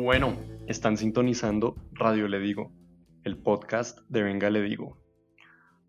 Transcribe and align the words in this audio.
Bueno, 0.00 0.38
están 0.68 0.96
sintonizando 0.96 1.74
Radio 1.90 2.28
Le 2.28 2.38
Digo, 2.38 2.72
el 3.24 3.36
podcast 3.36 3.98
de 4.08 4.22
Venga 4.22 4.48
Le 4.48 4.62
Digo. 4.62 4.96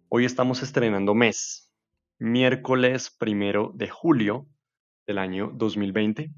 Hoy 0.10 0.26
estamos 0.26 0.64
estrenando 0.64 1.14
mes, 1.14 1.72
miércoles 2.18 3.16
primero 3.16 3.72
de 3.76 3.88
julio 3.88 4.48
del 5.06 5.20
año 5.20 5.52
2020. 5.54 6.34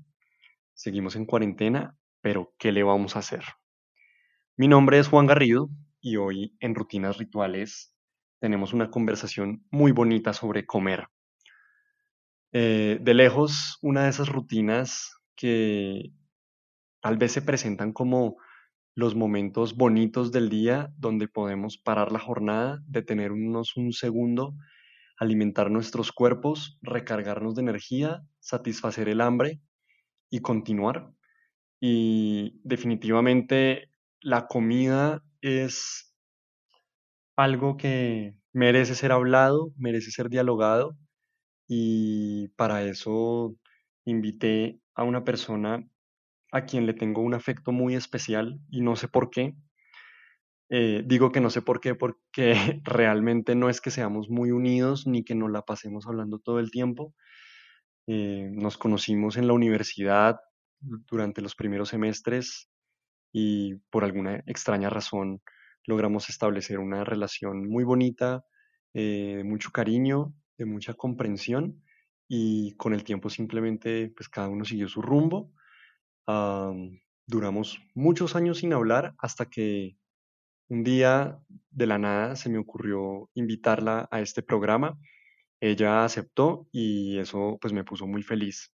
Seguimos 0.74 1.16
en 1.16 1.26
cuarentena, 1.26 1.96
pero 2.20 2.54
¿qué 2.60 2.74
le 2.74 2.84
vamos 2.84 3.16
a 3.16 3.20
hacer? 3.20 3.46
Mi 4.58 4.68
nombre 4.68 5.00
es 5.00 5.08
Juan 5.08 5.26
Garrido 5.26 5.70
y 6.02 6.18
hoy 6.18 6.58
en 6.60 6.76
Rutinas 6.76 7.18
Rituales 7.20 7.96
tenemos 8.40 8.74
una 8.74 8.92
conversación 8.92 9.66
muy 9.72 9.94
bonita 9.94 10.34
sobre 10.34 10.66
comer. 10.66 11.08
Eh, 12.52 12.98
de 13.00 13.14
lejos, 13.14 13.78
una 13.82 14.04
de 14.04 14.10
esas 14.10 14.28
rutinas 14.28 15.16
que 15.38 16.12
tal 17.02 17.18
vez 17.18 17.32
se 17.32 17.42
presentan 17.42 17.94
como 17.94 18.38
los 18.96 19.16
momentos 19.16 19.76
bonitos 19.76 20.32
del 20.32 20.50
día 20.50 20.92
donde 20.98 21.28
podemos 21.28 21.78
parar 21.78 22.12
la 22.12 22.20
jornada, 22.20 22.80
detenernos 22.88 23.78
un 23.78 23.94
segundo, 23.94 24.56
alimentar 25.18 25.72
nuestros 25.72 26.12
cuerpos, 26.12 26.78
recargarnos 26.82 27.56
de 27.56 27.62
energía, 27.62 28.22
satisfacer 28.40 29.08
el 29.08 29.22
hambre 29.22 29.62
y 30.30 30.40
continuar. 30.40 31.12
Y 31.80 32.60
definitivamente 32.64 33.90
la 34.20 34.48
comida 34.48 35.24
es 35.42 36.14
algo 37.36 37.78
que 37.78 38.36
merece 38.54 38.96
ser 38.96 39.12
hablado, 39.12 39.74
merece 39.78 40.12
ser 40.12 40.30
dialogado 40.30 40.98
y 41.68 42.50
para 42.50 42.84
eso 42.84 43.56
invité 44.06 44.80
a 44.94 45.04
una 45.04 45.24
persona 45.24 45.88
a 46.52 46.66
quien 46.66 46.86
le 46.86 46.94
tengo 46.94 47.22
un 47.22 47.34
afecto 47.34 47.72
muy 47.72 47.96
especial 47.96 48.60
y 48.70 48.82
no 48.82 48.96
sé 48.96 49.08
por 49.08 49.30
qué. 49.30 49.56
Eh, 50.70 51.04
digo 51.06 51.32
que 51.32 51.42
no 51.42 51.50
sé 51.50 51.62
por 51.62 51.82
qué 51.82 51.96
porque 51.96 52.54
realmente 52.84 53.56
no 53.56 53.70
es 53.70 53.82
que 53.82 53.92
seamos 53.92 54.30
muy 54.30 54.52
unidos 54.52 55.08
ni 55.08 55.24
que 55.24 55.36
nos 55.36 55.52
la 55.52 55.64
pasemos 55.64 56.08
hablando 56.08 56.40
todo 56.40 56.60
el 56.60 56.72
tiempo. 56.72 57.14
Eh, 58.08 58.50
nos 58.52 58.78
conocimos 58.78 59.38
en 59.38 59.48
la 59.48 59.54
universidad 59.54 60.40
durante 60.80 61.42
los 61.42 61.56
primeros 61.56 61.90
semestres 61.90 62.70
y 63.32 63.76
por 63.90 64.04
alguna 64.04 64.44
extraña 64.48 64.90
razón 64.90 65.42
logramos 65.86 66.30
establecer 66.30 66.80
una 66.80 67.04
relación 67.04 67.70
muy 67.70 67.84
bonita, 67.84 68.44
eh, 68.94 69.36
de 69.38 69.44
mucho 69.44 69.72
cariño, 69.72 70.34
de 70.58 70.66
mucha 70.66 70.94
comprensión 70.94 71.82
y 72.28 72.76
con 72.76 72.94
el 72.94 73.04
tiempo 73.04 73.30
simplemente 73.30 74.12
pues 74.16 74.30
cada 74.30 74.50
uno 74.50 74.66
siguió 74.66 74.88
su 74.88 75.02
rumbo 75.02 75.54
duramos 77.28 77.82
muchos 77.94 78.36
años 78.36 78.60
sin 78.60 78.74
hablar 78.74 79.14
hasta 79.18 79.46
que 79.46 79.98
un 80.70 80.84
día 80.84 81.38
de 81.70 81.86
la 81.86 81.98
nada 81.98 82.36
se 82.36 82.50
me 82.50 82.58
ocurrió 82.58 83.30
invitarla 83.34 84.08
a 84.12 84.22
este 84.22 84.42
programa. 84.42 84.98
Ella 85.60 86.06
aceptó 86.06 86.68
y 86.72 87.20
eso 87.20 87.58
pues 87.62 87.74
me 87.74 87.84
puso 87.84 88.08
muy 88.08 88.24
feliz. 88.24 88.74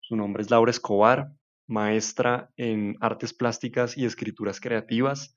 Su 0.00 0.16
nombre 0.16 0.42
es 0.42 0.50
Laura 0.50 0.70
Escobar, 0.70 1.32
maestra 1.66 2.50
en 2.56 2.96
artes 3.00 3.34
plásticas 3.34 3.96
y 3.96 4.04
escrituras 4.04 4.60
creativas, 4.60 5.36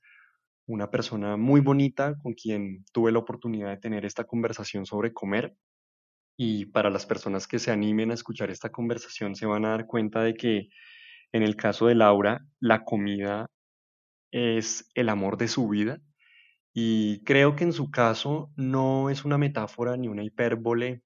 una 0.66 0.90
persona 0.90 1.36
muy 1.36 1.60
bonita 1.60 2.16
con 2.22 2.34
quien 2.34 2.84
tuve 2.92 3.10
la 3.10 3.18
oportunidad 3.18 3.70
de 3.70 3.78
tener 3.78 4.04
esta 4.04 4.24
conversación 4.24 4.84
sobre 4.86 5.12
comer. 5.12 5.56
Y 6.36 6.66
para 6.66 6.90
las 6.90 7.06
personas 7.06 7.48
que 7.48 7.58
se 7.58 7.72
animen 7.72 8.10
a 8.10 8.14
escuchar 8.14 8.50
esta 8.50 8.70
conversación 8.70 9.34
se 9.34 9.46
van 9.46 9.64
a 9.64 9.70
dar 9.70 9.86
cuenta 9.86 10.22
de 10.22 10.34
que 10.34 10.68
en 11.32 11.42
el 11.42 11.56
caso 11.56 11.86
de 11.86 11.94
Laura, 11.94 12.46
la 12.60 12.84
comida 12.84 13.48
es 14.32 14.90
el 14.94 15.08
amor 15.08 15.38
de 15.38 15.48
su 15.48 15.68
vida. 15.68 16.00
Y 16.74 17.24
creo 17.24 17.56
que 17.56 17.64
en 17.64 17.72
su 17.72 17.90
caso 17.90 18.52
no 18.56 19.10
es 19.10 19.24
una 19.24 19.38
metáfora 19.38 19.96
ni 19.96 20.08
una 20.08 20.24
hipérbole, 20.24 21.02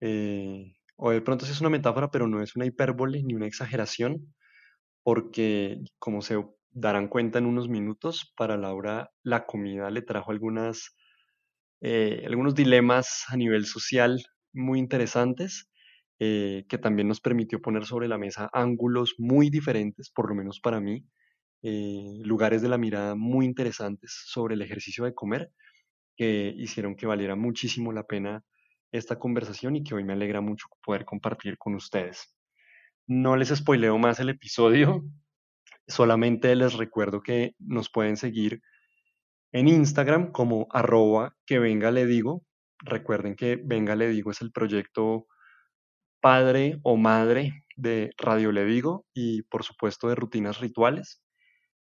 eh, 0.00 0.74
o 0.96 1.10
de 1.10 1.22
pronto 1.22 1.46
sí 1.46 1.52
es 1.52 1.60
una 1.60 1.70
metáfora, 1.70 2.10
pero 2.10 2.28
no 2.28 2.42
es 2.42 2.56
una 2.56 2.66
hipérbole 2.66 3.22
ni 3.22 3.34
una 3.34 3.46
exageración, 3.46 4.34
porque 5.04 5.80
como 5.98 6.22
se 6.22 6.44
darán 6.70 7.08
cuenta 7.08 7.38
en 7.38 7.46
unos 7.46 7.68
minutos, 7.68 8.32
para 8.36 8.56
Laura 8.56 9.10
la 9.24 9.46
comida 9.46 9.90
le 9.90 10.02
trajo 10.02 10.32
algunas, 10.32 10.96
eh, 11.82 12.24
algunos 12.26 12.54
dilemas 12.54 13.24
a 13.28 13.36
nivel 13.36 13.66
social 13.66 14.22
muy 14.52 14.78
interesantes 14.78 15.71
eh, 16.24 16.66
que 16.68 16.78
también 16.78 17.08
nos 17.08 17.20
permitió 17.20 17.60
poner 17.60 17.84
sobre 17.84 18.06
la 18.06 18.16
mesa 18.16 18.48
ángulos 18.52 19.16
muy 19.18 19.50
diferentes, 19.50 20.08
por 20.08 20.28
lo 20.28 20.36
menos 20.36 20.60
para 20.60 20.78
mí, 20.78 21.04
eh, 21.64 22.20
lugares 22.22 22.62
de 22.62 22.68
la 22.68 22.78
mirada 22.78 23.16
muy 23.16 23.44
interesantes 23.44 24.22
sobre 24.26 24.54
el 24.54 24.62
ejercicio 24.62 25.04
de 25.04 25.14
comer, 25.14 25.50
que 26.16 26.54
hicieron 26.56 26.94
que 26.94 27.08
valiera 27.08 27.34
muchísimo 27.34 27.90
la 27.90 28.04
pena 28.04 28.44
esta 28.92 29.18
conversación 29.18 29.74
y 29.74 29.82
que 29.82 29.96
hoy 29.96 30.04
me 30.04 30.12
alegra 30.12 30.40
mucho 30.40 30.68
poder 30.84 31.04
compartir 31.04 31.58
con 31.58 31.74
ustedes. 31.74 32.32
No 33.08 33.34
les 33.34 33.48
spoileo 33.48 33.98
más 33.98 34.20
el 34.20 34.28
episodio, 34.28 35.02
solamente 35.88 36.54
les 36.54 36.74
recuerdo 36.74 37.20
que 37.20 37.56
nos 37.58 37.90
pueden 37.90 38.16
seguir 38.16 38.62
en 39.50 39.66
Instagram 39.66 40.30
como 40.30 40.68
arroba 40.70 41.34
que 41.46 41.58
venga 41.58 41.90
le 41.90 42.06
digo. 42.06 42.44
Recuerden 42.78 43.34
que 43.34 43.56
venga 43.56 43.96
le 43.96 44.06
digo 44.06 44.30
es 44.30 44.40
el 44.40 44.52
proyecto 44.52 45.26
padre 46.22 46.78
o 46.84 46.96
madre 46.96 47.64
de 47.76 48.12
Radio 48.16 48.52
Le 48.52 48.64
Digo 48.64 49.04
y 49.12 49.42
por 49.42 49.64
supuesto 49.64 50.08
de 50.08 50.14
rutinas 50.14 50.60
rituales. 50.60 51.22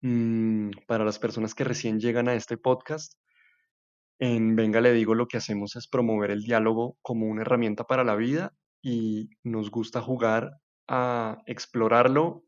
Mm, 0.02 0.72
para 0.88 1.06
las 1.06 1.20
personas 1.20 1.54
que 1.54 1.64
recién 1.64 2.00
llegan 2.00 2.28
a 2.28 2.34
este 2.34 2.58
podcast, 2.58 3.20
en 4.20 4.56
Venga 4.56 4.82
Le 4.82 4.94
Digo 4.94 5.14
lo 5.14 5.28
que 5.28 5.38
hacemos 5.38 5.76
es 5.76 5.88
promover 5.88 6.32
el 6.32 6.44
diálogo 6.44 6.98
como 7.02 7.28
una 7.28 7.42
herramienta 7.42 7.84
para 7.84 8.04
la 8.04 8.16
vida 8.16 8.54
y 8.82 9.30
nos 9.44 9.70
gusta 9.70 10.02
jugar 10.02 10.52
a 10.88 11.38
explorarlo 11.46 12.46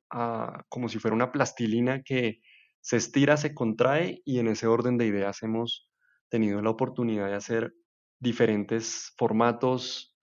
como 0.70 0.88
si 0.88 1.00
fuera 1.00 1.16
una 1.16 1.32
plastilina 1.32 2.02
que 2.04 2.40
se 2.80 2.98
estira, 2.98 3.36
se 3.36 3.54
contrae 3.54 4.22
y 4.24 4.40
en 4.40 4.48
ese 4.48 4.68
orden 4.68 4.98
de 4.98 5.08
ideas 5.08 5.44
hemos 5.44 5.90
tenido 6.30 6.62
la 6.62 6.70
oportunidad 6.70 7.28
de 7.28 7.36
hacer 7.36 7.74
diferentes 8.20 9.14
formatos, 9.18 10.15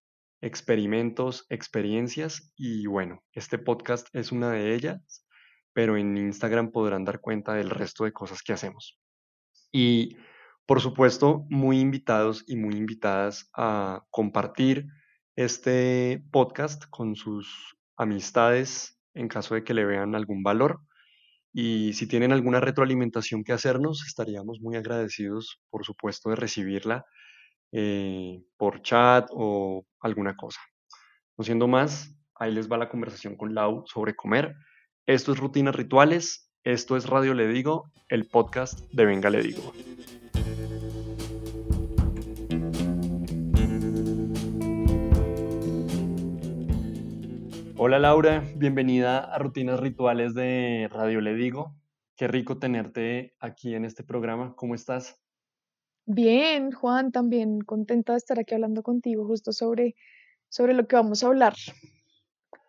experimentos, 0.42 1.46
experiencias 1.48 2.52
y 2.56 2.86
bueno, 2.86 3.22
este 3.32 3.58
podcast 3.58 4.08
es 4.12 4.32
una 4.32 4.50
de 4.50 4.74
ellas, 4.74 5.24
pero 5.72 5.96
en 5.96 6.16
Instagram 6.18 6.72
podrán 6.72 7.04
dar 7.04 7.20
cuenta 7.20 7.54
del 7.54 7.70
resto 7.70 8.04
de 8.04 8.12
cosas 8.12 8.42
que 8.42 8.52
hacemos. 8.52 8.98
Y 9.70 10.16
por 10.66 10.80
supuesto, 10.80 11.46
muy 11.48 11.78
invitados 11.78 12.44
y 12.46 12.56
muy 12.56 12.74
invitadas 12.74 13.48
a 13.54 14.04
compartir 14.10 14.86
este 15.36 16.24
podcast 16.32 16.84
con 16.90 17.14
sus 17.14 17.76
amistades 17.96 18.98
en 19.14 19.28
caso 19.28 19.54
de 19.54 19.64
que 19.64 19.74
le 19.74 19.84
vean 19.84 20.14
algún 20.14 20.42
valor. 20.42 20.80
Y 21.52 21.92
si 21.92 22.06
tienen 22.06 22.32
alguna 22.32 22.60
retroalimentación 22.60 23.44
que 23.44 23.52
hacernos, 23.52 24.04
estaríamos 24.06 24.60
muy 24.60 24.76
agradecidos, 24.76 25.60
por 25.70 25.84
supuesto, 25.84 26.30
de 26.30 26.36
recibirla 26.36 27.04
eh, 27.72 28.44
por 28.56 28.82
chat 28.82 29.28
o 29.32 29.84
alguna 30.00 30.36
cosa. 30.36 30.60
No 31.36 31.44
siendo 31.44 31.66
más, 31.66 32.14
ahí 32.34 32.52
les 32.52 32.70
va 32.70 32.76
la 32.76 32.90
conversación 32.90 33.36
con 33.36 33.54
Lau 33.54 33.84
sobre 33.86 34.14
comer. 34.14 34.54
Esto 35.06 35.32
es 35.32 35.38
Rutinas 35.38 35.74
Rituales, 35.74 36.52
esto 36.64 36.96
es 36.96 37.06
Radio 37.08 37.32
Le 37.34 37.48
Digo, 37.48 37.90
el 38.08 38.28
podcast 38.28 38.78
de 38.92 39.06
Venga 39.06 39.30
Le 39.30 39.42
Digo. 39.42 39.72
Hola 47.78 47.98
Laura, 47.98 48.44
bienvenida 48.54 49.18
a 49.18 49.38
Rutinas 49.38 49.80
Rituales 49.80 50.34
de 50.34 50.88
Radio 50.92 51.20
Le 51.20 51.34
Digo. 51.34 51.74
Qué 52.16 52.28
rico 52.28 52.58
tenerte 52.58 53.34
aquí 53.40 53.74
en 53.74 53.84
este 53.84 54.04
programa. 54.04 54.54
¿Cómo 54.56 54.74
estás? 54.74 55.21
Bien, 56.06 56.72
Juan, 56.72 57.12
también 57.12 57.60
contenta 57.60 58.12
de 58.12 58.18
estar 58.18 58.38
aquí 58.38 58.54
hablando 58.54 58.82
contigo 58.82 59.24
justo 59.24 59.52
sobre, 59.52 59.94
sobre 60.48 60.74
lo 60.74 60.86
que 60.86 60.96
vamos 60.96 61.22
a 61.22 61.28
hablar. 61.28 61.54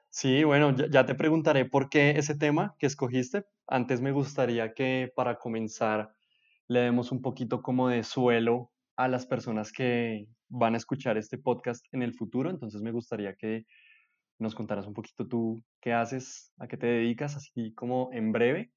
Sí, 0.10 0.44
bueno, 0.44 0.76
ya, 0.76 1.08
te 1.08 1.16
preguntaré 1.16 1.66
por 1.66 1.90
qué 1.90 2.12
ese 2.12 2.36
tema 2.36 2.76
que 2.78 2.86
escogiste. 2.86 3.46
Antes 3.66 4.00
me 4.00 4.12
gustaría 4.12 4.74
que 4.76 5.12
para 5.16 5.40
comenzar 5.40 6.14
le 6.68 6.82
demos 6.82 7.12
un 7.12 7.24
poquito 7.24 7.64
como 7.64 7.90
de 7.90 8.04
suelo 8.04 8.72
a 8.96 9.08
las 9.08 9.26
personas 9.26 9.72
que 9.72 10.28
van 10.50 10.76
a 10.76 10.78
escuchar 10.78 11.18
este 11.18 11.40
podcast 11.40 11.84
en 11.92 12.04
el 12.04 12.14
futuro. 12.14 12.52
Entonces 12.52 12.84
me 12.84 12.92
gustaría 12.92 13.34
que 13.34 13.66
nos 14.38 14.54
contaras 14.54 14.86
un 14.86 14.94
poquito 14.94 15.28
tú 15.28 15.64
qué 15.82 15.94
haces, 15.94 16.54
a 16.60 16.68
qué 16.68 16.78
te 16.78 16.86
dedicas, 16.86 17.36
así 17.36 17.74
como 17.74 18.12
en 18.14 18.32
breve. 18.32 18.72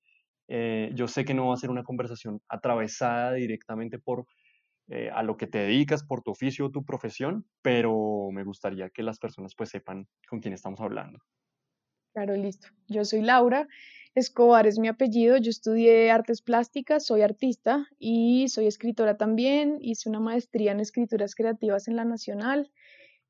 Eh, 0.48 0.90
yo 0.94 1.06
sé 1.06 1.26
que 1.26 1.34
no 1.34 1.48
va 1.48 1.54
a 1.54 1.58
ser 1.58 1.68
una 1.68 1.84
conversación 1.84 2.40
atravesada 2.48 3.34
directamente 3.34 3.98
por 3.98 4.26
eh, 4.88 5.10
a 5.12 5.22
lo 5.22 5.36
que 5.36 5.46
te 5.46 5.58
dedicas 5.58 6.04
por 6.04 6.22
tu 6.22 6.30
oficio 6.30 6.66
o 6.66 6.70
tu 6.70 6.84
profesión, 6.84 7.46
pero 7.62 8.28
me 8.32 8.44
gustaría 8.44 8.90
que 8.90 9.02
las 9.02 9.18
personas 9.18 9.54
pues 9.56 9.70
sepan 9.70 10.06
con 10.28 10.40
quién 10.40 10.54
estamos 10.54 10.80
hablando. 10.80 11.18
Claro, 12.12 12.34
listo. 12.34 12.68
Yo 12.88 13.04
soy 13.04 13.20
Laura, 13.20 13.68
Escobar 14.16 14.66
es 14.66 14.78
mi 14.78 14.88
apellido. 14.88 15.36
Yo 15.36 15.50
estudié 15.50 16.10
artes 16.10 16.40
plásticas, 16.40 17.04
soy 17.04 17.20
artista 17.20 17.86
y 17.98 18.48
soy 18.48 18.66
escritora 18.66 19.18
también. 19.18 19.76
Hice 19.82 20.08
una 20.08 20.20
maestría 20.20 20.72
en 20.72 20.80
escrituras 20.80 21.34
creativas 21.34 21.86
en 21.86 21.96
la 21.96 22.06
Nacional. 22.06 22.72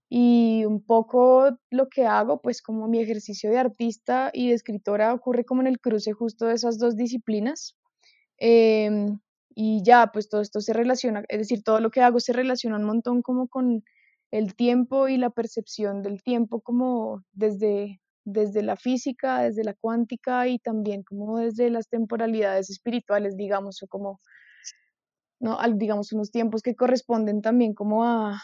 Y 0.08 0.64
un 0.64 0.80
poco 0.84 1.58
lo 1.70 1.88
que 1.88 2.06
hago, 2.06 2.40
pues 2.40 2.62
como 2.62 2.86
mi 2.86 3.00
ejercicio 3.00 3.50
de 3.50 3.58
artista 3.58 4.30
y 4.32 4.50
de 4.50 4.54
escritora 4.54 5.12
ocurre 5.12 5.44
como 5.44 5.62
en 5.62 5.66
el 5.66 5.80
cruce 5.80 6.12
justo 6.12 6.46
de 6.46 6.54
esas 6.54 6.78
dos 6.78 6.94
disciplinas. 6.94 7.76
Em, 8.38 9.18
y 9.58 9.82
ya, 9.82 10.12
pues 10.12 10.28
todo 10.28 10.42
esto 10.42 10.60
se 10.60 10.74
relaciona, 10.74 11.24
es 11.28 11.38
decir, 11.38 11.62
todo 11.64 11.80
lo 11.80 11.90
que 11.90 12.02
hago 12.02 12.20
se 12.20 12.34
relaciona 12.34 12.76
un 12.76 12.84
montón 12.84 13.22
como 13.22 13.48
con 13.48 13.82
el 14.30 14.54
tiempo 14.54 15.08
y 15.08 15.16
la 15.16 15.30
percepción 15.30 16.02
del 16.02 16.22
tiempo 16.22 16.60
como 16.60 17.24
desde, 17.32 18.02
desde 18.26 18.62
la 18.62 18.76
física, 18.76 19.40
desde 19.40 19.64
la 19.64 19.72
cuántica 19.72 20.46
y 20.46 20.58
también 20.58 21.02
como 21.04 21.38
desde 21.38 21.70
las 21.70 21.88
temporalidades 21.88 22.68
espirituales, 22.68 23.34
digamos, 23.38 23.82
o 23.82 23.86
como, 23.86 24.20
¿no? 25.40 25.58
digamos, 25.74 26.12
unos 26.12 26.30
tiempos 26.30 26.60
que 26.60 26.76
corresponden 26.76 27.40
también 27.40 27.72
como 27.72 28.04
a, 28.04 28.42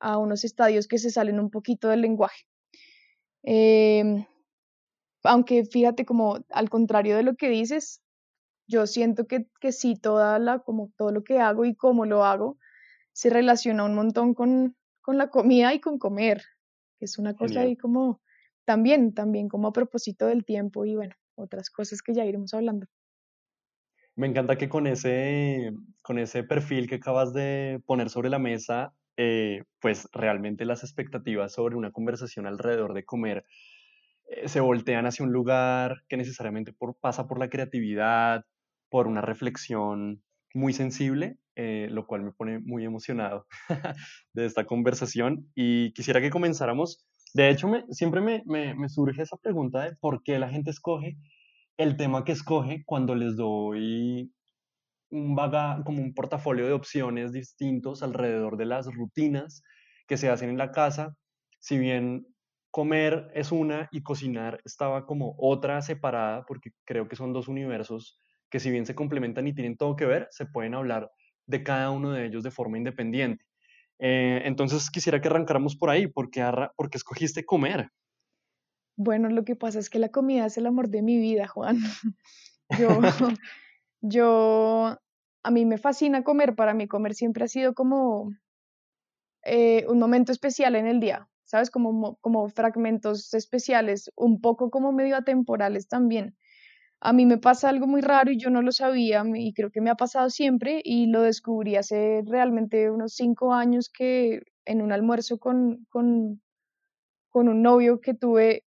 a 0.00 0.18
unos 0.18 0.42
estadios 0.42 0.88
que 0.88 0.98
se 0.98 1.10
salen 1.10 1.38
un 1.38 1.50
poquito 1.50 1.88
del 1.88 2.00
lenguaje. 2.00 2.42
Em, 3.44 4.26
aunque 5.22 5.64
fíjate 5.64 6.04
como 6.04 6.40
al 6.50 6.68
contrario 6.70 7.16
de 7.16 7.22
lo 7.22 7.36
que 7.36 7.48
dices, 7.50 8.02
yo 8.70 8.86
siento 8.86 9.26
que, 9.26 9.46
que 9.60 9.72
sí, 9.72 9.96
toda 9.96 10.38
la, 10.38 10.60
como 10.60 10.92
todo 10.96 11.10
lo 11.10 11.24
que 11.24 11.40
hago 11.40 11.64
y 11.64 11.74
cómo 11.74 12.06
lo 12.06 12.24
hago 12.24 12.58
se 13.12 13.28
relaciona 13.28 13.84
un 13.84 13.94
montón 13.94 14.32
con, 14.34 14.76
con 15.00 15.18
la 15.18 15.28
comida 15.28 15.74
y 15.74 15.80
con 15.80 15.98
comer, 15.98 16.42
que 16.98 17.04
es 17.04 17.18
una 17.18 17.34
cosa 17.34 17.62
ahí 17.62 17.76
como 17.76 18.22
también, 18.64 19.12
también 19.12 19.48
como 19.48 19.68
a 19.68 19.72
propósito 19.72 20.26
del 20.26 20.44
tiempo 20.44 20.84
y 20.84 20.94
bueno, 20.94 21.14
otras 21.34 21.68
cosas 21.70 22.00
que 22.00 22.14
ya 22.14 22.24
iremos 22.24 22.54
hablando. 22.54 22.86
Me 24.14 24.28
encanta 24.28 24.56
que 24.56 24.68
con 24.68 24.86
ese, 24.86 25.72
con 26.02 26.18
ese 26.18 26.44
perfil 26.44 26.88
que 26.88 26.96
acabas 26.96 27.32
de 27.32 27.82
poner 27.86 28.10
sobre 28.10 28.30
la 28.30 28.38
mesa, 28.38 28.94
eh, 29.16 29.64
pues 29.80 30.08
realmente 30.12 30.64
las 30.64 30.84
expectativas 30.84 31.52
sobre 31.52 31.76
una 31.76 31.90
conversación 31.90 32.46
alrededor 32.46 32.94
de 32.94 33.04
comer 33.04 33.44
eh, 34.30 34.48
se 34.48 34.60
voltean 34.60 35.06
hacia 35.06 35.24
un 35.24 35.32
lugar 35.32 36.02
que 36.08 36.16
necesariamente 36.16 36.72
por, 36.72 36.96
pasa 36.96 37.26
por 37.26 37.38
la 37.38 37.48
creatividad, 37.48 38.44
por 38.90 39.06
una 39.06 39.22
reflexión 39.22 40.22
muy 40.52 40.72
sensible, 40.72 41.38
eh, 41.56 41.88
lo 41.90 42.06
cual 42.06 42.22
me 42.22 42.32
pone 42.32 42.58
muy 42.58 42.84
emocionado 42.84 43.46
de 44.34 44.46
esta 44.46 44.66
conversación 44.66 45.50
y 45.54 45.92
quisiera 45.92 46.20
que 46.20 46.30
comenzáramos. 46.30 47.06
De 47.34 47.48
hecho, 47.48 47.70
siempre 47.90 48.20
me, 48.20 48.42
me, 48.46 48.74
me 48.74 48.88
surge 48.88 49.22
esa 49.22 49.36
pregunta 49.36 49.84
de 49.84 49.96
por 49.96 50.22
qué 50.22 50.38
la 50.38 50.48
gente 50.48 50.70
escoge 50.70 51.16
el 51.76 51.96
tema 51.96 52.24
que 52.24 52.32
escoge 52.32 52.82
cuando 52.84 53.14
les 53.14 53.36
doy 53.36 54.32
un 55.10 55.34
vaga, 55.34 55.82
como 55.84 56.02
un 56.02 56.14
portafolio 56.14 56.66
de 56.66 56.72
opciones 56.72 57.32
distintos 57.32 58.02
alrededor 58.02 58.56
de 58.56 58.66
las 58.66 58.86
rutinas 58.86 59.62
que 60.06 60.16
se 60.16 60.28
hacen 60.28 60.50
en 60.50 60.58
la 60.58 60.72
casa. 60.72 61.16
Si 61.58 61.78
bien 61.78 62.26
comer 62.70 63.30
es 63.34 63.52
una 63.52 63.88
y 63.92 64.02
cocinar 64.02 64.60
estaba 64.64 65.06
como 65.06 65.34
otra 65.38 65.82
separada, 65.82 66.44
porque 66.46 66.70
creo 66.84 67.08
que 67.08 67.16
son 67.16 67.32
dos 67.32 67.48
universos 67.48 68.20
que 68.50 68.60
si 68.60 68.70
bien 68.70 68.86
se 68.86 68.94
complementan 68.94 69.46
y 69.46 69.54
tienen 69.54 69.76
todo 69.76 69.96
que 69.96 70.06
ver, 70.06 70.28
se 70.30 70.46
pueden 70.46 70.74
hablar 70.74 71.10
de 71.46 71.62
cada 71.62 71.90
uno 71.90 72.12
de 72.12 72.26
ellos 72.26 72.42
de 72.42 72.50
forma 72.50 72.78
independiente. 72.78 73.44
Eh, 73.98 74.42
entonces 74.44 74.90
quisiera 74.90 75.20
que 75.20 75.28
arrancáramos 75.28 75.76
por 75.76 75.90
ahí, 75.90 76.06
porque 76.06 76.42
porque 76.76 76.98
escogiste 76.98 77.44
comer? 77.44 77.90
Bueno, 78.96 79.28
lo 79.28 79.44
que 79.44 79.56
pasa 79.56 79.78
es 79.78 79.90
que 79.90 79.98
la 79.98 80.10
comida 80.10 80.46
es 80.46 80.56
el 80.56 80.66
amor 80.66 80.88
de 80.88 81.02
mi 81.02 81.18
vida, 81.18 81.46
Juan. 81.46 81.78
Yo, 82.78 82.88
yo, 84.00 84.96
a 85.42 85.50
mí 85.50 85.64
me 85.64 85.76
fascina 85.76 86.22
comer, 86.22 86.54
para 86.54 86.72
mí 86.72 86.86
comer 86.86 87.14
siempre 87.14 87.44
ha 87.44 87.48
sido 87.48 87.74
como 87.74 88.30
eh, 89.42 89.84
un 89.88 89.98
momento 89.98 90.30
especial 90.30 90.76
en 90.76 90.86
el 90.86 91.00
día, 91.00 91.28
¿sabes? 91.42 91.68
Como, 91.68 92.16
como 92.20 92.48
fragmentos 92.48 93.34
especiales, 93.34 94.12
un 94.14 94.40
poco 94.40 94.70
como 94.70 94.92
medio 94.92 95.16
atemporales 95.16 95.88
también. 95.88 96.36
A 97.00 97.12
mí 97.12 97.26
me 97.26 97.38
pasa 97.38 97.68
algo 97.68 97.86
muy 97.86 98.02
raro 98.02 98.30
y 98.30 98.38
yo 98.38 98.50
no 98.50 98.62
lo 98.62 98.72
sabía 98.72 99.24
y 99.34 99.52
creo 99.54 99.70
que 99.70 99.80
me 99.80 99.90
ha 99.90 99.94
pasado 99.94 100.30
siempre 100.30 100.80
y 100.84 101.06
lo 101.06 101.22
descubrí 101.22 101.76
hace 101.76 102.22
realmente 102.26 102.90
unos 102.90 103.14
cinco 103.14 103.54
años 103.54 103.88
que 103.90 104.42
en 104.66 104.82
un 104.82 104.92
almuerzo 104.92 105.38
con, 105.38 105.86
con, 105.90 106.42
con 107.30 107.48
un 107.48 107.62
novio 107.62 108.00
que 108.00 108.14
tuve, 108.14 108.64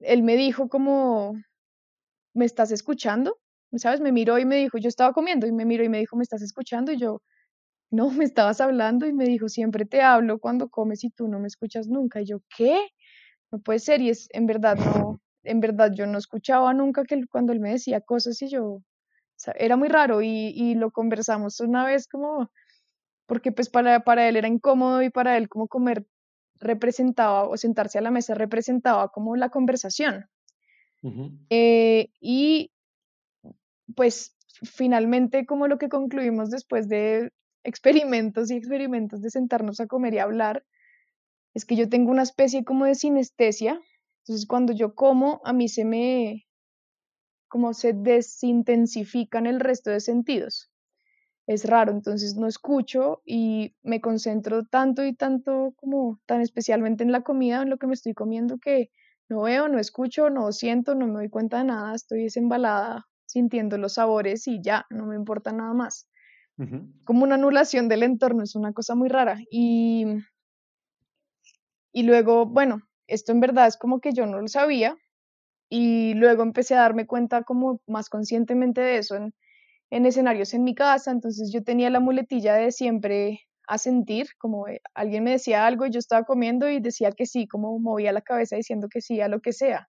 él 0.00 0.22
me 0.22 0.36
dijo 0.36 0.68
como, 0.68 1.34
¿me 2.34 2.44
estás 2.46 2.70
escuchando? 2.72 3.38
¿sabes? 3.78 4.00
Me 4.00 4.12
miró 4.12 4.38
y 4.38 4.44
me 4.44 4.56
dijo, 4.56 4.78
yo 4.78 4.88
estaba 4.88 5.12
comiendo 5.12 5.46
y 5.46 5.52
me 5.52 5.64
miró 5.64 5.84
y 5.84 5.88
me 5.88 5.98
dijo, 5.98 6.16
¿me 6.16 6.22
estás 6.22 6.42
escuchando? 6.42 6.92
Y 6.92 6.98
yo, 6.98 7.22
no, 7.90 8.10
me 8.10 8.24
estabas 8.24 8.60
hablando 8.60 9.06
y 9.06 9.12
me 9.12 9.26
dijo, 9.26 9.48
siempre 9.48 9.84
te 9.86 10.02
hablo 10.02 10.38
cuando 10.38 10.68
comes 10.68 11.04
y 11.04 11.10
tú 11.10 11.28
no 11.28 11.40
me 11.40 11.48
escuchas 11.48 11.88
nunca. 11.88 12.20
Y 12.22 12.26
yo, 12.26 12.38
¿qué? 12.56 12.78
No 13.52 13.60
puede 13.60 13.78
ser 13.80 14.00
y 14.00 14.10
es, 14.10 14.28
en 14.32 14.46
verdad, 14.46 14.76
no, 14.76 15.20
en 15.46 15.60
verdad 15.60 15.92
yo 15.94 16.06
no 16.06 16.18
escuchaba 16.18 16.72
nunca 16.74 17.04
que 17.04 17.26
cuando 17.26 17.52
él 17.52 17.60
me 17.60 17.70
decía 17.70 18.00
cosas 18.00 18.40
y 18.42 18.48
yo, 18.48 18.82
era 19.56 19.76
muy 19.76 19.88
raro 19.88 20.22
y, 20.22 20.52
y, 20.54 20.74
lo 20.74 20.90
conversamos 20.90 21.60
una 21.60 21.84
vez 21.84 22.08
como, 22.08 22.50
porque 23.26 23.52
pues 23.52 23.68
para, 23.68 24.00
para 24.00 24.28
él 24.28 24.36
era 24.36 24.48
incómodo 24.48 25.02
y 25.02 25.10
para 25.10 25.36
él 25.36 25.48
como 25.48 25.68
comer 25.68 26.06
representaba 26.60 27.48
o 27.48 27.56
sentarse 27.56 27.98
a 27.98 28.02
la 28.02 28.10
mesa 28.10 28.34
representaba 28.34 29.08
como 29.08 29.36
la 29.36 29.50
conversación. 29.50 30.26
eh, 31.50 32.08
y 32.20 32.72
pues 33.94 34.36
finalmente 34.62 35.46
como 35.46 35.68
lo 35.68 35.78
que 35.78 35.88
concluimos 35.88 36.50
después 36.50 36.88
de 36.88 37.30
experimentos 37.62 38.50
y 38.50 38.56
experimentos 38.56 39.20
de 39.22 39.30
sentarnos 39.30 39.80
a 39.80 39.86
comer 39.86 40.14
y 40.14 40.18
hablar, 40.18 40.64
es 41.54 41.64
que 41.64 41.76
yo 41.76 41.88
tengo 41.88 42.10
una 42.10 42.22
especie 42.22 42.64
como 42.64 42.84
de 42.84 42.94
sinestesia. 42.94 43.80
Entonces 44.26 44.46
cuando 44.46 44.72
yo 44.72 44.96
como, 44.96 45.40
a 45.44 45.52
mí 45.52 45.68
se 45.68 45.84
me, 45.84 46.46
como 47.46 47.74
se 47.74 47.92
desintensifican 47.92 49.46
el 49.46 49.60
resto 49.60 49.90
de 49.90 50.00
sentidos. 50.00 50.72
Es 51.46 51.64
raro, 51.64 51.92
entonces 51.92 52.34
no 52.34 52.48
escucho 52.48 53.22
y 53.24 53.76
me 53.84 54.00
concentro 54.00 54.64
tanto 54.64 55.04
y 55.04 55.14
tanto 55.14 55.74
como 55.76 56.18
tan 56.26 56.40
especialmente 56.40 57.04
en 57.04 57.12
la 57.12 57.20
comida, 57.20 57.62
en 57.62 57.70
lo 57.70 57.78
que 57.78 57.86
me 57.86 57.94
estoy 57.94 58.14
comiendo, 58.14 58.58
que 58.58 58.90
no 59.28 59.42
veo, 59.42 59.68
no 59.68 59.78
escucho, 59.78 60.28
no 60.28 60.50
siento, 60.50 60.96
no 60.96 61.06
me 61.06 61.12
doy 61.12 61.30
cuenta 61.30 61.58
de 61.58 61.64
nada, 61.64 61.94
estoy 61.94 62.24
desembalada 62.24 63.06
sintiendo 63.26 63.78
los 63.78 63.94
sabores 63.94 64.48
y 64.48 64.60
ya, 64.60 64.86
no 64.90 65.06
me 65.06 65.14
importa 65.14 65.52
nada 65.52 65.72
más. 65.72 66.08
Como 67.04 67.22
una 67.22 67.36
anulación 67.36 67.88
del 67.88 68.02
entorno, 68.02 68.42
es 68.42 68.56
una 68.56 68.72
cosa 68.72 68.96
muy 68.96 69.08
rara. 69.08 69.38
Y, 69.50 70.04
y 71.92 72.02
luego, 72.02 72.46
bueno, 72.46 72.85
esto 73.06 73.32
en 73.32 73.40
verdad 73.40 73.66
es 73.66 73.76
como 73.76 74.00
que 74.00 74.12
yo 74.12 74.26
no 74.26 74.40
lo 74.40 74.48
sabía 74.48 74.96
y 75.68 76.14
luego 76.14 76.42
empecé 76.42 76.74
a 76.74 76.82
darme 76.82 77.06
cuenta 77.06 77.42
como 77.42 77.80
más 77.86 78.08
conscientemente 78.08 78.80
de 78.80 78.98
eso 78.98 79.16
en, 79.16 79.34
en 79.90 80.06
escenarios 80.06 80.54
en 80.54 80.64
mi 80.64 80.74
casa, 80.74 81.10
entonces 81.10 81.50
yo 81.52 81.62
tenía 81.62 81.90
la 81.90 82.00
muletilla 82.00 82.54
de 82.54 82.72
siempre 82.72 83.40
a 83.68 83.78
sentir, 83.78 84.28
como 84.38 84.66
alguien 84.94 85.24
me 85.24 85.32
decía 85.32 85.66
algo 85.66 85.86
y 85.86 85.90
yo 85.90 85.98
estaba 85.98 86.24
comiendo 86.24 86.68
y 86.68 86.80
decía 86.80 87.10
que 87.12 87.26
sí, 87.26 87.48
como 87.48 87.78
movía 87.78 88.12
la 88.12 88.20
cabeza 88.20 88.56
diciendo 88.56 88.88
que 88.88 89.00
sí 89.00 89.20
a 89.20 89.28
lo 89.28 89.40
que 89.40 89.52
sea. 89.52 89.88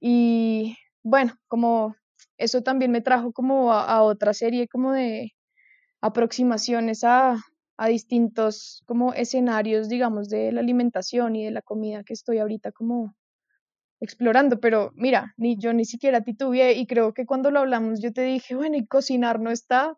Y 0.00 0.76
bueno, 1.02 1.34
como 1.48 1.94
eso 2.36 2.62
también 2.62 2.90
me 2.90 3.00
trajo 3.00 3.32
como 3.32 3.72
a, 3.72 4.02
otra 4.02 4.34
serie 4.34 4.68
como 4.68 4.92
de 4.92 5.32
aproximaciones 6.00 7.04
a, 7.04 7.36
a, 7.82 7.88
distintos 7.88 8.82
como 8.86 9.14
escenarios, 9.14 9.88
digamos, 9.88 10.28
de 10.28 10.52
la 10.52 10.60
alimentación 10.60 11.36
y 11.36 11.44
de 11.44 11.50
la 11.50 11.62
comida 11.62 12.04
que 12.04 12.12
estoy 12.14 12.38
ahorita 12.38 12.72
como 12.72 13.14
explorando, 14.00 14.58
pero 14.60 14.92
mira, 14.94 15.34
ni 15.36 15.56
yo 15.58 15.72
ni 15.72 15.84
siquiera 15.84 16.22
titubeé 16.22 16.72
y 16.72 16.86
creo 16.86 17.14
que 17.14 17.24
cuando 17.24 17.50
lo 17.50 17.60
hablamos 17.60 18.00
yo 18.00 18.12
te 18.12 18.22
dije, 18.22 18.54
bueno, 18.56 18.76
y 18.76 18.86
cocinar 18.86 19.40
no 19.40 19.50
está, 19.50 19.96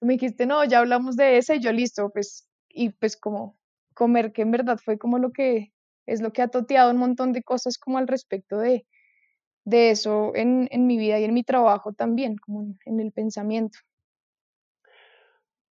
me 0.00 0.14
dijiste, 0.14 0.46
no, 0.46 0.64
ya 0.64 0.80
hablamos 0.80 1.16
de 1.16 1.38
esa 1.38 1.54
y 1.54 1.60
yo 1.60 1.72
listo, 1.72 2.10
pues, 2.10 2.48
y 2.68 2.90
pues 2.90 3.16
como 3.16 3.56
comer, 3.94 4.32
que 4.32 4.42
en 4.42 4.50
verdad 4.50 4.78
fue 4.84 4.98
como 4.98 5.18
lo 5.18 5.32
que 5.32 5.72
es 6.06 6.20
lo 6.20 6.32
que 6.32 6.42
ha 6.42 6.48
toteado 6.48 6.90
un 6.92 6.98
montón 6.98 7.32
de 7.32 7.42
cosas 7.42 7.78
como 7.78 7.98
al 7.98 8.06
respecto 8.06 8.58
de, 8.58 8.86
de 9.64 9.90
eso 9.90 10.32
en, 10.34 10.68
mi 10.86 10.96
vida 10.96 11.18
y 11.18 11.24
en 11.24 11.34
mi 11.34 11.42
trabajo 11.42 11.92
también, 11.92 12.36
como 12.36 12.76
en, 12.84 13.00
el 13.00 13.12
pensamiento. 13.12 13.78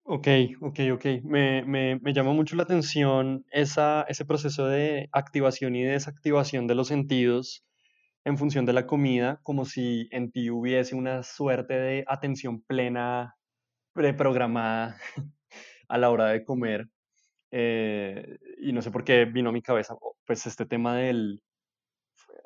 Ok, 0.06 0.28
ok, 0.60 0.78
ok. 0.92 1.04
Me, 1.24 1.64
me, 1.64 1.98
me 2.00 2.12
llama 2.12 2.32
mucho 2.32 2.56
la 2.56 2.64
atención 2.64 3.44
esa, 3.50 4.02
ese 4.08 4.24
proceso 4.26 4.66
de 4.66 5.08
activación 5.12 5.74
y 5.76 5.82
desactivación 5.84 6.66
de 6.66 6.74
los 6.74 6.88
sentidos 6.88 7.64
en 8.24 8.38
función 8.38 8.66
de 8.66 8.72
la 8.74 8.86
comida, 8.86 9.40
como 9.42 9.64
si 9.66 10.08
en 10.12 10.30
ti 10.32 10.50
hubiese 10.50 10.94
una 10.96 11.22
suerte 11.22 11.74
de 11.74 12.04
atención 12.08 12.62
plena, 12.62 13.36
preprogramada 13.94 14.98
a 15.88 15.98
la 15.98 16.10
hora 16.10 16.28
de 16.28 16.44
comer. 16.44 16.88
Eh, 17.52 18.38
y 18.60 18.72
no 18.72 18.82
sé 18.82 18.90
por 18.92 19.04
qué 19.04 19.26
vino 19.26 19.50
a 19.50 19.52
mi 19.52 19.62
cabeza, 19.62 19.96
pues 20.26 20.46
este 20.46 20.66
tema 20.66 20.96
del, 20.96 21.42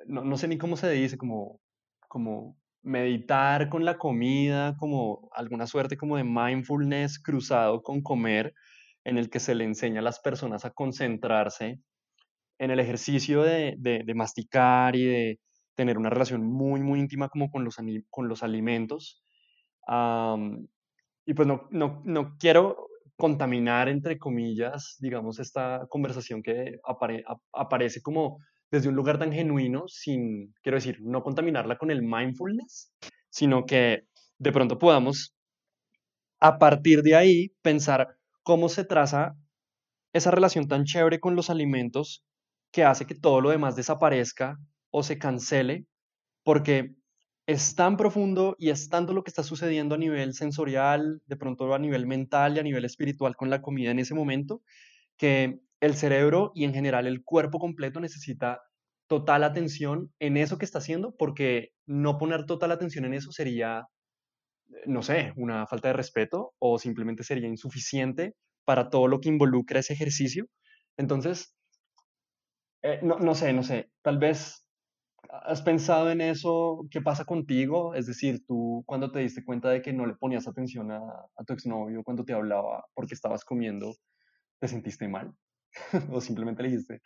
no, 0.07 0.25
no 0.25 0.37
sé 0.37 0.49
ni 0.49 0.59
cómo 0.59 0.77
se 0.77 0.91
dice, 0.91 1.19
como 1.19 1.61
como 2.09 2.57
meditar 2.82 3.68
con 3.68 3.85
la 3.85 3.99
comida, 3.99 4.76
como 4.78 5.28
alguna 5.32 5.66
suerte 5.66 5.97
como 5.97 6.16
de 6.16 6.25
mindfulness 6.25 7.18
cruzado 7.18 7.82
con 7.82 8.02
comer, 8.02 8.54
en 9.04 9.18
el 9.18 9.30
que 9.30 9.40
se 9.40 9.54
le 9.54 9.64
enseña 9.64 10.00
a 10.00 10.04
las 10.04 10.20
personas 10.20 10.64
a 10.64 10.70
concentrarse 10.70 11.80
en 12.58 12.70
el 12.70 12.80
ejercicio 12.80 13.42
de, 13.42 13.76
de, 13.78 14.14
masticar 14.14 14.97
y 14.97 15.04
de 15.04 15.40
tener 15.75 15.97
una 15.97 16.11
relación 16.11 16.44
muy, 16.44 16.80
muy 16.80 16.99
íntima 16.99 17.28
como 17.28 17.50
con 17.50 17.64
los, 17.64 17.76
con 18.11 18.28
los 18.28 18.42
alimentos. 18.42 19.23
y 19.88 21.35
pues 21.35 21.49
no, 21.49 21.68
no, 21.70 22.02
no, 22.04 22.37
quiero 22.38 22.88
contaminar, 23.16 23.88
entre 23.88 24.18
comillas, 24.18 24.97
digamos, 25.00 25.38
esta 25.38 25.87
conversación 25.88 26.42
que 26.42 26.78
aparece 27.52 28.02
como 28.02 28.38
desde 28.71 28.89
un 28.89 28.95
lugar 28.95 29.19
tan 29.19 29.33
genuino, 29.33 29.89
sin, 29.89 30.55
quiero 30.63 30.77
decir, 30.77 30.99
no 31.01 31.23
contaminarla 31.23 31.79
con 31.79 31.91
el 31.91 32.03
mindfulness, 32.03 32.93
sino 33.31 33.65
que 33.65 34.03
de 34.39 34.53
pronto 34.53 34.79
podamos, 34.79 35.35
a 36.41 36.59
partir 36.59 37.03
de 37.03 37.15
ahí, 37.15 37.53
pensar 37.63 38.17
cómo 38.43 38.69
se 38.69 38.85
traza 38.85 39.35
esa 40.13 40.31
relación 40.31 40.69
tan 40.69 40.85
chévere 40.85 41.21
con 41.21 41.37
los 41.37 41.51
alimentos 41.51 42.25
que 42.73 42.85
hace 42.85 43.07
que 43.07 43.15
todo 43.15 43.41
lo 43.41 43.51
demás 43.51 43.77
desaparezca 43.77 44.59
o 44.91 45.03
se 45.03 45.19
cancele, 45.19 45.87
porque 46.45 46.95
es 47.47 47.75
tan 47.75 47.97
profundo 47.97 48.57
y 48.59 48.69
es 48.71 48.89
tanto 48.91 49.15
lo 49.15 49.25
que 49.25 49.31
está 49.31 49.43
sucediendo 49.43 49.95
a 49.95 49.99
nivel 49.99 50.35
sensorial, 50.35 51.23
de 51.27 51.37
pronto 51.37 51.73
a 51.73 51.79
nivel 51.79 52.07
mental 52.07 52.57
y 52.57 52.61
a 52.61 52.63
nivel 52.63 52.85
espiritual 52.85 53.37
con 53.37 53.49
la 53.49 53.63
comida 53.63 53.91
en 53.91 53.99
ese 53.99 54.15
momento, 54.15 54.61
que 55.17 55.61
el 55.80 55.94
cerebro 55.94 56.52
y 56.54 56.64
en 56.64 56.75
general 56.75 57.06
el 57.06 57.23
cuerpo 57.25 57.58
completo 57.58 58.00
necesita 58.00 58.62
total 59.06 59.44
atención 59.44 60.12
en 60.18 60.37
eso 60.37 60.58
que 60.58 60.64
está 60.64 60.78
haciendo, 60.78 61.14
porque 61.16 61.70
no 61.87 62.18
poner 62.18 62.47
total 62.47 62.73
atención 62.73 63.04
en 63.04 63.14
eso 63.14 63.32
sería, 63.32 63.87
no 64.87 65.02
sé, 65.02 65.32
una 65.37 65.66
falta 65.66 65.88
de 65.88 65.94
respeto 65.94 66.54
o 66.58 66.78
simplemente 66.78 67.25
sería 67.25 67.49
insuficiente 67.49 68.35
para 68.64 68.90
todo 68.90 69.08
lo 69.08 69.20
que 69.20 69.28
involucra 69.28 69.80
ese 69.80 69.94
ejercicio. 69.94 70.47
Entonces, 70.97 71.54
eh, 72.82 73.00
no, 73.02 73.18
no 73.18 73.35
sé, 73.35 73.52
no 73.52 73.62
sé, 73.62 73.90
tal 74.02 74.18
vez 74.18 74.64
¿Has 75.30 75.62
pensado 75.62 76.11
en 76.11 76.20
eso? 76.23 76.87
¿Qué 76.90 77.02
pasa 77.02 77.25
contigo? 77.25 77.94
Es 77.94 78.06
decir, 78.06 78.44
tú 78.47 78.85
cuando 78.87 79.12
te 79.12 79.20
diste 79.20 79.44
cuenta 79.44 79.70
de 79.70 79.82
que 79.82 79.92
no 79.92 80.06
le 80.06 80.14
ponías 80.14 80.49
atención 80.49 80.90
a, 80.92 81.00
a 81.37 81.44
tu 81.44 81.52
exnovio 81.52 82.02
cuando 82.04 82.25
te 82.25 82.32
hablaba 82.32 82.87
porque 82.94 83.14
estabas 83.14 83.44
comiendo, 83.44 83.94
¿te 84.61 84.68
sentiste 84.68 85.08
mal? 85.08 85.35
o 86.13 86.21
simplemente 86.21 86.63
le 86.63 86.71
dijiste, 86.71 87.01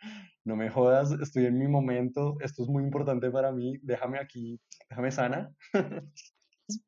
no 0.45 0.55
me 0.55 0.69
jodas, 0.69 1.11
estoy 1.21 1.45
en 1.45 1.57
mi 1.57 1.67
momento, 1.67 2.37
esto 2.41 2.63
es 2.63 2.69
muy 2.69 2.83
importante 2.83 3.29
para 3.31 3.51
mí, 3.51 3.77
déjame 3.81 4.19
aquí, 4.19 4.59
déjame 4.89 5.11
sana. 5.11 5.51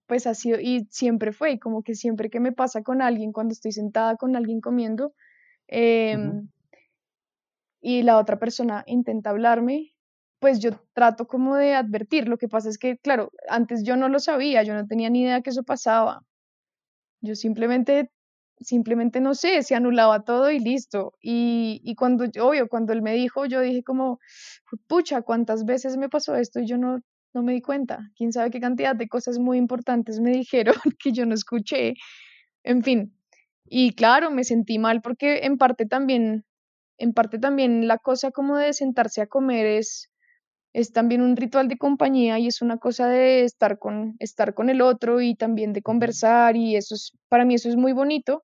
pues 0.07 0.27
ha 0.27 0.33
sido, 0.33 0.59
y 0.59 0.87
siempre 0.89 1.31
fue, 1.31 1.59
como 1.59 1.83
que 1.83 1.95
siempre 1.95 2.29
que 2.29 2.39
me 2.39 2.51
pasa 2.51 2.81
con 2.83 3.01
alguien, 3.01 3.31
cuando 3.31 3.53
estoy 3.53 3.71
sentada 3.71 4.15
con 4.15 4.35
alguien 4.35 4.61
comiendo, 4.61 5.13
em, 5.67 6.47
y 7.81 8.01
la 8.01 8.17
otra 8.17 8.39
persona 8.39 8.83
intenta 8.87 9.29
hablarme, 9.29 9.95
pues 10.39 10.59
yo 10.59 10.71
trato 10.93 11.27
como 11.27 11.55
de 11.55 11.75
advertir. 11.75 12.27
Lo 12.27 12.37
que 12.37 12.47
pasa 12.47 12.69
es 12.69 12.77
que, 12.77 12.97
claro, 12.97 13.31
antes 13.47 13.83
yo 13.83 13.95
no 13.95 14.09
lo 14.09 14.19
sabía, 14.19 14.63
yo 14.63 14.73
no 14.73 14.87
tenía 14.87 15.09
ni 15.09 15.21
idea 15.21 15.41
que 15.41 15.51
eso 15.51 15.63
pasaba. 15.63 16.23
Yo 17.21 17.35
simplemente 17.35 18.11
simplemente 18.59 19.21
no 19.21 19.33
sé, 19.33 19.63
se 19.63 19.75
anulaba 19.75 20.23
todo 20.23 20.51
y 20.51 20.59
listo. 20.59 21.13
Y, 21.21 21.81
y 21.83 21.95
cuando, 21.95 22.25
obvio, 22.41 22.67
cuando 22.67 22.93
él 22.93 23.01
me 23.01 23.13
dijo, 23.13 23.45
yo 23.45 23.61
dije 23.61 23.83
como, 23.83 24.19
pucha, 24.87 25.21
¿cuántas 25.21 25.65
veces 25.65 25.97
me 25.97 26.09
pasó 26.09 26.35
esto 26.35 26.59
y 26.59 26.67
yo 26.67 26.77
no, 26.77 26.99
no 27.33 27.43
me 27.43 27.53
di 27.53 27.61
cuenta? 27.61 27.99
¿Quién 28.15 28.31
sabe 28.31 28.51
qué 28.51 28.59
cantidad 28.59 28.95
de 28.95 29.07
cosas 29.07 29.39
muy 29.39 29.57
importantes 29.57 30.19
me 30.19 30.31
dijeron 30.37 30.75
que 30.99 31.11
yo 31.11 31.25
no 31.25 31.35
escuché? 31.35 31.93
En 32.63 32.83
fin. 32.83 33.15
Y 33.65 33.93
claro, 33.93 34.31
me 34.31 34.43
sentí 34.43 34.79
mal 34.79 35.01
porque 35.01 35.39
en 35.43 35.57
parte 35.57 35.85
también, 35.85 36.45
en 36.97 37.13
parte 37.13 37.39
también 37.39 37.87
la 37.87 37.97
cosa 37.97 38.31
como 38.31 38.57
de 38.57 38.73
sentarse 38.73 39.21
a 39.21 39.27
comer 39.27 39.65
es, 39.65 40.09
es 40.75 40.91
también 40.91 41.21
un 41.21 41.37
ritual 41.37 41.69
de 41.69 41.77
compañía 41.77 42.37
y 42.37 42.47
es 42.47 42.61
una 42.61 42.77
cosa 42.77 43.07
de 43.07 43.45
estar 43.45 43.79
con, 43.79 44.17
estar 44.19 44.53
con 44.53 44.69
el 44.69 44.81
otro 44.81 45.21
y 45.21 45.33
también 45.33 45.71
de 45.71 45.81
conversar 45.81 46.57
y 46.57 46.75
eso 46.75 46.95
es, 46.95 47.13
para 47.29 47.45
mí 47.45 47.55
eso 47.55 47.69
es 47.69 47.77
muy 47.77 47.93
bonito, 47.93 48.43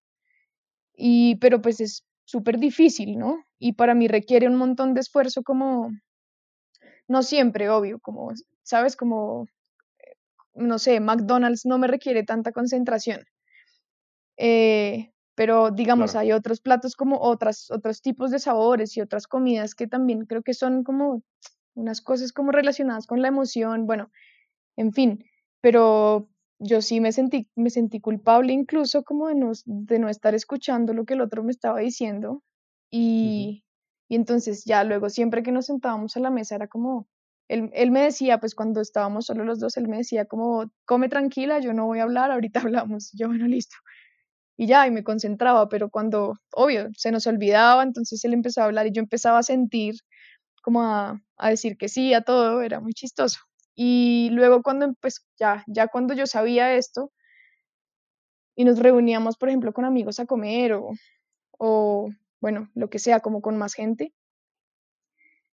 y, 0.96 1.36
pero 1.42 1.62
pues 1.62 1.82
es 1.82 2.06
súper 2.24 2.58
difícil, 2.58 3.18
¿no? 3.18 3.44
Y 3.60 3.74
para 3.74 3.96
mí 3.96 4.08
requiere 4.08 4.48
un 4.48 4.56
montón 4.56 4.94
de 4.94 5.02
esfuerzo 5.02 5.44
como, 5.44 5.92
no 7.06 7.22
siempre, 7.22 7.70
obvio, 7.70 8.00
como, 8.00 8.32
¿sabes? 8.64 8.96
Como, 8.96 9.48
no 10.54 10.80
sé, 10.80 11.02
McDonald's 11.02 11.66
no 11.66 11.78
me 11.80 11.88
requiere 11.88 12.24
tanta 12.24 12.54
concentración. 12.54 13.26
Eh, 14.38 15.12
pero 15.36 15.70
digamos, 15.70 16.16
hay 16.16 16.32
otros 16.32 16.62
platos 16.62 16.96
como 16.96 17.20
otras, 17.20 17.70
otros 17.72 18.02
tipos 18.02 18.32
de 18.32 18.40
sabores 18.40 18.96
y 18.96 19.02
otras 19.02 19.28
comidas 19.28 19.76
que 19.76 19.88
también 19.88 20.26
creo 20.26 20.44
que 20.44 20.54
son 20.54 20.86
como 20.86 21.24
unas 21.76 22.02
cosas 22.02 22.34
como 22.34 22.52
relacionadas 22.52 23.08
con 23.08 23.22
la 23.22 23.30
emoción, 23.30 23.86
bueno, 23.86 24.12
en 24.78 24.94
fin, 24.94 25.26
pero 25.62 26.30
yo 26.60 26.82
sí 26.82 27.00
me 27.02 27.12
sentí, 27.12 27.50
me 27.56 27.70
sentí 27.70 28.00
culpable 28.00 28.54
incluso 28.54 29.04
como 29.04 29.28
de 29.28 29.36
no, 29.36 29.52
de 29.66 30.00
no 30.00 30.10
estar 30.10 30.36
escuchando 30.36 30.94
lo 30.94 31.06
que 31.06 31.16
el 31.16 31.22
otro 31.22 31.44
me 31.44 31.52
estaba 31.52 31.80
diciendo 31.80 32.44
y, 32.92 33.64
y 34.10 34.16
entonces 34.16 34.64
ya 34.66 34.84
luego 34.84 35.10
siempre 35.10 35.44
que 35.44 35.52
nos 35.52 35.68
sentábamos 35.68 36.18
a 36.18 36.20
la 36.20 36.30
mesa 36.30 36.56
era 36.56 36.68
como, 36.68 37.08
él, 37.48 37.70
él, 37.74 37.92
me 37.92 38.02
decía, 38.02 38.40
pues 38.40 38.56
cuando 38.56 38.82
estábamos 38.82 39.26
solo 39.26 39.44
los 39.44 39.60
dos, 39.60 39.78
él 39.78 39.88
me 39.88 39.98
decía 39.98 40.26
como, 40.26 40.72
come 40.86 41.10
tranquila, 41.10 41.60
yo 41.60 41.74
no 41.74 41.86
voy 41.86 42.00
a 42.00 42.04
hablar, 42.04 42.32
ahorita 42.32 42.62
hablamos, 42.88 43.12
yo 43.14 43.28
bueno, 43.28 43.48
listo. 43.48 43.76
Y 44.58 44.68
ya, 44.68 44.86
y 44.88 44.92
me 44.92 45.04
concentraba, 45.04 45.70
pero 45.70 45.90
cuando, 45.90 46.36
obvio, 46.52 46.90
se 46.96 47.12
nos 47.12 47.26
olvidaba, 47.28 47.84
entonces 47.84 48.24
él 48.26 48.34
empezó 48.34 48.62
a 48.62 48.66
hablar 48.66 48.88
y 48.88 48.92
yo 48.92 49.02
empezaba 49.02 49.40
a 49.40 49.44
sentir 49.44 49.96
como 50.62 50.84
a, 50.84 51.22
a 51.38 51.50
decir 51.50 51.78
que 51.78 51.90
sí 51.90 52.14
a 52.14 52.22
todo, 52.22 52.62
era 52.62 52.80
muy 52.80 52.94
chistoso. 52.94 53.40
Y 53.76 54.30
luego 54.32 54.62
cuando, 54.64 54.94
pues 55.02 55.26
ya, 55.40 55.64
ya 55.68 55.88
cuando 55.88 56.14
yo 56.14 56.28
sabía 56.28 56.76
esto 56.76 57.12
y 58.56 58.66
nos 58.66 58.80
reuníamos, 58.80 59.38
por 59.38 59.50
ejemplo, 59.50 59.74
con 59.74 59.86
amigos 59.86 60.20
a 60.20 60.26
comer 60.26 60.74
o, 60.74 60.92
o 61.58 62.10
bueno, 62.40 62.70
lo 62.76 62.90
que 62.90 63.00
sea, 63.00 63.20
como 63.20 63.42
con 63.42 63.58
más 63.58 63.74
gente, 63.74 64.14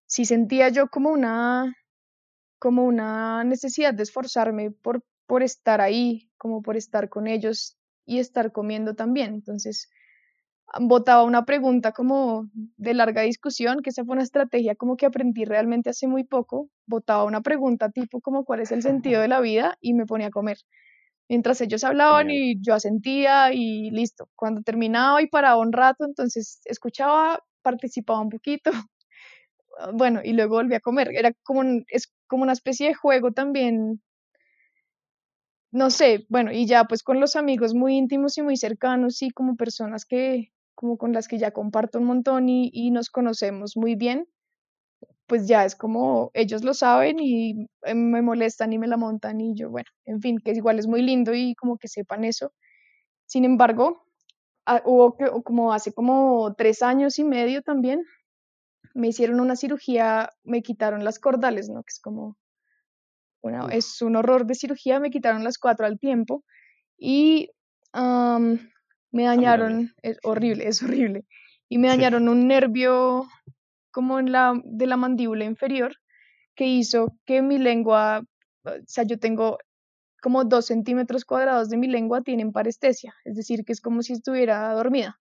sí 0.05 0.25
sentía 0.25 0.69
yo 0.69 0.87
como 0.89 1.11
una, 1.11 1.75
como 2.59 2.85
una 2.85 3.43
necesidad 3.43 3.93
de 3.93 4.03
esforzarme 4.03 4.71
por, 4.71 5.03
por 5.27 5.43
estar 5.43 5.81
ahí, 5.81 6.29
como 6.37 6.61
por 6.61 6.77
estar 6.77 7.09
con 7.09 7.27
ellos 7.27 7.77
y 8.05 8.19
estar 8.19 8.51
comiendo 8.51 8.95
también. 8.95 9.35
Entonces, 9.35 9.89
votaba 10.79 11.23
una 11.23 11.45
pregunta 11.45 11.91
como 11.91 12.49
de 12.77 12.93
larga 12.93 13.21
discusión, 13.23 13.81
que 13.81 13.89
esa 13.89 14.03
fue 14.05 14.13
una 14.13 14.23
estrategia 14.23 14.75
como 14.75 14.97
que 14.97 15.05
aprendí 15.05 15.45
realmente 15.45 15.89
hace 15.89 16.07
muy 16.07 16.23
poco, 16.23 16.69
votaba 16.85 17.23
una 17.23 17.41
pregunta 17.41 17.89
tipo 17.89 18.21
como 18.21 18.45
cuál 18.45 18.61
es 18.61 18.71
el 18.71 18.81
sentido 18.81 19.21
de 19.21 19.27
la 19.27 19.39
vida 19.41 19.77
y 19.81 19.93
me 19.93 20.05
ponía 20.05 20.27
a 20.27 20.31
comer. 20.31 20.57
Mientras 21.29 21.61
ellos 21.61 21.83
hablaban 21.83 22.31
y 22.31 22.59
yo 22.59 22.73
asentía 22.73 23.53
y 23.53 23.91
listo. 23.91 24.29
Cuando 24.35 24.63
terminaba 24.63 25.21
y 25.21 25.27
paraba 25.27 25.57
un 25.57 25.71
rato, 25.71 26.03
entonces 26.05 26.59
escuchaba, 26.65 27.39
participaba 27.61 28.19
un 28.21 28.29
poquito, 28.29 28.71
bueno, 29.93 30.21
y 30.23 30.33
luego 30.33 30.55
volví 30.55 30.75
a 30.75 30.79
comer. 30.79 31.09
Era 31.13 31.31
como, 31.43 31.63
es 31.87 32.11
como 32.27 32.43
una 32.43 32.53
especie 32.53 32.87
de 32.87 32.93
juego 32.95 33.31
también 33.31 34.01
no 35.71 35.89
sé, 35.91 36.25
bueno, 36.29 36.51
y 36.51 36.65
ya 36.65 36.85
pues 36.85 37.03
con 37.03 37.19
los 37.19 37.35
amigos 37.35 37.73
muy 37.73 37.95
íntimos 37.95 38.37
y 38.37 38.41
muy 38.41 38.57
cercanos 38.57 39.21
y 39.21 39.29
como 39.29 39.55
personas 39.55 40.05
que, 40.05 40.51
como 40.79 40.97
con 40.97 41.11
las 41.11 41.27
que 41.27 41.37
ya 41.37 41.51
comparto 41.51 41.99
un 41.99 42.05
montón 42.05 42.47
y, 42.47 42.89
nos 42.91 43.09
conocemos 43.09 43.75
muy 43.75 43.95
bien, 43.95 44.29
pues 45.27 45.45
ya 45.45 45.65
es 45.65 45.75
como 45.75 46.31
ellos 46.33 46.63
lo 46.63 46.73
saben 46.73 47.19
y 47.19 47.67
eh, 47.83 47.93
me 47.93 48.21
molestan 48.21 48.71
y 48.71 48.79
me 48.79 48.87
la 48.87 48.95
montan 48.95 49.41
y 49.41 49.55
yo, 49.55 49.69
bueno, 49.69 49.89
en 50.05 50.21
fin, 50.21 50.37
que 50.39 50.51
igual 50.51 50.79
es 50.79 50.87
muy 50.87 51.01
lindo 51.01 51.33
y 51.33 51.53
como 51.55 51.77
que 51.77 51.89
sepan 51.89 52.23
eso. 52.23 52.53
Sin 53.25 53.43
embargo, 53.43 54.05
ah, 54.65 54.81
hubo 54.85 55.17
que, 55.17 55.25
como 55.43 55.73
hace 55.73 55.91
como 55.91 56.55
tres 56.55 56.81
años 56.81 57.19
y 57.19 57.25
medio 57.25 57.61
también, 57.61 58.01
me 58.93 59.09
hicieron 59.09 59.41
una 59.41 59.57
cirugía, 59.57 60.29
me 60.45 60.61
quitaron 60.61 61.03
las 61.03 61.19
cordales, 61.19 61.67
¿no? 61.69 61.83
Que 61.83 61.91
es 61.91 61.99
como, 61.99 62.37
bueno, 63.43 63.67
es 63.69 64.01
un 64.01 64.15
horror 64.15 64.45
de 64.45 64.55
cirugía, 64.55 65.01
me 65.01 65.09
quitaron 65.09 65.43
las 65.43 65.57
cuatro 65.57 65.85
al 65.85 65.99
tiempo 65.99 66.45
y 66.97 67.51
me 69.11 69.23
dañaron, 69.23 69.93
es 70.01 70.19
horrible, 70.23 70.67
es 70.67 70.81
horrible. 70.83 71.25
Y 71.67 71.77
me 71.77 71.87
dañaron 71.87 72.29
un 72.29 72.47
nervio 72.47 73.27
como 73.91 74.19
en 74.19 74.31
la, 74.31 74.59
de 74.63 74.87
la 74.87 74.97
mandíbula 74.97 75.45
inferior 75.45 75.95
que 76.55 76.65
hizo 76.65 77.15
que 77.25 77.41
mi 77.41 77.57
lengua, 77.57 78.23
o 78.65 78.71
sea, 78.85 79.03
yo 79.03 79.19
tengo 79.19 79.57
como 80.21 80.43
dos 80.43 80.65
centímetros 80.65 81.25
cuadrados 81.25 81.69
de 81.69 81.77
mi 81.77 81.87
lengua 81.87 82.21
tienen 82.21 82.51
parestesia, 82.51 83.15
es 83.23 83.35
decir, 83.35 83.63
que 83.63 83.71
es 83.71 83.81
como 83.81 84.01
si 84.01 84.13
estuviera 84.13 84.73
dormida. 84.73 85.19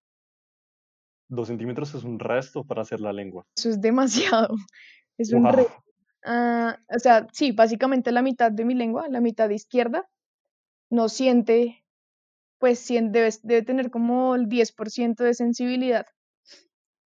Dos 1.28 1.48
centímetros 1.48 1.94
es 1.94 2.04
un 2.04 2.18
resto 2.18 2.64
para 2.64 2.82
hacer 2.82 3.00
la 3.00 3.12
lengua. 3.12 3.46
Eso 3.56 3.68
es 3.68 3.80
demasiado, 3.80 4.48
es 5.18 5.32
un 5.32 5.44
resto. 5.44 5.84
Ah, 6.24 6.78
o 6.94 6.98
sea, 6.98 7.26
sí, 7.32 7.52
básicamente 7.52 8.10
la 8.10 8.22
mitad 8.22 8.50
de 8.50 8.64
mi 8.64 8.74
lengua, 8.74 9.06
la 9.08 9.20
mitad 9.20 9.48
izquierda, 9.50 10.08
no 10.90 11.08
siente, 11.08 11.84
pues 12.58 12.86
debe, 12.88 13.30
debe 13.42 13.62
tener 13.62 13.90
como 13.90 14.34
el 14.34 14.48
10% 14.48 15.24
de 15.24 15.34
sensibilidad, 15.34 16.06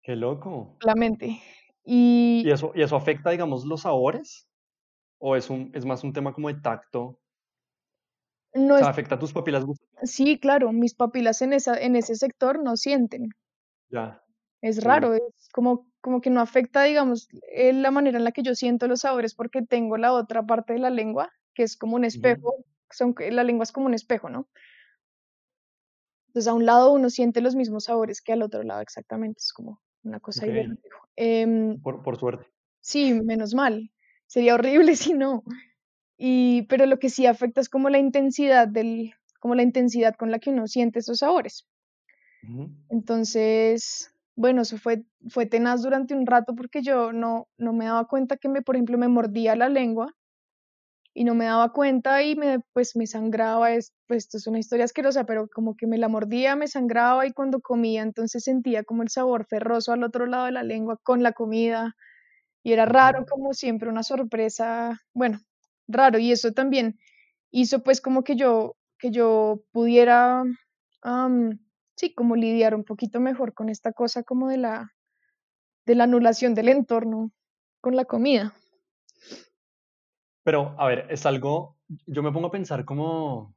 Qué 0.03 0.17
loco. 0.17 0.77
la 0.83 0.95
mente. 0.95 1.41
¿Y 1.85 2.43
Y 2.45 2.51
eso, 2.51 2.73
y 2.75 2.83
eso 2.83 2.97
afecta, 2.97 3.31
digamos, 3.31 3.65
los 3.65 3.83
sabores? 3.83 4.49
¿O 5.19 5.37
es 5.37 5.51
un, 5.51 5.71
es 5.75 5.85
más 5.85 6.05
un 6.05 6.13
tema 6.13 6.33
como 6.33 6.49
de 6.49 6.61
tacto? 6.61 7.19
O 8.55 8.59
no 8.59 8.75
sea, 8.75 8.83
es, 8.85 8.89
¿afecta 8.89 9.19
tus 9.19 9.33
papilas 9.33 9.65
sí, 10.03 10.39
claro, 10.39 10.73
mis 10.73 10.95
papilas 10.95 11.43
en 11.43 11.53
esa, 11.53 11.77
en 11.79 11.97
ese 11.97 12.15
sector 12.15 12.63
no 12.63 12.77
sienten. 12.77 13.29
Ya, 13.91 14.23
Es 14.61 14.77
sí. 14.77 14.83
raro, 14.83 15.15
es 15.15 15.49
como, 15.53 15.87
como 16.01 16.21
que 16.21 16.31
no 16.31 16.41
afecta, 16.41 16.83
digamos, 16.85 17.29
eh, 17.53 17.73
la 17.73 17.91
manera 17.91 18.19
en 18.19 18.25
la 18.25 18.33
que 18.33 18.43
yo 18.43 18.55
siento 18.55 18.87
los 18.87 19.01
sabores 19.01 19.35
porque 19.35 19.63
tengo 19.63 19.97
la 19.97 20.13
otra 20.13 20.45
parte 20.45 20.75
de 20.75 20.79
la 20.79 20.91
lengua, 20.91 21.31
que 21.55 21.63
es 21.63 21.77
como 21.77 21.97
un 21.97 22.05
espejo, 22.05 22.55
son, 22.91 23.15
la 23.31 23.45
lengua 23.45 23.65
es 23.65 23.73
como 23.73 23.87
un 23.87 23.95
espejo, 23.95 24.29
¿no? 24.29 24.49
Entonces 26.29 26.49
a 26.49 26.55
un 26.55 26.67
lado 26.67 26.93
uno 26.93 27.11
siente 27.11 27.41
los 27.41 27.55
mismos 27.57 27.85
sabores 27.85 28.21
que 28.23 28.33
al 28.33 28.43
otro 28.43 28.63
lado 28.63 28.81
exactamente, 28.81 29.41
es 29.41 29.53
como 29.53 29.81
una 30.03 30.21
cosa 30.21 30.45
Ok, 30.45 30.49
ahí 30.49 30.53
de 30.55 30.63
reflejo. 30.63 31.09
Em, 31.17 31.81
por, 31.83 32.03
por 32.03 32.19
suerte. 32.19 32.47
sí, 32.81 33.15
menos 33.15 33.55
mal, 33.55 33.91
sería 34.27 34.55
horrible 34.55 34.97
si 34.97 35.15
no. 35.15 35.45
Y, 36.19 36.63
pero 36.69 36.87
lo 36.87 36.99
que 36.99 37.11
sí 37.11 37.27
afecta 37.27 37.61
es 37.61 37.69
como 37.69 37.91
la 37.91 37.99
intensidad 37.99 38.69
del, 38.69 39.15
como 39.41 39.55
la 39.55 39.63
intensidad 39.63 40.17
con 40.17 40.31
la 40.31 40.39
que 40.39 40.51
uno 40.51 40.67
siente 40.67 40.99
esos 41.01 41.19
sabores. 41.21 41.67
Entonces, 42.89 44.11
bueno, 44.37 44.63
eso 44.63 44.79
fue, 44.79 45.05
fue 45.29 45.47
tenaz 45.47 45.83
durante 45.83 46.15
un 46.15 46.27
rato 46.27 46.55
porque 46.55 46.83
yo 46.83 47.13
no, 47.13 47.49
no 47.59 47.73
me 47.73 47.87
daba 47.87 48.07
cuenta 48.07 48.37
que 48.37 48.49
me, 48.49 48.63
por 48.63 48.77
ejemplo, 48.77 48.99
me 48.99 49.09
mordía 49.09 49.57
la 49.57 49.69
lengua 49.69 50.15
y 51.19 51.25
no 51.25 51.35
me 51.35 51.47
daba 51.47 51.73
cuenta 51.73 52.23
y 52.23 52.37
me, 52.37 52.61
pues 52.73 52.95
me 52.95 53.09
sangraba, 53.09 53.73
es, 53.73 53.93
pues 54.07 54.27
esto 54.27 54.37
es 54.37 54.47
una 54.47 54.61
historia 54.61 54.85
asquerosa, 54.85 55.25
pero 55.25 55.49
como 55.49 55.75
que 55.77 55.89
me 55.89 55.99
la 55.99 56.07
mordía, 56.07 56.55
me 56.55 56.69
sangraba 56.69 57.27
y 57.27 57.33
cuando 57.33 57.61
comía 57.61 58.03
entonces 58.03 58.45
sentía 58.45 58.85
como 58.85 59.03
el 59.03 59.09
sabor 59.09 59.45
ferroso 59.45 59.91
al 59.93 60.05
otro 60.05 60.27
lado 60.27 60.45
de 60.45 60.53
la 60.53 60.63
lengua 60.63 60.97
con 61.03 61.25
la 61.25 61.33
comida 61.33 61.97
y 62.63 62.73
era 62.73 62.85
raro, 62.85 63.27
como 63.27 63.53
siempre, 63.53 63.89
una 63.89 64.05
sorpresa, 64.05 65.01
bueno, 65.13 65.41
raro 65.89 66.21
y 66.21 66.31
eso 66.31 66.53
también 66.53 67.01
hizo 67.51 67.83
pues 67.83 68.01
como 68.01 68.23
que 68.23 68.37
yo, 68.37 68.77
que 68.97 69.11
yo 69.11 69.65
pudiera, 69.73 70.45
am, 71.03 71.59
sí, 71.97 72.15
como 72.15 72.37
lidiar 72.37 72.77
un 72.77 72.85
poquito 72.85 73.19
mejor 73.19 73.55
con 73.55 73.71
esta 73.71 73.93
cosa 73.93 74.23
como 74.23 74.51
de 74.51 74.59
la, 74.59 74.93
de 75.85 75.97
la 75.97 76.05
anulación 76.05 76.55
del 76.55 76.69
entorno 76.69 77.33
con 77.81 77.97
la 77.97 78.05
comida. 78.05 78.55
Pero, 80.49 80.75
a 80.79 80.87
ver, 80.87 81.07
es 81.11 81.27
algo, 81.27 81.77
yo 82.07 82.23
me 82.23 82.33
pongo 82.33 82.47
a 82.47 82.51
pensar 82.51 82.87
como, 82.87 83.55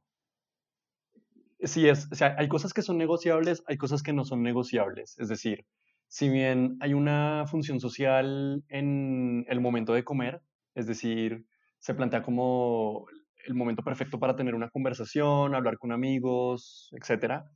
Sí, 1.60 1.88
es, 1.88 2.06
o 2.12 2.14
sea, 2.14 2.36
hay 2.38 2.48
cosas 2.48 2.74
que 2.74 2.82
son 2.82 2.98
negociables, 2.98 3.64
hay 3.66 3.78
cosas 3.78 4.02
que 4.02 4.12
no 4.12 4.26
son 4.26 4.42
negociables. 4.42 5.18
Es 5.18 5.28
decir, 5.30 5.64
si 6.06 6.28
bien 6.28 6.76
hay 6.80 6.92
una 6.92 7.46
función 7.46 7.80
social 7.80 8.62
en 8.68 9.46
el 9.48 9.62
momento 9.62 9.94
de 9.94 10.04
comer, 10.04 10.42
es 10.74 10.86
decir, 10.86 11.46
se 11.78 11.94
plantea 11.94 12.20
como 12.20 13.06
el 13.46 13.54
momento 13.54 13.82
perfecto 13.82 14.20
para 14.20 14.36
tener 14.36 14.54
una 14.54 14.68
conversación, 14.68 15.54
hablar 15.54 15.78
con 15.78 15.92
amigos, 15.92 16.90
etcétera. 16.92 17.50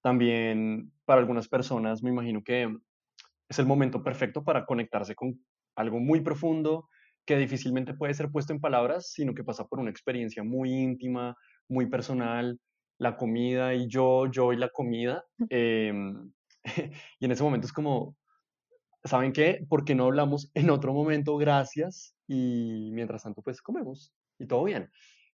También 0.00 0.94
para 1.04 1.20
algunas 1.20 1.46
personas 1.46 2.02
me 2.02 2.08
imagino 2.08 2.42
que 2.42 2.74
es 3.50 3.58
el 3.58 3.66
momento 3.66 4.02
perfecto 4.02 4.44
para 4.44 4.64
conectarse 4.64 5.14
con 5.14 5.44
algo 5.76 6.00
muy 6.00 6.22
profundo 6.22 6.88
que 7.28 7.36
difícilmente 7.36 7.92
puede 7.92 8.14
ser 8.14 8.30
puesto 8.30 8.54
en 8.54 8.60
palabras, 8.60 9.12
sino 9.12 9.34
que 9.34 9.44
pasa 9.44 9.66
por 9.66 9.80
una 9.80 9.90
experiencia 9.90 10.42
muy 10.42 10.72
íntima, 10.72 11.36
muy 11.68 11.84
personal, 11.84 12.58
la 12.96 13.18
comida 13.18 13.74
y 13.74 13.86
yo, 13.86 14.30
yo 14.30 14.54
y 14.54 14.56
la 14.56 14.70
comida. 14.70 15.22
eh, 15.50 15.92
y 17.20 17.24
en 17.26 17.30
ese 17.30 17.42
momento 17.42 17.66
es 17.66 17.72
como, 17.74 18.16
¿saben 19.04 19.34
qué? 19.34 19.62
¿Por 19.68 19.84
qué 19.84 19.94
no 19.94 20.06
hablamos 20.06 20.50
en 20.54 20.70
otro 20.70 20.94
momento? 20.94 21.36
Gracias. 21.36 22.16
Y 22.26 22.88
mientras 22.92 23.24
tanto, 23.24 23.42
pues 23.42 23.60
comemos 23.60 24.14
y 24.38 24.46
todo 24.46 24.64
bien. 24.64 24.90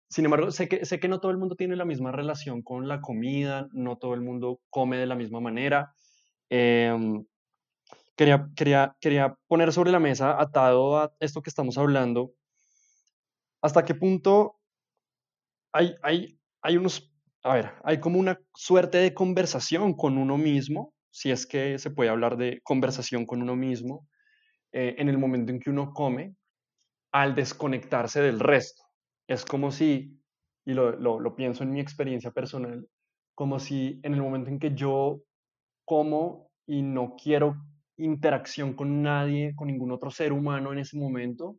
Sin 0.08 0.24
embargo, 0.24 0.50
sé 0.50 0.68
que, 0.68 0.84
sé 0.84 0.98
que 0.98 1.06
no 1.06 1.20
todo 1.20 1.30
el 1.30 1.38
mundo 1.38 1.54
tiene 1.54 1.76
la 1.76 1.84
misma 1.84 2.10
relación 2.10 2.62
con 2.62 2.88
la 2.88 3.00
comida, 3.02 3.68
no 3.72 3.98
todo 3.98 4.14
el 4.14 4.20
mundo 4.20 4.60
come 4.68 4.96
de 4.96 5.06
la 5.06 5.14
misma 5.14 5.38
manera. 5.38 5.94
Em, 6.50 7.24
Quería, 8.16 8.48
quería, 8.54 8.96
quería 9.00 9.36
poner 9.48 9.72
sobre 9.72 9.90
la 9.90 9.98
mesa, 9.98 10.40
atado 10.40 10.98
a 10.98 11.12
esto 11.18 11.42
que 11.42 11.50
estamos 11.50 11.76
hablando, 11.78 12.32
hasta 13.60 13.84
qué 13.84 13.94
punto 13.94 14.58
hay, 15.72 15.94
hay, 16.02 16.38
hay 16.62 16.76
unos, 16.76 17.12
a 17.42 17.54
ver, 17.54 17.72
hay 17.82 17.98
como 17.98 18.18
una 18.18 18.38
suerte 18.54 18.98
de 18.98 19.14
conversación 19.14 19.94
con 19.94 20.18
uno 20.18 20.38
mismo, 20.38 20.94
si 21.10 21.30
es 21.30 21.46
que 21.46 21.78
se 21.78 21.90
puede 21.90 22.10
hablar 22.10 22.36
de 22.36 22.60
conversación 22.62 23.26
con 23.26 23.42
uno 23.42 23.56
mismo, 23.56 24.06
eh, 24.72 24.94
en 24.98 25.08
el 25.08 25.18
momento 25.18 25.52
en 25.52 25.60
que 25.60 25.70
uno 25.70 25.92
come, 25.92 26.36
al 27.12 27.34
desconectarse 27.34 28.20
del 28.20 28.40
resto. 28.40 28.82
Es 29.28 29.44
como 29.44 29.70
si, 29.70 30.20
y 30.66 30.74
lo, 30.74 30.92
lo, 30.92 31.20
lo 31.20 31.36
pienso 31.36 31.62
en 31.62 31.72
mi 31.72 31.80
experiencia 31.80 32.32
personal, 32.32 32.88
como 33.34 33.58
si 33.58 34.00
en 34.02 34.14
el 34.14 34.22
momento 34.22 34.50
en 34.50 34.58
que 34.58 34.74
yo 34.74 35.20
como 35.84 36.50
y 36.66 36.82
no 36.82 37.16
quiero 37.16 37.56
interacción 37.96 38.74
con 38.74 39.02
nadie, 39.02 39.54
con 39.54 39.68
ningún 39.68 39.92
otro 39.92 40.10
ser 40.10 40.32
humano 40.32 40.72
en 40.72 40.78
ese 40.78 40.98
momento, 40.98 41.58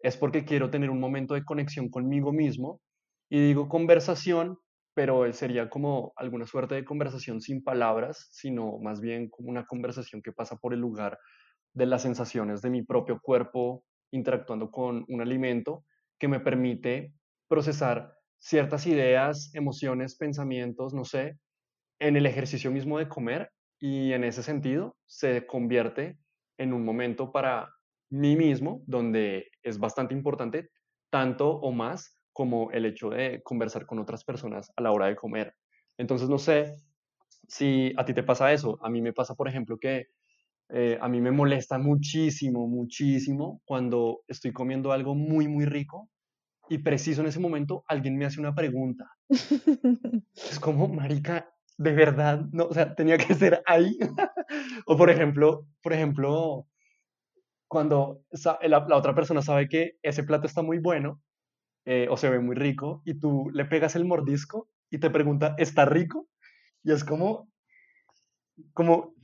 es 0.00 0.16
porque 0.16 0.44
quiero 0.44 0.70
tener 0.70 0.90
un 0.90 1.00
momento 1.00 1.34
de 1.34 1.44
conexión 1.44 1.90
conmigo 1.90 2.32
mismo. 2.32 2.80
Y 3.28 3.40
digo 3.40 3.68
conversación, 3.68 4.58
pero 4.94 5.30
sería 5.32 5.70
como 5.70 6.12
alguna 6.16 6.46
suerte 6.46 6.74
de 6.74 6.84
conversación 6.84 7.40
sin 7.40 7.62
palabras, 7.62 8.28
sino 8.32 8.78
más 8.78 9.00
bien 9.00 9.28
como 9.28 9.50
una 9.50 9.66
conversación 9.66 10.22
que 10.22 10.32
pasa 10.32 10.56
por 10.56 10.74
el 10.74 10.80
lugar 10.80 11.18
de 11.74 11.86
las 11.86 12.02
sensaciones 12.02 12.62
de 12.62 12.70
mi 12.70 12.82
propio 12.82 13.20
cuerpo 13.20 13.84
interactuando 14.10 14.70
con 14.70 15.04
un 15.08 15.20
alimento 15.20 15.84
que 16.18 16.28
me 16.28 16.40
permite 16.40 17.14
procesar 17.48 18.14
ciertas 18.38 18.86
ideas, 18.86 19.54
emociones, 19.54 20.16
pensamientos, 20.16 20.94
no 20.94 21.04
sé, 21.04 21.38
en 22.00 22.16
el 22.16 22.26
ejercicio 22.26 22.70
mismo 22.70 22.98
de 22.98 23.08
comer 23.08 23.50
y 23.80 24.12
en 24.12 24.24
ese 24.24 24.42
sentido 24.42 24.96
se 25.06 25.46
convierte 25.46 26.18
en 26.58 26.72
un 26.72 26.84
momento 26.84 27.32
para 27.32 27.70
mí 28.10 28.36
mismo 28.36 28.82
donde 28.86 29.50
es 29.62 29.78
bastante 29.78 30.14
importante 30.14 30.70
tanto 31.10 31.50
o 31.50 31.72
más 31.72 32.20
como 32.32 32.70
el 32.70 32.84
hecho 32.84 33.10
de 33.10 33.42
conversar 33.42 33.86
con 33.86 33.98
otras 33.98 34.24
personas 34.24 34.70
a 34.76 34.82
la 34.82 34.92
hora 34.92 35.06
de 35.06 35.16
comer. 35.16 35.54
Entonces 35.96 36.28
no 36.28 36.38
sé 36.38 36.76
si 37.48 37.92
a 37.96 38.04
ti 38.04 38.14
te 38.14 38.22
pasa 38.22 38.52
eso. 38.52 38.78
A 38.82 38.90
mí 38.90 39.02
me 39.02 39.12
pasa, 39.12 39.34
por 39.34 39.48
ejemplo, 39.48 39.78
que 39.78 40.06
eh, 40.68 40.98
a 41.00 41.08
mí 41.08 41.20
me 41.20 41.32
molesta 41.32 41.78
muchísimo, 41.78 42.68
muchísimo 42.68 43.60
cuando 43.64 44.22
estoy 44.28 44.52
comiendo 44.52 44.92
algo 44.92 45.14
muy, 45.14 45.48
muy 45.48 45.64
rico 45.64 46.08
y 46.68 46.78
preciso 46.78 47.22
en 47.22 47.26
ese 47.26 47.40
momento 47.40 47.82
alguien 47.88 48.16
me 48.16 48.24
hace 48.24 48.38
una 48.38 48.54
pregunta 48.54 49.10
es 49.28 50.60
como, 50.60 50.86
marica, 50.86 51.52
de 51.80 51.92
verdad, 51.92 52.42
no, 52.52 52.64
o 52.64 52.74
sea, 52.74 52.94
tenía 52.94 53.16
que 53.16 53.34
ser 53.34 53.62
ahí. 53.64 53.96
o 54.86 54.98
por 54.98 55.08
ejemplo, 55.08 55.66
por 55.82 55.94
ejemplo, 55.94 56.66
cuando 57.68 58.20
la, 58.60 58.84
la 58.86 58.96
otra 58.96 59.14
persona 59.14 59.40
sabe 59.40 59.66
que 59.66 59.92
ese 60.02 60.22
plato 60.22 60.46
está 60.46 60.60
muy 60.60 60.78
bueno 60.78 61.22
eh, 61.86 62.06
o 62.10 62.18
se 62.18 62.28
ve 62.28 62.38
muy 62.38 62.54
rico 62.54 63.00
y 63.06 63.18
tú 63.18 63.48
le 63.54 63.64
pegas 63.64 63.96
el 63.96 64.04
mordisco 64.04 64.68
y 64.90 64.98
te 64.98 65.08
pregunta, 65.08 65.54
¿está 65.56 65.86
rico? 65.86 66.28
Y 66.82 66.92
es 66.92 67.02
como, 67.02 67.50
como, 68.74 69.14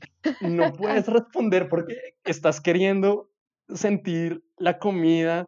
no 0.41 0.73
puedes 0.73 1.07
responder 1.09 1.69
porque 1.69 2.15
estás 2.25 2.63
queriendo 2.63 3.29
sentir 3.69 4.43
la 4.57 4.79
comida 4.79 5.45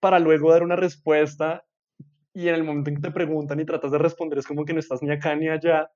para 0.00 0.18
luego 0.18 0.52
dar 0.52 0.62
una 0.62 0.76
respuesta 0.76 1.64
y 2.34 2.48
en 2.48 2.56
el 2.56 2.64
momento 2.64 2.90
en 2.90 2.96
que 2.96 3.02
te 3.02 3.10
preguntan 3.10 3.58
y 3.58 3.64
tratas 3.64 3.90
de 3.90 3.96
responder 3.96 4.38
es 4.38 4.46
como 4.46 4.66
que 4.66 4.74
no 4.74 4.80
estás 4.80 5.02
ni 5.02 5.10
acá 5.10 5.34
ni 5.34 5.48
allá 5.48 5.88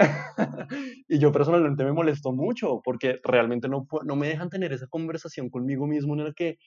y 1.08 1.18
yo 1.18 1.32
personalmente 1.32 1.84
me 1.84 1.92
molesto 1.92 2.32
mucho 2.32 2.80
porque 2.84 3.20
realmente 3.24 3.68
no, 3.68 3.86
no 4.04 4.16
me 4.16 4.28
dejan 4.28 4.50
tener 4.50 4.72
esa 4.72 4.86
conversación 4.86 5.50
conmigo 5.50 5.86
mismo 5.86 6.14
en 6.14 6.24
la 6.24 6.32
que 6.32 6.58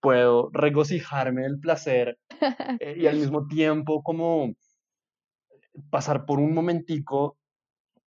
puedo 0.00 0.50
regocijarme 0.52 1.42
del 1.42 1.60
placer 1.60 2.18
eh, 2.80 2.96
y 2.98 3.06
al 3.06 3.16
mismo 3.18 3.46
tiempo 3.48 4.02
como 4.02 4.54
pasar 5.90 6.24
por 6.26 6.38
un 6.38 6.54
momentico 6.54 7.38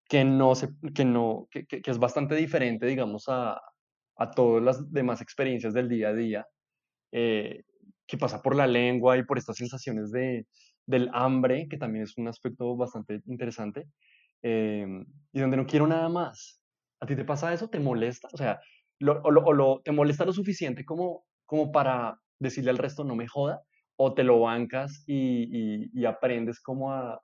que 0.10 0.25
no 0.25 0.56
se, 0.56 0.69
que 0.95 1.06
no, 1.06 1.47
que, 1.51 1.65
que- 1.67 1.82
que 1.82 1.91
es 1.91 1.99
bastante 1.99 2.36
diferente, 2.36 2.86
digamos, 2.88 3.25
a, 3.30 3.62
a 4.17 4.32
todas 4.32 4.63
las 4.63 4.91
demás 4.93 5.21
experiencias 5.21 5.73
del 5.73 5.89
día 5.89 6.10
a 6.10 6.13
día, 6.13 6.47
eh, 7.13 7.63
que 8.08 8.17
pasa 8.17 8.41
por 8.41 8.56
la 8.56 8.67
lengua 8.67 9.17
y 9.17 9.23
por 9.25 9.38
estas 9.38 9.58
sensaciones 9.58 10.12
de, 10.12 10.47
del 10.88 11.10
hambre, 11.13 11.67
que 11.69 11.77
también 11.77 12.03
es 12.06 12.17
un 12.17 12.27
aspecto 12.30 12.75
bastante 12.77 13.21
interesante 13.27 13.88
em, 14.41 15.06
y 15.32 15.39
donde 15.39 15.58
no 15.58 15.65
quiero 15.65 15.88
nada 15.88 16.10
más. 16.10 16.62
¿A 17.02 17.06
ti 17.06 17.15
te 17.15 17.26
pasa 17.26 17.54
eso? 17.54 17.69
¿Te 17.69 17.80
molesta? 17.80 18.28
O 18.34 18.38
sea, 18.38 18.60
o, 19.02 19.32
lo, 19.32 19.82
te 19.84 19.91
molesta 19.91 20.26
lo 20.26 20.34
suficiente 20.34 20.84
como, 20.86 21.26
como 21.45 21.71
para 21.71 22.19
decirle 22.39 22.71
al 22.71 22.78
resto 22.78 23.04
no 23.04 23.15
me 23.15 23.28
joda, 23.28 23.62
o 23.97 24.13
te 24.13 24.23
lo 24.23 24.39
bancas 24.41 25.04
y, 25.08 25.89
y, 25.93 26.06
aprendes 26.06 26.60
como 26.62 26.93
a 26.93 27.19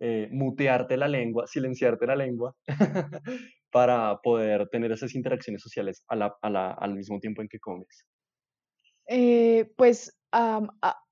eh, 0.00 0.28
mutearte 0.32 0.96
la 0.96 1.08
lengua, 1.08 1.46
silenciarte 1.46 2.06
la 2.06 2.16
lengua, 2.16 2.54
para 3.70 4.18
poder 4.22 4.68
tener 4.68 4.92
esas 4.92 5.14
interacciones 5.14 5.62
sociales 5.62 6.04
a 6.08 6.16
la, 6.16 6.72
al 6.72 6.94
mismo 6.94 7.20
tiempo 7.20 7.42
en 7.42 7.48
que 7.48 7.60
comes. 7.60 8.04
Eh, 9.06 9.70
pues 9.76 10.16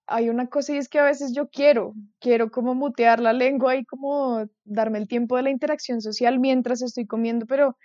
hay 0.06 0.28
una 0.28 0.46
cosa 0.48 0.74
y 0.74 0.78
es 0.78 0.88
que 0.88 0.98
a 0.98 1.04
veces 1.04 1.32
yo 1.34 1.48
quiero, 1.48 1.94
quiero 2.20 2.50
como 2.50 2.74
mutear 2.74 3.20
la 3.20 3.32
lengua 3.32 3.76
y 3.76 3.84
como 3.84 4.46
darme 4.64 4.98
el 4.98 5.08
tiempo 5.08 5.36
de 5.36 5.42
la 5.42 5.50
interacción 5.50 6.00
social 6.00 6.38
mientras 6.38 6.82
estoy 6.82 7.06
comiendo, 7.06 7.46
pero 7.46 7.76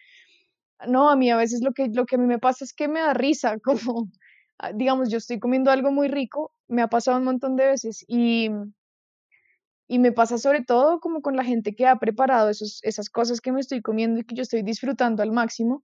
no, 0.88 1.10
a 1.10 1.16
mí 1.16 1.30
a 1.32 1.38
veces 1.38 1.62
lo 1.62 1.74
que, 1.74 1.88
lo 1.88 2.06
que 2.06 2.16
a 2.16 2.20
mí 2.20 2.26
me 2.26 2.40
pasa 2.40 2.64
es 2.64 2.74
que 2.74 2.88
me 2.88 3.02
da 3.02 3.14
risa, 3.14 3.58
como, 3.64 4.10
ah, 4.60 4.72
digamos, 4.74 5.10
yo 5.10 5.18
estoy 5.18 5.40
comiendo 5.40 5.72
algo 5.72 5.92
muy 5.92 6.08
rico, 6.08 6.54
me 6.68 6.82
ha 6.82 6.88
pasado 6.88 7.18
un 7.18 7.26
montón 7.26 7.56
de 7.56 7.66
veces 7.68 8.06
y, 8.08 8.50
y 9.88 10.00
me 10.00 10.12
pasa 10.12 10.38
sobre 10.38 10.64
todo 10.64 11.00
como 11.00 11.22
con 11.22 11.36
la 11.36 11.44
gente 11.44 11.76
que 11.76 11.88
ha 11.88 11.98
preparado 11.98 12.50
esos, 12.50 12.80
esas 12.84 13.10
cosas 13.10 13.42
que 13.42 13.52
me 13.52 13.60
estoy 13.60 13.82
comiendo 13.82 14.20
y 14.20 14.24
que 14.24 14.36
yo 14.36 14.44
estoy 14.44 14.62
disfrutando 14.62 15.24
al 15.24 15.32
máximo 15.32 15.84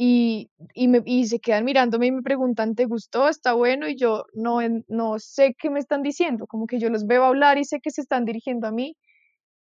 y, 0.00 0.48
y, 0.74 0.86
me, 0.86 1.02
y 1.04 1.26
se 1.26 1.40
quedan 1.40 1.64
mirándome 1.64 2.06
y 2.06 2.12
me 2.12 2.22
preguntan, 2.22 2.76
¿te 2.76 2.84
gustó? 2.84 3.28
¿Está 3.28 3.54
bueno? 3.54 3.88
Y 3.88 3.96
yo 3.96 4.26
no, 4.32 4.60
no 4.86 5.18
sé 5.18 5.56
qué 5.58 5.70
me 5.70 5.80
están 5.80 6.04
diciendo, 6.04 6.46
como 6.46 6.68
que 6.68 6.78
yo 6.78 6.88
los 6.88 7.04
veo 7.04 7.24
hablar 7.24 7.58
y 7.58 7.64
sé 7.64 7.80
que 7.80 7.90
se 7.90 8.02
están 8.02 8.24
dirigiendo 8.24 8.68
a 8.68 8.70
mí, 8.70 8.96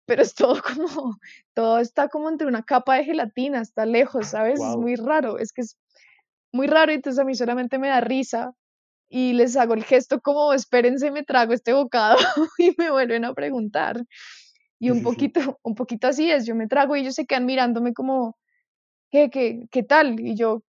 pero 0.08 0.24
es 0.24 0.34
todo 0.34 0.56
como, 0.64 1.20
todo 1.54 1.78
está 1.78 2.10
como 2.10 2.28
entre 2.28 2.48
una 2.48 2.64
capa 2.64 2.96
de 2.96 3.04
gelatina, 3.04 3.62
está 3.62 3.86
lejos, 3.86 4.30
¿sabes? 4.30 4.60
Es 4.60 4.78
muy 4.78 4.96
raro, 4.96 5.38
es 5.38 5.54
que 5.54 5.62
es 5.62 5.78
muy 6.52 6.66
raro 6.66 6.92
y 6.92 6.96
entonces 6.96 7.20
a 7.20 7.24
mí 7.24 7.36
solamente 7.36 7.78
me 7.78 7.90
da 7.90 8.02
risa 8.02 8.52
y 9.08 9.34
les 9.34 9.56
hago 9.56 9.76
el 9.76 9.84
gesto 9.84 10.22
como, 10.22 10.54
espérense, 10.54 11.12
me 11.12 11.22
trago 11.22 11.54
este 11.54 11.74
bocado 11.74 12.18
y 12.58 12.74
me 12.80 12.90
vuelven 12.90 13.26
a 13.26 13.36
preguntar. 13.36 14.04
Y 14.80 14.90
un 14.90 15.04
poquito, 15.04 15.60
un 15.62 15.76
poquito 15.76 16.08
así 16.08 16.32
es, 16.32 16.48
yo 16.48 16.56
me 16.56 16.68
trago 16.68 16.96
y 16.96 17.02
ellos 17.02 17.14
se 17.14 17.28
quedan 17.28 17.46
mirándome 17.46 17.94
como, 17.94 18.36
¿qué, 19.12 19.30
qué, 19.30 19.68
qué 19.72 19.84
tal? 19.84 20.20
Y 20.20 20.36
yo, 20.36 20.64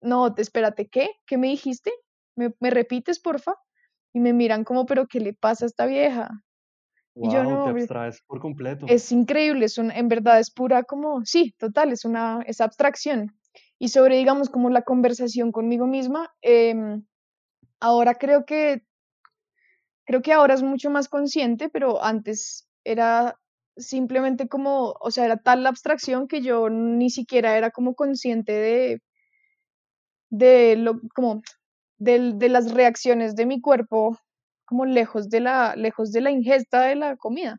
no, 0.00 0.34
espérate, 0.36 0.88
¿qué? 0.88 1.10
¿Qué 1.26 1.38
me 1.38 1.48
dijiste? 1.48 1.92
¿Me, 2.36 2.54
me 2.60 2.70
repites, 2.70 3.20
porfa? 3.20 3.54
Y 4.12 4.20
me 4.20 4.32
miran 4.32 4.64
como, 4.64 4.86
pero 4.86 5.06
¿qué 5.06 5.20
le 5.20 5.34
pasa 5.34 5.64
a 5.64 5.68
esta 5.68 5.86
vieja? 5.86 6.30
y 7.22 7.30
yo 7.30 7.44
no, 7.44 7.64
te 7.64 7.70
abstraes 7.70 8.22
por 8.26 8.40
completo. 8.40 8.86
Es 8.88 9.10
increíble, 9.12 9.66
es 9.66 9.78
un, 9.78 9.90
en 9.90 10.08
verdad 10.08 10.38
es 10.38 10.50
pura 10.50 10.84
como, 10.84 11.24
sí, 11.24 11.54
total, 11.58 11.92
es 11.92 12.04
una 12.04 12.42
es 12.46 12.60
abstracción. 12.60 13.36
Y 13.78 13.88
sobre, 13.88 14.16
digamos, 14.16 14.48
como 14.48 14.70
la 14.70 14.82
conversación 14.82 15.52
conmigo 15.52 15.86
misma, 15.86 16.32
em, 16.40 17.04
ahora 17.80 18.14
creo 18.14 18.44
que, 18.44 18.84
creo 20.04 20.22
que 20.22 20.32
ahora 20.32 20.54
es 20.54 20.62
mucho 20.62 20.90
más 20.90 21.08
consciente, 21.08 21.68
pero 21.68 22.02
antes 22.02 22.68
era 22.84 23.39
simplemente 23.80 24.48
como, 24.48 24.94
o 25.00 25.10
sea, 25.10 25.24
era 25.26 25.36
tal 25.38 25.62
la 25.64 25.70
abstracción 25.70 26.28
que 26.28 26.42
yo 26.42 26.68
ni 26.70 27.10
siquiera 27.10 27.56
era 27.58 27.70
como 27.70 27.94
consciente 27.94 28.52
de, 28.52 29.02
de 30.30 30.76
lo, 30.76 31.00
como, 31.14 31.42
de, 31.98 32.32
de 32.34 32.48
las 32.48 32.72
reacciones 32.72 33.36
de 33.36 33.46
mi 33.46 33.60
cuerpo 33.60 34.18
como 34.64 34.86
lejos 34.86 35.28
de 35.30 35.40
la, 35.40 35.74
lejos 35.76 36.12
de 36.12 36.20
la 36.20 36.30
ingesta 36.30 36.82
de 36.82 36.94
la 36.96 37.16
comida. 37.16 37.58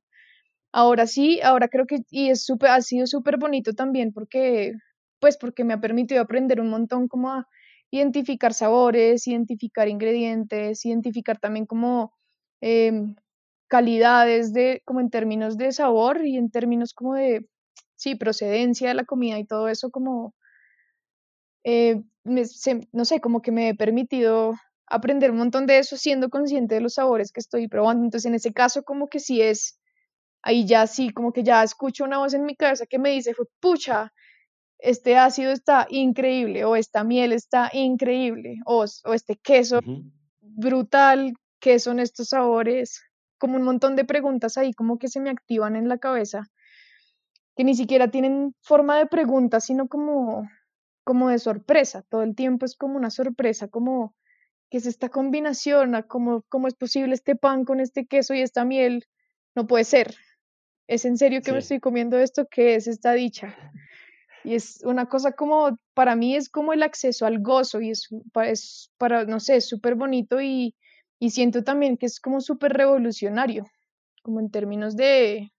Ahora 0.74 1.08
sí, 1.08 1.42
ahora 1.42 1.70
creo 1.70 1.86
que, 1.88 2.00
y 2.12 2.30
es 2.30 2.46
súper, 2.46 2.72
ha 2.72 2.82
sido 2.82 3.08
súper 3.08 3.38
bonito 3.38 3.74
también 3.74 4.14
porque, 4.14 4.74
pues 5.20 5.38
porque 5.38 5.64
me 5.66 5.74
ha 5.74 5.82
permitido 5.82 6.22
aprender 6.22 6.62
un 6.62 6.70
montón 6.70 7.08
como 7.08 7.32
a 7.32 7.48
identificar 7.92 8.54
sabores, 8.54 9.28
identificar 9.28 9.90
ingredientes, 9.90 10.86
identificar 10.86 11.40
también 11.40 11.66
como 11.66 12.14
em, 12.62 13.16
calidades 13.72 14.52
de, 14.52 14.82
como 14.84 15.00
en 15.00 15.10
términos 15.10 15.56
de 15.56 15.72
sabor 15.72 16.26
y 16.26 16.36
en 16.36 16.52
términos 16.52 16.94
como 16.94 17.14
de, 17.14 17.48
sí, 17.96 18.16
procedencia 18.16 18.90
de 18.90 18.96
la 18.96 19.06
comida 19.06 19.40
y 19.40 19.46
todo 19.46 19.70
eso 19.70 19.92
como, 19.92 20.36
eh, 21.64 22.02
no 22.26 23.06
sé, 23.06 23.22
como 23.22 23.42
que 23.42 23.54
me 23.54 23.70
he 23.70 23.74
permitido 23.74 24.56
aprender 24.88 25.32
un 25.32 25.38
montón 25.38 25.68
de 25.68 25.80
eso 25.80 25.96
siendo 25.96 26.30
consciente 26.30 26.76
de 26.76 26.82
los 26.82 26.96
sabores 26.96 27.32
que 27.32 27.40
estoy 27.40 27.70
probando. 27.70 28.04
Entonces, 28.04 28.26
en 28.26 28.36
ese 28.36 28.52
caso, 28.52 28.84
como 28.84 29.08
que 29.08 29.22
sí 29.22 29.42
es, 29.42 29.80
ahí 30.42 30.66
ya 30.66 30.86
sí, 30.86 31.12
como 31.12 31.32
que 31.32 31.44
ya 31.44 31.64
escucho 31.64 32.04
una 32.04 32.18
voz 32.18 32.34
en 32.34 32.44
mi 32.44 32.58
cabeza 32.58 32.86
que 32.86 33.00
me 33.00 33.12
dice, 33.12 33.34
fue, 33.34 33.46
pucha, 33.62 34.12
este 34.80 35.16
ácido 35.16 35.54
está 35.54 35.88
increíble, 35.90 36.66
o 36.66 36.76
esta 36.76 37.06
miel 37.06 37.32
está 37.32 37.70
increíble, 37.72 38.58
o, 38.66 38.84
o 39.06 39.14
este 39.14 39.38
queso 39.38 39.80
brutal, 40.42 41.36
¿qué 41.62 41.80
son 41.80 42.02
estos 42.02 42.30
sabores? 42.30 43.02
Como 43.41 43.58
un 43.58 43.63
montón 43.63 43.95
de 43.95 44.06
preguntas 44.06 44.60
ahí, 44.60 44.71
como 44.71 44.99
que 44.99 45.08
se 45.08 45.19
me 45.19 45.32
activan 45.32 45.75
en 45.75 45.89
la 45.89 45.97
cabeza, 45.97 46.51
que 47.56 47.63
ni 47.63 47.73
siquiera 47.73 48.12
tienen 48.12 48.54
forma 48.62 48.99
de 48.99 49.08
pregunta, 49.08 49.60
sino 49.60 49.88
como, 49.88 50.47
como 51.04 51.30
de 51.30 51.39
sorpresa. 51.39 52.04
Todo 52.04 52.21
el 52.21 52.36
tiempo 52.36 52.67
es 52.67 52.75
como 52.75 52.97
una 52.97 53.10
sorpresa, 53.10 53.67
como 53.67 54.13
¿qué 54.69 54.77
es 54.77 54.86
esta 54.86 55.10
combinación? 55.10 56.06
¿Cómo, 56.08 56.43
¿Cómo 56.49 56.67
es 56.67 56.75
posible 56.75 57.15
este 57.15 57.36
pan 57.36 57.65
con 57.65 57.80
este 57.80 58.06
queso 58.06 58.36
y 58.36 58.41
esta 58.41 58.63
miel? 58.63 59.08
No 59.56 59.65
puede 59.65 59.86
ser. 59.86 60.13
¿Es 60.86 61.06
en 61.06 61.17
serio 61.17 61.41
que 61.41 61.51
me 61.51 61.58
estoy 61.58 61.80
comiendo 61.80 62.19
esto? 62.19 62.45
¿Qué 62.47 62.75
es 62.75 62.86
esta 62.86 63.13
dicha? 63.13 63.58
Y 64.43 64.54
es 64.54 64.84
una 64.84 65.08
cosa 65.08 65.32
como, 65.32 65.80
para 65.95 66.15
mí 66.15 66.36
es 66.36 66.47
como 66.47 66.73
el 66.73 66.84
acceso 66.84 67.25
al 67.25 67.39
gozo 67.39 67.82
y 67.82 67.89
es, 67.89 68.08
es 68.45 68.91
para, 68.99 69.25
no 69.25 69.39
sé, 69.39 69.62
súper 69.62 69.95
bonito 69.95 70.39
y, 70.39 70.75
y 71.22 71.30
siento 71.30 71.64
también 71.64 71.98
que 71.98 72.08
es 72.08 72.20
como 72.20 72.42
súper 72.42 72.74
revolucionario, 72.74 73.68
como 74.24 74.40
en 74.40 74.50
términos 74.50 74.96
de, 74.96 75.52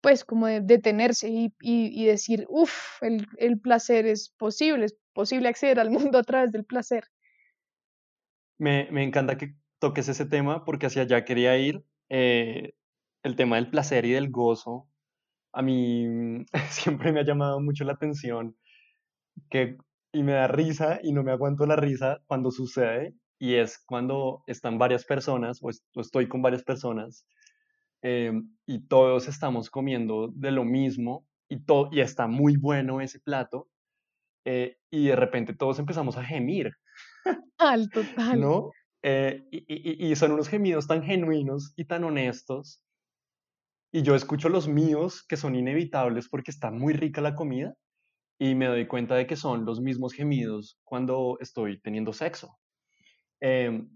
pues 0.00 0.24
como 0.24 0.48
de 0.48 0.60
detenerse 0.60 1.28
y, 1.30 1.54
y, 1.60 2.04
decir, 2.04 2.46
uff, 2.48 3.00
el, 3.00 3.28
el 3.38 3.60
placer 3.60 4.06
es 4.06 4.30
posible, 4.30 4.86
es 4.86 4.98
posible 5.12 5.48
acceder 5.48 5.78
al 5.78 5.90
mundo 6.10 6.18
a 6.18 6.24
través 6.24 6.50
del 6.50 6.64
placer. 6.64 7.04
Me, 8.58 8.88
me 8.90 9.04
encanta 9.04 9.38
que 9.38 9.54
toques 9.78 10.08
ese 10.08 10.26
tema 10.26 10.64
porque 10.64 10.86
hacia 10.86 11.02
allá 11.02 11.24
quería 11.24 11.56
ir. 11.56 11.84
Eh, 12.08 12.74
el 13.22 13.36
tema 13.36 13.56
del 13.56 13.70
placer 13.70 14.04
y 14.04 14.10
del 14.10 14.32
gozo, 14.32 14.88
a 15.52 15.62
mí 15.62 16.44
siempre 16.70 17.12
me 17.12 17.20
ha 17.20 17.24
llamado 17.24 17.60
mucho 17.60 17.84
la 17.84 17.92
atención 17.92 18.56
que, 19.48 19.78
y 20.12 20.24
me 20.24 20.32
da 20.32 20.48
risa 20.48 20.98
y 21.04 21.12
no 21.12 21.22
me 21.22 21.30
aguanto 21.30 21.66
la 21.66 21.76
risa 21.76 22.20
cuando 22.26 22.50
sucede 22.50 23.14
y 23.42 23.56
es 23.56 23.82
cuando 23.84 24.44
están 24.46 24.78
varias 24.78 25.04
personas 25.04 25.58
o, 25.62 25.70
estoy 26.00 26.28
con 26.28 26.42
varias 26.42 26.62
personas 26.62 27.26
eh, 28.02 28.32
y 28.66 28.86
todos 28.86 29.26
estamos 29.26 29.68
comiendo 29.68 30.28
de 30.28 30.52
lo 30.52 30.64
mismo 30.64 31.26
y, 31.48 31.56
y 31.90 32.00
está 32.00 32.28
muy 32.28 32.56
bueno 32.56 33.00
ese 33.00 33.18
plato 33.18 33.68
eh, 34.44 34.76
y 34.92 35.08
de 35.08 35.16
repente 35.16 35.54
todos 35.54 35.80
empezamos 35.80 36.16
a 36.16 36.24
gemir 36.24 36.70
Total, 37.58 37.90
total. 37.90 38.40
¿No? 38.40 38.70
Eh, 39.02 39.42
y, 39.50 40.06
y, 40.10 40.14
son 40.14 40.30
unos 40.30 40.48
gemidos 40.48 40.86
tan 40.86 41.02
genuinos 41.02 41.72
y 41.76 41.84
tan 41.84 42.04
honestos. 42.04 42.80
Y 43.92 44.02
yo 44.02 44.14
escucho 44.14 44.48
los 44.48 44.68
míos, 44.68 45.24
que 45.28 45.36
son 45.36 45.56
inevitables 45.56 46.28
porque 46.28 46.50
está 46.52 46.70
muy 46.70 46.92
rica 46.92 47.20
la 47.20 47.34
comida, 47.34 47.74
y 48.38 48.54
me 48.54 48.66
doy 48.66 48.86
cuenta 48.86 49.14
de 49.16 49.26
que 49.26 49.36
son 49.36 49.64
los 49.64 49.80
mismos 49.80 50.12
gemidos 50.12 50.78
cuando 50.84 51.36
estoy 51.40 51.80
teniendo 51.80 52.12
sexo. 52.12 52.56
Em, 53.44 53.88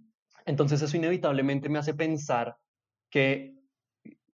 entonces 0.44 0.82
eso 0.82 0.96
inevitablemente 0.96 1.68
me 1.68 1.78
hace 1.78 1.94
pensar 1.94 2.56
que 3.10 3.54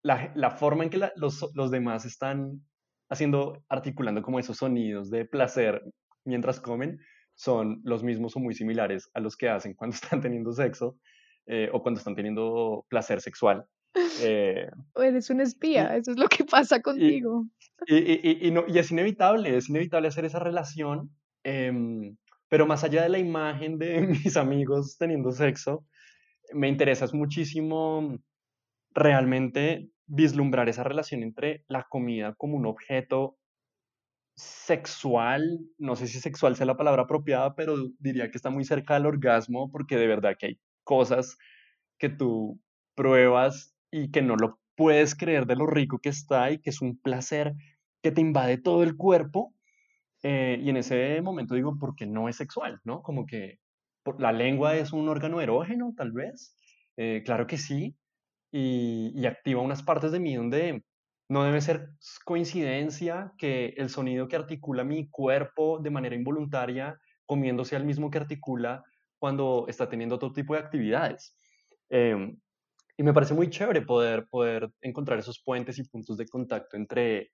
la, 0.02 0.32
la 0.34 0.50
forma 0.50 0.84
en 0.84 0.90
que 0.90 1.10
los, 1.16 1.50
los 1.54 1.70
demás 1.70 2.06
están 2.06 2.62
haciendo, 3.10 3.62
articulando 3.68 4.22
como 4.22 4.38
esos 4.38 4.56
sonidos 4.56 5.10
de 5.10 5.26
placer 5.26 5.82
mientras 6.24 6.60
comen, 6.60 6.98
son 7.34 7.82
los 7.84 8.02
mismos 8.02 8.34
o 8.36 8.40
muy 8.40 8.54
similares 8.54 9.10
a 9.12 9.20
los 9.20 9.36
que 9.36 9.50
hacen 9.50 9.74
cuando 9.74 9.94
están 10.02 10.22
teniendo 10.22 10.52
sexo 10.52 10.96
eh, 11.46 11.68
o 11.72 11.82
cuando 11.82 11.98
están 11.98 12.14
teniendo 12.14 12.86
placer 12.88 13.20
sexual. 13.20 13.66
Eh, 14.22 14.70
eres 14.96 15.28
un 15.28 15.42
espía, 15.42 15.94
eso 15.94 16.12
es 16.12 16.18
lo 16.18 16.28
que 16.28 16.44
pasa 16.44 16.80
contigo. 16.80 17.44
Y, 17.86 17.96
y, 17.96 18.48
y, 18.48 18.50
no, 18.50 18.64
y, 18.66 18.78
es 18.78 18.90
inevitable, 18.90 19.58
es 19.58 19.68
inevitable 19.68 20.08
hacer 20.08 20.24
esa 20.24 20.38
relación, 20.38 21.10
em, 21.44 22.16
pero 22.52 22.66
más 22.66 22.84
allá 22.84 23.04
de 23.04 23.08
la 23.08 23.18
imagen 23.18 23.78
de 23.78 24.02
mis 24.24 24.36
amigos 24.36 24.98
teniendo 24.98 25.32
sexo, 25.32 25.86
me 26.52 26.68
interesa 26.68 27.06
muchísimo 27.14 28.18
realmente 28.90 29.88
vislumbrar 30.04 30.68
esa 30.68 30.84
relación 30.84 31.22
entre 31.22 31.64
la 31.66 31.86
comida 31.88 32.34
como 32.36 32.58
un 32.58 32.66
objeto 32.66 33.38
sexual, 34.36 35.60
no 35.78 35.96
sé 35.96 36.06
si 36.06 36.20
sexual 36.20 36.54
sea 36.54 36.66
la 36.66 36.76
palabra 36.76 37.04
apropiada, 37.04 37.54
pero 37.54 37.74
diría 37.98 38.30
que 38.30 38.36
está 38.36 38.50
muy 38.50 38.66
cerca 38.66 38.92
del 38.92 39.06
orgasmo 39.06 39.70
porque 39.70 39.96
de 39.96 40.08
verdad 40.08 40.36
que 40.38 40.46
hay 40.48 40.60
cosas 40.84 41.38
que 41.96 42.10
tú 42.10 42.60
pruebas 42.94 43.74
y 43.90 44.10
que 44.10 44.20
no 44.20 44.36
lo 44.36 44.60
puedes 44.76 45.14
creer 45.14 45.46
de 45.46 45.56
lo 45.56 45.66
rico 45.66 46.00
que 46.00 46.10
está 46.10 46.50
y 46.50 46.58
que 46.58 46.68
es 46.68 46.82
un 46.82 46.98
placer 46.98 47.54
que 48.02 48.12
te 48.12 48.20
invade 48.20 48.58
todo 48.58 48.82
el 48.82 48.94
cuerpo. 48.94 49.54
Eh, 50.22 50.58
y 50.62 50.70
en 50.70 50.76
ese 50.76 51.20
momento 51.22 51.54
digo, 51.54 51.76
porque 51.78 52.06
no 52.06 52.28
es 52.28 52.36
sexual, 52.36 52.80
¿no? 52.84 53.02
Como 53.02 53.26
que 53.26 53.58
¿La 54.18 54.32
lengua 54.32 54.76
es 54.76 54.92
un 54.92 55.08
órgano 55.08 55.40
erógeno, 55.40 55.94
tal 55.96 56.12
vez? 56.12 56.56
Eh, 56.96 57.22
claro 57.24 57.46
que 57.46 57.56
sí, 57.56 57.96
y, 58.50 59.24
activa 59.26 59.62
unas 59.62 59.82
partes 59.82 60.12
de 60.12 60.20
mí 60.20 60.34
donde 60.34 60.84
no 61.28 61.44
debe 61.44 61.60
ser 61.60 61.90
coincidencia 62.24 63.32
que 63.38 63.74
el 63.76 63.88
sonido 63.88 64.28
que 64.28 64.36
articula 64.36 64.84
mi 64.84 65.08
cuerpo 65.08 65.78
de 65.78 65.90
manera 65.90 66.16
involuntaria 66.16 66.98
comiéndose 67.24 67.76
al 67.76 67.84
mismo 67.84 68.10
que 68.10 68.18
articula 68.18 68.84
cuando 69.18 69.66
está 69.68 69.88
teniendo 69.88 70.16
otro 70.16 70.32
tipo 70.32 70.54
de 70.54 70.60
actividades. 70.60 71.36
Em, 71.88 72.36
y 72.96 73.02
me 73.02 73.14
parece 73.14 73.34
muy 73.34 73.48
chévere 73.48 73.82
poder, 73.82 74.26
poder 74.28 74.68
encontrar 74.82 75.18
esos 75.18 75.42
puentes 75.42 75.78
y 75.78 75.84
puntos 75.84 76.16
de 76.18 76.26
contacto 76.26 76.76
entre 76.76 77.30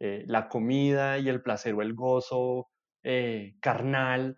eh, 0.00 0.24
la 0.26 0.48
comida 0.48 1.18
y 1.18 1.28
el 1.28 1.42
placer 1.42 1.74
o 1.74 1.82
el 1.82 1.94
gozo 1.94 2.68
eh, 3.02 3.54
carnal, 3.60 4.36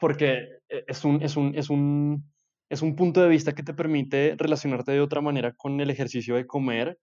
porque 0.00 0.48
es 0.68 1.04
un, 1.04 1.22
es, 1.22 1.36
un, 1.36 1.54
es, 1.56 1.70
un, 1.70 2.32
es 2.70 2.82
un 2.82 2.96
punto 2.96 3.20
de 3.22 3.28
vista 3.28 3.54
que 3.54 3.62
te 3.62 3.74
permite 3.74 4.34
relacionarte 4.38 4.92
de 4.92 5.00
otra 5.00 5.20
manera 5.20 5.52
con 5.52 5.80
el 5.80 5.90
ejercicio 5.90 6.36
de 6.36 6.46
comer 6.46 6.98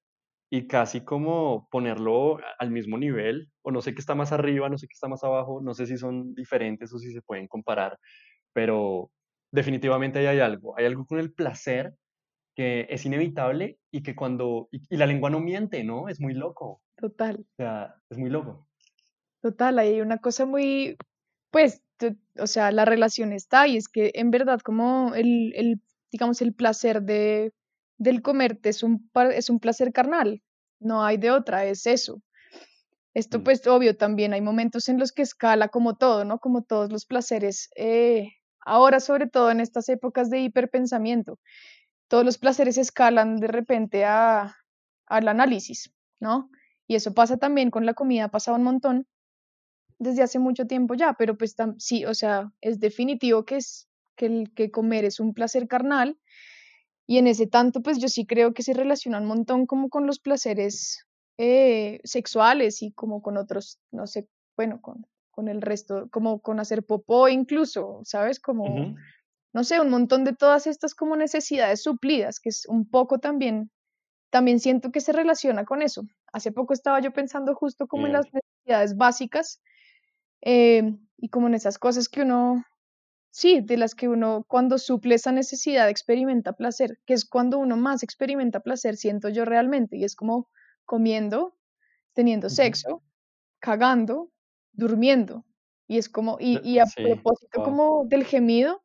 y 0.53 0.67
casi 0.67 1.01
como 1.01 1.67
ponerlo 1.71 2.39
al 2.59 2.71
mismo 2.71 2.97
nivel, 2.97 3.49
o 3.61 3.71
no 3.71 3.81
sé 3.81 3.93
qué 3.93 4.01
está 4.01 4.15
más 4.15 4.33
arriba, 4.33 4.67
no 4.67 4.77
sé 4.77 4.87
qué 4.87 4.93
está 4.93 5.07
más 5.07 5.23
abajo, 5.23 5.61
no 5.61 5.73
sé 5.73 5.87
si 5.87 5.97
son 5.97 6.35
diferentes 6.35 6.91
o 6.93 6.99
si 6.99 7.13
se 7.13 7.21
pueden 7.21 7.47
comparar, 7.47 7.97
pero 8.53 9.11
definitivamente 9.51 10.19
ahí 10.19 10.25
hay 10.25 10.39
algo, 10.39 10.77
hay 10.77 10.85
algo 10.85 11.05
con 11.05 11.19
el 11.19 11.33
placer 11.33 11.93
que 12.53 12.85
es 12.89 13.05
inevitable 13.05 13.79
y 13.91 14.03
que 14.03 14.13
cuando, 14.13 14.67
y, 14.71 14.97
la 14.97 15.05
lengua 15.05 15.29
no 15.29 15.39
miente, 15.39 15.85
¿no? 15.85 16.09
Es 16.09 16.19
muy 16.19 16.33
loco. 16.33 16.81
Total. 17.01 17.39
O 17.39 17.55
sea, 17.57 17.95
es 18.09 18.17
muy 18.17 18.29
loco. 18.29 18.67
Total, 19.41 19.79
hay 19.79 20.01
una 20.01 20.19
cosa 20.19 20.45
muy, 20.45 20.97
pues, 21.49 21.81
o 22.37 22.47
sea, 22.47 22.71
la 22.71 22.85
relación 22.85 23.33
está 23.33 23.67
y 23.67 23.75
es 23.77 23.89
que 23.89 24.11
en 24.13 24.29
verdad 24.31 24.59
como 24.61 25.13
el, 25.15 25.53
el 25.55 25.81
digamos, 26.11 26.41
el 26.41 26.53
placer 26.53 27.01
de, 27.01 27.53
del 27.97 28.21
comerte 28.21 28.69
es 28.69 28.83
un, 28.83 29.09
es 29.33 29.49
un 29.49 29.59
placer 29.59 29.91
carnal, 29.91 30.43
no 30.79 31.03
hay 31.03 31.17
de 31.17 31.31
otra, 31.31 31.65
es 31.65 31.87
eso. 31.87 32.21
Esto 33.13 33.39
mm. 33.39 33.43
pues 33.43 33.67
obvio 33.67 33.97
también 33.97 34.33
hay 34.33 34.41
momentos 34.41 34.89
en 34.89 34.99
los 34.99 35.11
que 35.11 35.23
escala 35.23 35.69
como 35.69 35.95
todo, 35.95 36.23
¿no? 36.23 36.39
Como 36.39 36.63
todos 36.63 36.91
los 36.91 37.05
placeres, 37.05 37.69
eh, 37.75 38.29
ahora 38.59 38.99
sobre 38.99 39.27
todo 39.27 39.49
en 39.51 39.59
estas 39.59 39.89
épocas 39.89 40.29
de 40.29 40.39
hiperpensamiento, 40.39 41.39
todos 42.07 42.25
los 42.25 42.37
placeres 42.37 42.77
escalan 42.77 43.37
de 43.37 43.47
repente 43.47 44.05
a, 44.05 44.55
al 45.07 45.27
análisis, 45.27 45.93
¿no? 46.19 46.49
Y 46.91 46.95
eso 46.95 47.13
pasa 47.13 47.37
también 47.37 47.71
con 47.71 47.85
la 47.85 47.93
comida, 47.93 48.27
pasa 48.27 48.51
un 48.51 48.63
montón 48.63 49.07
desde 49.97 50.23
hace 50.23 50.39
mucho 50.39 50.67
tiempo 50.67 50.93
ya, 50.93 51.13
pero 51.13 51.37
pues 51.37 51.55
sí, 51.77 52.03
o 52.03 52.13
sea, 52.13 52.51
es 52.59 52.81
definitivo 52.81 53.45
que 53.45 53.55
es 53.55 53.87
que 54.17 54.25
el 54.25 54.53
que 54.53 54.71
comer 54.71 55.05
es 55.05 55.21
un 55.21 55.33
placer 55.33 55.69
carnal 55.69 56.19
y 57.07 57.17
en 57.17 57.27
ese 57.27 57.47
tanto 57.47 57.81
pues 57.81 57.97
yo 57.99 58.09
sí 58.09 58.25
creo 58.25 58.53
que 58.53 58.61
se 58.61 58.73
relaciona 58.73 59.19
un 59.19 59.25
montón 59.25 59.67
como 59.67 59.87
con 59.87 60.05
los 60.05 60.19
placeres 60.19 61.05
eh, 61.37 62.01
sexuales 62.03 62.81
y 62.81 62.91
como 62.91 63.21
con 63.21 63.37
otros, 63.37 63.79
no 63.91 64.05
sé, 64.05 64.27
bueno, 64.57 64.81
con, 64.81 65.07
con 65.29 65.47
el 65.47 65.61
resto, 65.61 66.09
como 66.11 66.41
con 66.41 66.59
hacer 66.59 66.83
popó 66.83 67.29
incluso, 67.29 68.01
¿sabes? 68.03 68.41
Como, 68.41 68.97
no 69.53 69.63
sé, 69.63 69.79
un 69.79 69.91
montón 69.91 70.25
de 70.25 70.35
todas 70.35 70.67
estas 70.67 70.93
como 70.93 71.15
necesidades 71.15 71.83
suplidas, 71.83 72.41
que 72.41 72.49
es 72.49 72.65
un 72.65 72.85
poco 72.85 73.19
también 73.19 73.71
también 74.31 74.59
siento 74.59 74.91
que 74.91 75.01
se 75.01 75.11
relaciona 75.11 75.65
con 75.65 75.83
eso. 75.83 76.03
Hace 76.31 76.51
poco 76.51 76.73
estaba 76.73 76.99
yo 77.01 77.11
pensando 77.11 77.55
justo 77.55 77.87
como 77.87 78.07
en 78.07 78.13
las 78.13 78.25
necesidades 78.33 78.95
básicas 78.95 79.61
eh, 80.41 80.95
y 81.17 81.29
como 81.29 81.47
en 81.47 81.53
esas 81.53 81.77
cosas 81.77 82.09
que 82.09 82.21
uno, 82.21 82.63
sí, 83.29 83.61
de 83.61 83.77
las 83.77 83.95
que 83.95 84.07
uno 84.07 84.45
cuando 84.47 84.77
suple 84.77 85.15
esa 85.15 85.31
necesidad 85.31 85.89
experimenta 85.89 86.53
placer, 86.53 86.99
que 87.05 87.13
es 87.13 87.25
cuando 87.25 87.59
uno 87.59 87.77
más 87.77 88.03
experimenta 88.03 88.61
placer, 88.61 88.95
siento 88.97 89.29
yo 89.29 89.45
realmente, 89.45 89.97
y 89.97 90.03
es 90.03 90.15
como 90.15 90.49
comiendo, 90.85 91.55
teniendo 92.13 92.49
sexo, 92.49 93.03
cagando, 93.59 94.31
durmiendo. 94.73 95.45
Y 95.87 95.97
es 95.97 96.09
como, 96.09 96.37
y, 96.39 96.59
y 96.63 96.79
a 96.79 96.85
propósito 96.85 97.63
como 97.63 98.05
del 98.05 98.23
gemido, 98.23 98.83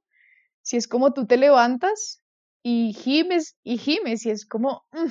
si 0.62 0.76
es 0.76 0.88
como 0.88 1.12
tú 1.12 1.26
te 1.26 1.36
levantas 1.36 2.22
y 2.64 2.92
gimes 2.94 3.56
y 3.62 3.78
gimes 3.78 4.26
y 4.26 4.30
es 4.30 4.44
como, 4.44 4.84
mm, 4.90 5.06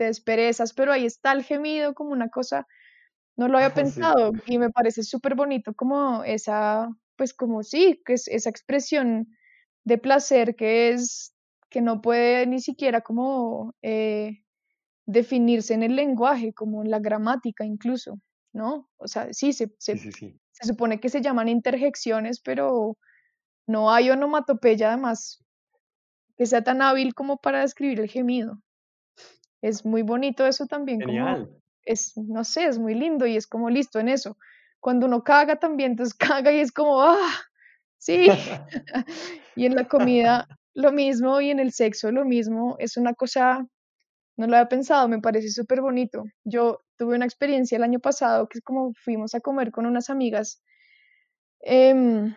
te 0.00 0.06
desperezas, 0.06 0.72
pero 0.72 0.92
ahí 0.92 1.04
está 1.04 1.32
el 1.32 1.44
gemido 1.44 1.92
como 1.92 2.12
una 2.12 2.30
cosa, 2.30 2.66
no 3.36 3.48
lo 3.48 3.58
había 3.58 3.74
pensado 4.18 4.32
y 4.46 4.56
me 4.56 4.70
parece 4.70 5.02
súper 5.02 5.34
bonito 5.34 5.74
como 5.74 6.24
esa, 6.24 6.88
pues 7.16 7.34
como 7.34 7.62
sí, 7.62 8.00
que 8.06 8.14
es 8.14 8.26
esa 8.28 8.48
expresión 8.48 9.28
de 9.84 9.98
placer 9.98 10.56
que 10.56 10.92
es, 10.92 11.34
que 11.68 11.82
no 11.82 12.00
puede 12.00 12.46
ni 12.46 12.60
siquiera 12.60 13.02
como 13.02 13.74
eh, 13.82 14.38
definirse 15.04 15.74
en 15.74 15.82
el 15.82 15.96
lenguaje, 15.96 16.54
como 16.54 16.82
en 16.82 16.90
la 16.90 16.98
gramática 16.98 17.66
incluso, 17.66 18.14
¿no? 18.54 18.88
O 18.96 19.06
sea, 19.06 19.30
sí, 19.34 19.52
se, 19.52 19.70
se, 19.78 19.98
se 19.98 20.66
supone 20.66 20.98
que 20.98 21.10
se 21.10 21.20
llaman 21.20 21.50
interjecciones, 21.50 22.40
pero 22.40 22.96
no 23.66 23.92
hay 23.92 24.08
onomatopeya 24.08 24.88
además 24.88 25.44
que 26.38 26.46
sea 26.46 26.64
tan 26.64 26.80
hábil 26.80 27.12
como 27.12 27.36
para 27.36 27.60
describir 27.60 28.00
el 28.00 28.08
gemido 28.08 28.62
es 29.62 29.84
muy 29.84 30.02
bonito 30.02 30.46
eso 30.46 30.66
también. 30.66 31.00
Como 31.00 31.48
es, 31.84 32.16
no 32.16 32.44
sé, 32.44 32.66
es 32.66 32.78
muy 32.78 32.94
lindo 32.94 33.26
y 33.26 33.36
es 33.36 33.46
como 33.46 33.70
listo 33.70 33.98
en 33.98 34.08
eso. 34.08 34.36
Cuando 34.80 35.06
uno 35.06 35.22
caga 35.24 35.56
también, 35.56 35.92
entonces 35.92 36.14
caga 36.42 36.52
y 36.52 36.60
es 36.60 36.72
como, 36.72 37.02
ah, 37.02 37.30
sí. 37.98 38.26
y 39.56 39.66
en 39.66 39.74
la 39.74 39.86
comida 39.88 40.48
lo 40.74 40.92
mismo 40.92 41.40
y 41.40 41.50
en 41.50 41.60
el 41.60 41.72
sexo 41.72 42.10
lo 42.12 42.24
mismo. 42.24 42.76
Es 42.78 42.96
una 42.96 43.14
cosa, 43.14 43.66
no 44.36 44.46
lo 44.46 44.56
había 44.56 44.68
pensado, 44.68 45.08
me 45.08 45.20
parece 45.20 45.48
súper 45.48 45.80
bonito. 45.80 46.24
Yo 46.44 46.80
tuve 46.96 47.16
una 47.16 47.24
experiencia 47.24 47.76
el 47.76 47.82
año 47.82 47.98
pasado 47.98 48.48
que 48.48 48.58
es 48.58 48.64
como 48.64 48.92
fuimos 48.94 49.34
a 49.34 49.40
comer 49.40 49.70
con 49.70 49.86
unas 49.86 50.10
amigas. 50.10 50.62
Eh, 51.62 52.34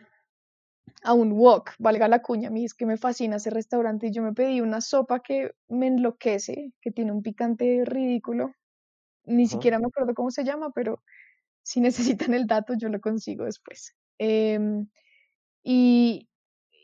a 1.04 1.14
un 1.14 1.34
wok, 1.34 1.72
valga 1.80 2.08
la 2.08 2.22
cuña, 2.22 2.48
a 2.48 2.52
mí 2.52 2.66
es 2.66 2.74
que 2.74 2.86
me 2.86 2.98
fascina 2.98 3.36
ese 3.38 3.50
restaurante 3.50 4.08
y 4.08 4.12
yo 4.12 4.24
me 4.24 4.34
pedí 4.34 4.62
una 4.62 4.82
sopa 4.82 5.20
que 5.22 5.52
me 5.68 5.88
enloquece, 5.88 6.72
que 6.82 6.92
tiene 6.92 7.12
un 7.12 7.22
picante 7.22 7.84
ridículo. 7.86 8.54
Ni 9.26 9.48
siquiera 9.48 9.80
me 9.80 9.88
acuerdo 9.88 10.14
cómo 10.16 10.32
se 10.32 10.44
llama, 10.44 10.72
pero 10.74 11.02
si 11.64 11.82
necesitan 12.28 12.34
el 12.34 12.48
dato 12.48 12.74
yo 12.76 12.90
lo 12.90 13.02
consigo 13.02 13.46
después. 13.46 13.96
Em, 14.20 14.88
y, 15.64 16.30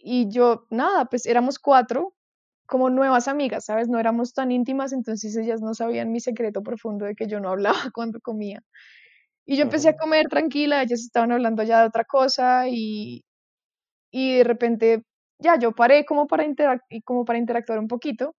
y 0.04 0.30
yo, 0.30 0.68
nada, 0.70 1.06
pues 1.06 1.26
éramos 1.26 1.60
cuatro, 1.60 2.16
como 2.66 2.90
nuevas 2.90 3.28
amigas, 3.28 3.66
¿sabes? 3.66 3.90
No 3.90 4.00
éramos 4.00 4.34
tan 4.34 4.52
íntimas, 4.52 4.94
entonces 4.94 5.36
ellas 5.38 5.62
no 5.62 5.74
sabían 5.74 6.12
mi 6.12 6.20
secreto 6.20 6.64
profundo 6.64 7.06
de 7.06 7.16
que 7.16 7.28
yo 7.28 7.40
no 7.40 7.50
hablaba 7.50 7.80
cuando 7.96 8.20
comía. 8.22 8.62
Y 9.46 9.58
yo 9.58 9.64
empecé 9.64 9.90
a 9.90 9.98
comer 9.98 10.28
tranquila, 10.30 10.84
ellas 10.84 11.02
estaban 11.02 11.32
hablando 11.32 11.64
ya 11.64 11.82
de 11.82 11.88
otra 11.88 12.06
cosa 12.06 12.68
y, 12.70 13.24
y 14.12 14.38
de 14.38 14.44
repente 14.44 15.04
ya 15.40 15.58
yo 15.58 15.72
paré 15.74 16.06
como 16.06 16.28
para, 16.28 16.46
como 17.06 17.26
para 17.26 17.40
interactuar 17.40 17.80
un 17.80 17.88
poquito 17.88 18.36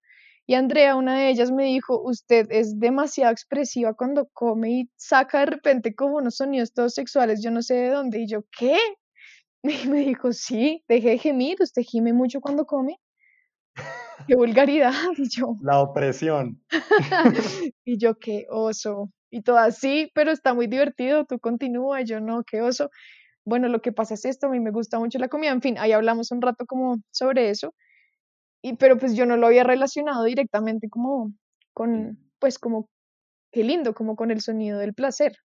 y 0.51 0.55
Andrea, 0.55 0.97
una 0.97 1.17
de 1.17 1.29
ellas, 1.29 1.53
me 1.53 1.67
dijo, 1.67 2.03
usted 2.03 2.49
es 2.51 2.81
demasiado 2.81 3.31
expresiva 3.31 3.95
cuando 3.95 4.29
come 4.33 4.71
y 4.71 4.91
saca 4.97 5.39
de 5.39 5.47
repente 5.47 5.95
como 5.95 6.17
unos 6.17 6.39
sonidos 6.39 6.73
todos 6.73 6.93
sexuales, 6.93 7.41
yo 7.41 7.53
no 7.53 7.63
sé 7.63 7.75
de 7.75 7.91
dónde. 7.91 8.23
Y 8.23 8.27
yo, 8.27 8.41
¿qué? 8.59 8.77
Y 9.87 9.89
me 9.89 9.99
dijo, 9.99 10.33
sí, 10.33 10.83
deje 10.89 11.11
de 11.11 11.19
gemir, 11.19 11.57
usted 11.61 11.83
gime 11.83 12.13
mucho 12.13 12.41
cuando 12.41 12.67
come. 12.67 12.99
Qué 14.27 14.35
vulgaridad. 14.35 14.91
Y 15.19 15.29
yo, 15.29 15.55
la 15.63 15.81
opresión. 15.81 16.61
y 17.85 17.97
yo, 17.97 18.19
qué 18.19 18.47
oso. 18.51 19.09
Y 19.31 19.43
todo 19.43 19.59
así, 19.59 20.11
pero 20.17 20.33
está 20.33 20.53
muy 20.53 20.67
divertido, 20.67 21.27
tú 21.27 21.39
continúa, 21.39 22.01
y 22.01 22.07
yo 22.07 22.19
no, 22.19 22.43
qué 22.43 22.61
oso 22.61 22.91
bueno, 23.45 23.69
lo 23.69 23.81
que 23.81 23.93
pasa 23.93 24.15
es 24.15 24.25
esto, 24.25 24.47
a 24.47 24.51
mí 24.51 24.61
me 24.61 24.71
gusta 24.71 24.99
mucho 24.99 25.19
la 25.19 25.29
comida, 25.29 25.51
en 25.51 25.63
fin, 25.63 25.79
ahí 25.79 25.93
hablamos 25.93 26.31
un 26.31 26.43
rato 26.43 26.67
como 26.67 26.97
sobre 27.11 27.51
eso, 27.51 27.75
y, 28.63 28.77
pero 28.77 28.99
pues 28.99 29.15
yo 29.15 29.27
no 29.27 29.37
lo 29.37 29.47
había 29.47 29.65
relacionado 29.65 30.25
directamente 30.25 30.89
como 30.89 31.33
con, 31.73 32.19
pues 32.39 32.59
como, 32.59 32.89
qué 33.51 33.65
lindo, 33.65 33.95
como 33.95 34.17
con 34.17 34.31
el 34.31 34.41
sonido 34.41 34.79
del 34.79 34.95
placer. 34.95 35.37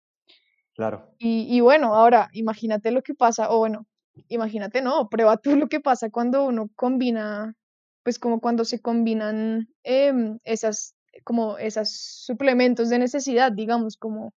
Claro. 0.74 1.14
Y, 1.18 1.46
y 1.48 1.60
bueno, 1.60 1.94
ahora 1.94 2.28
imagínate 2.32 2.90
lo 2.90 3.02
que 3.02 3.14
pasa, 3.14 3.50
o 3.50 3.58
bueno, 3.58 3.86
imagínate, 4.28 4.82
no, 4.82 5.08
prueba 5.08 5.36
tú 5.36 5.56
lo 5.56 5.68
que 5.68 5.80
pasa 5.80 6.10
cuando 6.10 6.44
uno 6.46 6.68
combina, 6.74 7.54
pues 8.02 8.18
como 8.18 8.40
cuando 8.40 8.64
se 8.64 8.80
combinan 8.80 9.68
em, 9.82 10.38
esas, 10.44 10.94
como 11.24 11.58
esos 11.58 11.90
suplementos 11.90 12.90
de 12.90 12.98
necesidad, 12.98 13.52
digamos, 13.52 13.96
como 13.96 14.34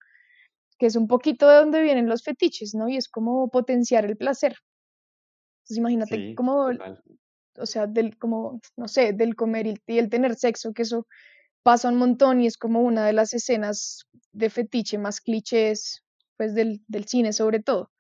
que 0.79 0.87
es 0.87 0.97
un 0.97 1.09
poquito 1.09 1.49
de 1.49 1.57
donde 1.57 1.83
vienen 1.83 2.09
los 2.09 2.23
fetiches, 2.23 2.75
¿no? 2.75 2.89
Y 2.89 2.97
es 2.97 3.09
como 3.09 3.49
potenciar 3.51 4.05
el 4.05 4.17
placer. 4.17 4.57
Entonces 5.61 5.79
imagínate 5.79 6.35
como, 6.35 6.71
o 7.59 7.67
sea, 7.67 7.87
del, 7.87 8.17
como, 8.19 8.61
no 8.77 8.89
sé, 8.89 9.13
del 9.13 9.35
comer 9.35 9.67
y, 9.67 9.99
el 9.99 10.09
tener 10.09 10.37
sexo, 10.37 10.73
que 10.73 10.83
eso 10.83 11.07
pasa 11.63 11.89
un 11.89 11.97
montón 11.97 12.41
y 12.41 12.47
es 12.47 12.57
como 12.57 12.83
una 12.83 13.07
de 13.07 13.13
las 13.13 13.35
escenas 13.35 14.07
de 14.33 14.51
fetiche 14.51 14.99
más 14.99 15.21
clichés, 15.21 16.05
pues 16.37 16.55
del, 16.55 16.83
del 16.87 17.07
cine 17.07 17.33
sobre 17.33 17.61
todo. 17.61 17.91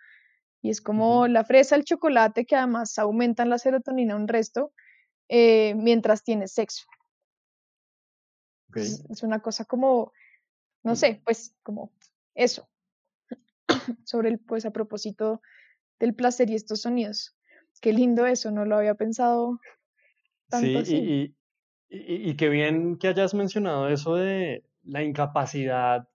Y 0.62 0.70
es 0.70 0.80
como 0.80 1.26
la 1.26 1.44
fresa, 1.44 1.76
el 1.76 1.84
chocolate, 1.84 2.44
que 2.44 2.56
además 2.56 2.98
aumentan 2.98 3.50
la 3.50 3.58
serotonina 3.58 4.16
un 4.16 4.28
resto 4.28 4.72
eh, 5.28 5.74
mientras 5.76 6.22
tienes 6.22 6.52
sexo. 6.52 6.84
Es, 8.74 9.22
una 9.22 9.40
cosa 9.40 9.64
como, 9.64 10.12
no 10.82 10.92
mm. 10.92 10.96
sé, 10.96 11.20
pues 11.24 11.54
como 11.62 11.92
eso. 12.36 12.68
Sobre 14.04 14.28
el, 14.28 14.38
pues 14.38 14.64
a 14.66 14.70
propósito 14.70 15.40
del 15.98 16.14
placer 16.14 16.50
y 16.50 16.54
estos 16.54 16.82
sonidos. 16.82 17.36
Qué 17.80 17.92
lindo 17.92 18.26
eso, 18.26 18.50
no 18.50 18.64
lo 18.64 18.76
había 18.76 18.94
pensado 18.94 19.58
tanto 20.48 20.84
sí, 20.84 20.96
Y, 20.96 21.36
y, 21.88 22.30
y 22.30 22.36
qué 22.36 22.48
bien 22.48 22.96
que 22.98 23.08
hayas 23.08 23.34
mencionado 23.34 23.88
eso 23.88 24.14
de 24.14 24.64
la 24.82 25.02
incapacidad 25.02 26.08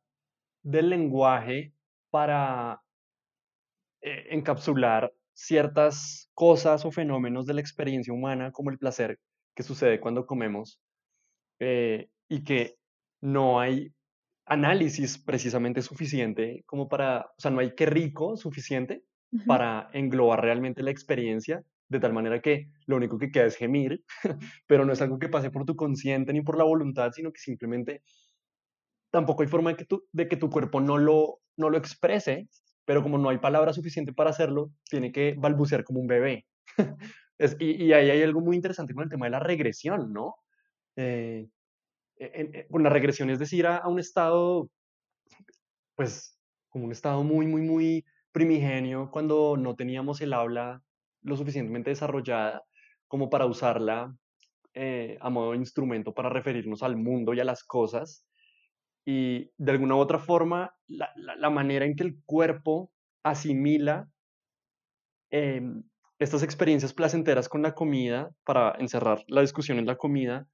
del 0.63 0.89
lenguaje 0.89 1.73
para 2.09 2.81
eh, 4.01 4.27
encapsular 4.31 5.13
ciertas 5.33 6.29
cosas 6.33 6.85
o 6.85 6.91
fenómenos 6.91 7.45
de 7.45 7.53
la 7.53 7.61
experiencia 7.61 8.13
humana, 8.13 8.51
como 8.51 8.69
el 8.69 8.77
placer 8.77 9.19
que 9.55 9.63
sucede 9.63 9.99
cuando 9.99 10.25
comemos, 10.25 10.79
eh, 11.59 12.09
y 12.27 12.43
que 12.43 12.77
no 13.21 13.59
hay 13.59 13.93
análisis 14.51 15.17
precisamente 15.17 15.81
suficiente 15.81 16.63
como 16.65 16.89
para, 16.89 17.21
o 17.21 17.39
sea, 17.39 17.51
no 17.51 17.61
hay 17.61 17.73
que 17.73 17.85
rico 17.85 18.35
suficiente 18.35 19.01
para 19.47 19.89
englobar 19.93 20.41
realmente 20.41 20.83
la 20.83 20.91
experiencia, 20.91 21.63
de 21.87 22.01
tal 22.01 22.11
manera 22.11 22.41
que 22.41 22.67
lo 22.85 22.97
único 22.97 23.17
que 23.17 23.31
queda 23.31 23.45
es 23.45 23.55
gemir, 23.55 24.03
pero 24.67 24.83
no 24.83 24.91
es 24.91 25.01
algo 25.01 25.19
que 25.19 25.29
pase 25.29 25.51
por 25.51 25.63
tu 25.63 25.77
consciente 25.77 26.33
ni 26.33 26.41
por 26.41 26.57
la 26.57 26.65
voluntad, 26.65 27.13
sino 27.13 27.31
que 27.31 27.39
simplemente 27.39 28.03
tampoco 29.09 29.43
hay 29.43 29.47
forma 29.47 29.69
de 29.69 29.77
que 29.77 29.85
tu, 29.85 30.03
de 30.11 30.27
que 30.27 30.35
tu 30.35 30.49
cuerpo 30.49 30.81
no 30.81 30.97
lo, 30.97 31.39
no 31.55 31.69
lo 31.69 31.77
exprese, 31.77 32.49
pero 32.83 33.03
como 33.03 33.17
no 33.17 33.29
hay 33.29 33.37
palabra 33.37 33.71
suficiente 33.71 34.11
para 34.11 34.31
hacerlo, 34.31 34.73
tiene 34.89 35.13
que 35.13 35.33
balbucear 35.37 35.85
como 35.85 36.01
un 36.01 36.07
bebé. 36.07 36.45
y, 37.59 37.93
ahí 37.93 38.09
hay 38.09 38.21
algo 38.21 38.41
muy 38.41 38.57
interesante 38.57 38.93
con 38.93 39.05
el 39.05 39.09
tema 39.09 39.27
de 39.27 39.31
la 39.31 39.39
regresión, 39.39 40.11
¿no? 40.11 40.35
Eh, 40.97 41.47
con 42.69 42.83
la 42.83 42.89
regresión 42.89 43.29
es 43.29 43.39
decir, 43.39 43.65
a, 43.67 43.87
un 43.87 43.99
estado, 43.99 44.69
pues, 45.95 46.37
como 46.69 46.85
un 46.85 46.91
estado 46.91 47.23
muy, 47.23 47.47
muy, 47.47 47.61
muy 47.61 48.05
primigenio, 48.31 49.09
cuando 49.11 49.57
no 49.57 49.75
teníamos 49.75 50.21
el 50.21 50.33
habla 50.33 50.81
lo 51.21 51.35
suficientemente 51.35 51.89
desarrollada 51.89 52.63
como 53.07 53.29
para 53.29 53.45
usarla 53.45 54.15
eh, 54.73 55.17
a 55.19 55.29
modo 55.29 55.51
de 55.51 55.57
instrumento 55.57 56.13
para 56.13 56.29
referirnos 56.29 56.81
al 56.81 56.95
mundo 56.95 57.33
y 57.33 57.39
a 57.39 57.45
las 57.45 57.63
cosas 57.63 58.25
y 59.05 59.51
de 59.57 59.71
alguna 59.71 59.95
u 59.95 59.99
otra 59.99 60.19
forma 60.19 60.73
la, 60.87 61.49
manera 61.49 61.85
en 61.85 61.95
que 61.95 62.03
el 62.03 62.21
cuerpo 62.25 62.91
asimila 63.23 64.07
em, 65.29 65.83
estas 66.19 66.43
experiencias 66.43 66.93
placenteras 66.93 67.49
con 67.49 67.63
la 67.63 67.73
comida, 67.73 68.31
para 68.43 68.75
encerrar 68.77 69.23
la 69.27 69.41
discusión 69.41 69.79
en 69.79 69.87
la 69.87 69.97
comida, 69.97 70.47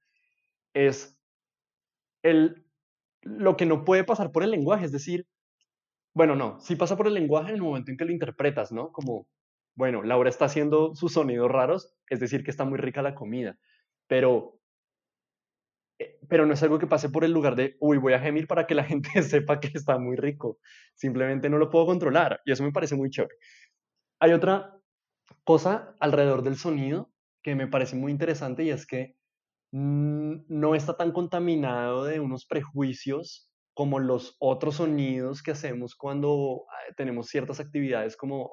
es 0.72 1.17
el, 2.22 2.64
lo 3.22 3.56
que 3.56 3.66
no 3.66 3.84
puede 3.84 4.04
pasar 4.04 4.32
por 4.32 4.42
el 4.42 4.50
lenguaje, 4.50 4.84
es 4.84 4.92
decir, 4.92 5.26
bueno, 6.14 6.36
no, 6.36 6.60
sí 6.60 6.76
pasa 6.76 6.96
por 6.96 7.06
el 7.06 7.14
lenguaje 7.14 7.50
en 7.50 7.56
el 7.56 7.62
momento 7.62 7.90
en 7.90 7.96
que 7.96 8.04
lo 8.04 8.12
interpretas, 8.12 8.72
¿no? 8.72 8.90
Como, 8.92 9.28
bueno, 9.74 10.02
Laura 10.02 10.30
está 10.30 10.46
haciendo 10.46 10.94
sus 10.94 11.12
sonidos 11.12 11.50
raros, 11.50 11.94
es 12.08 12.20
decir, 12.20 12.42
que 12.44 12.50
está 12.50 12.64
muy 12.64 12.78
rica 12.78 13.02
la 13.02 13.14
comida, 13.14 13.58
pero 14.06 14.58
eh, 15.98 16.18
pero 16.28 16.46
no 16.46 16.54
es 16.54 16.62
algo 16.62 16.78
que 16.78 16.86
pase 16.86 17.08
por 17.08 17.24
el 17.24 17.32
lugar 17.32 17.56
de, 17.56 17.76
uy, 17.80 17.98
voy 17.98 18.12
a 18.12 18.20
gemir 18.20 18.46
para 18.46 18.66
que 18.66 18.74
la 18.74 18.84
gente 18.84 19.22
sepa 19.22 19.60
que 19.60 19.70
está 19.74 19.98
muy 19.98 20.16
rico. 20.16 20.58
Simplemente 20.94 21.48
no 21.48 21.58
lo 21.58 21.70
puedo 21.70 21.86
controlar 21.86 22.40
y 22.44 22.52
eso 22.52 22.62
me 22.64 22.72
parece 22.72 22.96
muy 22.96 23.10
chévere. 23.10 23.34
Hay 24.20 24.32
otra 24.32 24.76
cosa 25.44 25.94
alrededor 26.00 26.42
del 26.42 26.56
sonido 26.56 27.10
que 27.42 27.54
me 27.54 27.68
parece 27.68 27.96
muy 27.96 28.12
interesante 28.12 28.64
y 28.64 28.70
es 28.70 28.86
que 28.86 29.16
no 29.70 30.74
está 30.74 30.96
tan 30.96 31.12
contaminado 31.12 32.04
de 32.04 32.20
unos 32.20 32.46
prejuicios 32.46 33.50
como 33.74 33.98
los 34.00 34.36
otros 34.40 34.76
sonidos 34.76 35.42
que 35.42 35.52
hacemos 35.52 35.94
cuando 35.94 36.64
ah, 36.68 36.92
tenemos 36.96 37.28
ciertas 37.28 37.60
actividades 37.60 38.16
como, 38.16 38.50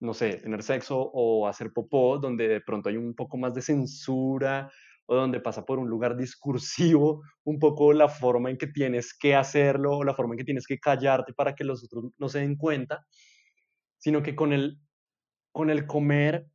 no 0.00 0.12
sé, 0.12 0.34
tener 0.34 0.62
sexo 0.62 1.10
o 1.12 1.46
hacer 1.46 1.72
popó, 1.72 2.18
donde 2.18 2.48
de 2.48 2.60
pronto 2.60 2.88
hay 2.88 2.96
un 2.96 3.14
poco 3.14 3.38
más 3.38 3.54
de 3.54 3.62
censura 3.62 4.70
o 5.06 5.14
donde 5.16 5.40
pasa 5.40 5.64
por 5.64 5.78
un 5.78 5.88
lugar 5.88 6.16
discursivo, 6.16 7.22
un 7.44 7.58
poco 7.58 7.92
la 7.94 8.08
forma 8.08 8.50
en 8.50 8.58
que 8.58 8.66
tienes 8.66 9.16
que 9.16 9.34
hacerlo 9.34 9.96
o 9.96 10.04
la 10.04 10.14
forma 10.14 10.34
en 10.34 10.38
que 10.38 10.44
tienes 10.44 10.66
que 10.66 10.78
callarte 10.78 11.32
para 11.32 11.54
que 11.54 11.64
los 11.64 11.82
otros 11.84 12.12
no 12.18 12.28
se 12.28 12.40
den 12.40 12.56
cuenta, 12.56 13.06
sino 13.96 14.22
que 14.22 14.36
con 14.36 14.52
el, 14.52 14.78
con 15.50 15.70
el 15.70 15.86
comer 15.86 16.46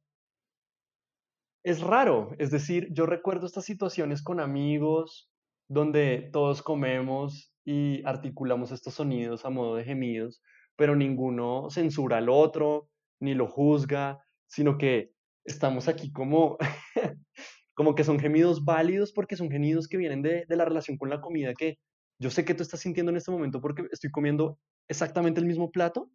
es 1.63 1.81
raro. 1.81 2.31
Es 2.37 2.51
decir, 2.51 2.89
yo 2.91 3.05
recuerdo 3.05 3.45
estas 3.45 3.65
situaciones 3.65 4.21
con 4.21 4.39
amigos 4.39 5.31
donde 5.69 6.29
todos 6.31 6.61
comemos 6.61 7.53
y 7.65 8.05
articulamos 8.05 8.71
estos 8.71 8.95
sonidos 8.95 9.45
a 9.45 9.49
modo 9.49 9.75
de 9.75 9.85
gemidos, 9.85 10.41
pero 10.75 10.95
ninguno 10.95 11.69
censura 11.69 12.17
al 12.17 12.29
otro, 12.29 12.89
ni 13.19 13.33
lo 13.33 13.47
juzga, 13.47 14.19
sino 14.47 14.77
que 14.77 15.11
estamos 15.45 15.87
aquí 15.87 16.11
como 16.11 16.57
como 17.73 17.95
que 17.95 18.03
son 18.03 18.19
gemidos 18.19 18.63
válidos 18.63 19.11
porque 19.11 19.35
son 19.35 19.49
gemidos 19.49 19.87
que 19.87 19.97
vienen 19.97 20.21
de, 20.21 20.45
la 20.49 20.65
relación 20.65 20.97
con 20.97 21.09
la 21.09 21.21
comida 21.21 21.53
que 21.53 21.79
yo 22.19 22.29
sé 22.29 22.45
que 22.45 22.53
tú 22.53 22.63
estás 22.63 22.79
sintiendo 22.81 23.09
en 23.09 23.17
este 23.17 23.31
momento 23.31 23.59
porque 23.59 23.87
estoy 23.91 24.11
comiendo 24.11 24.59
exactamente 24.87 25.39
el 25.39 25.47
mismo 25.47 25.71
plato. 25.71 26.09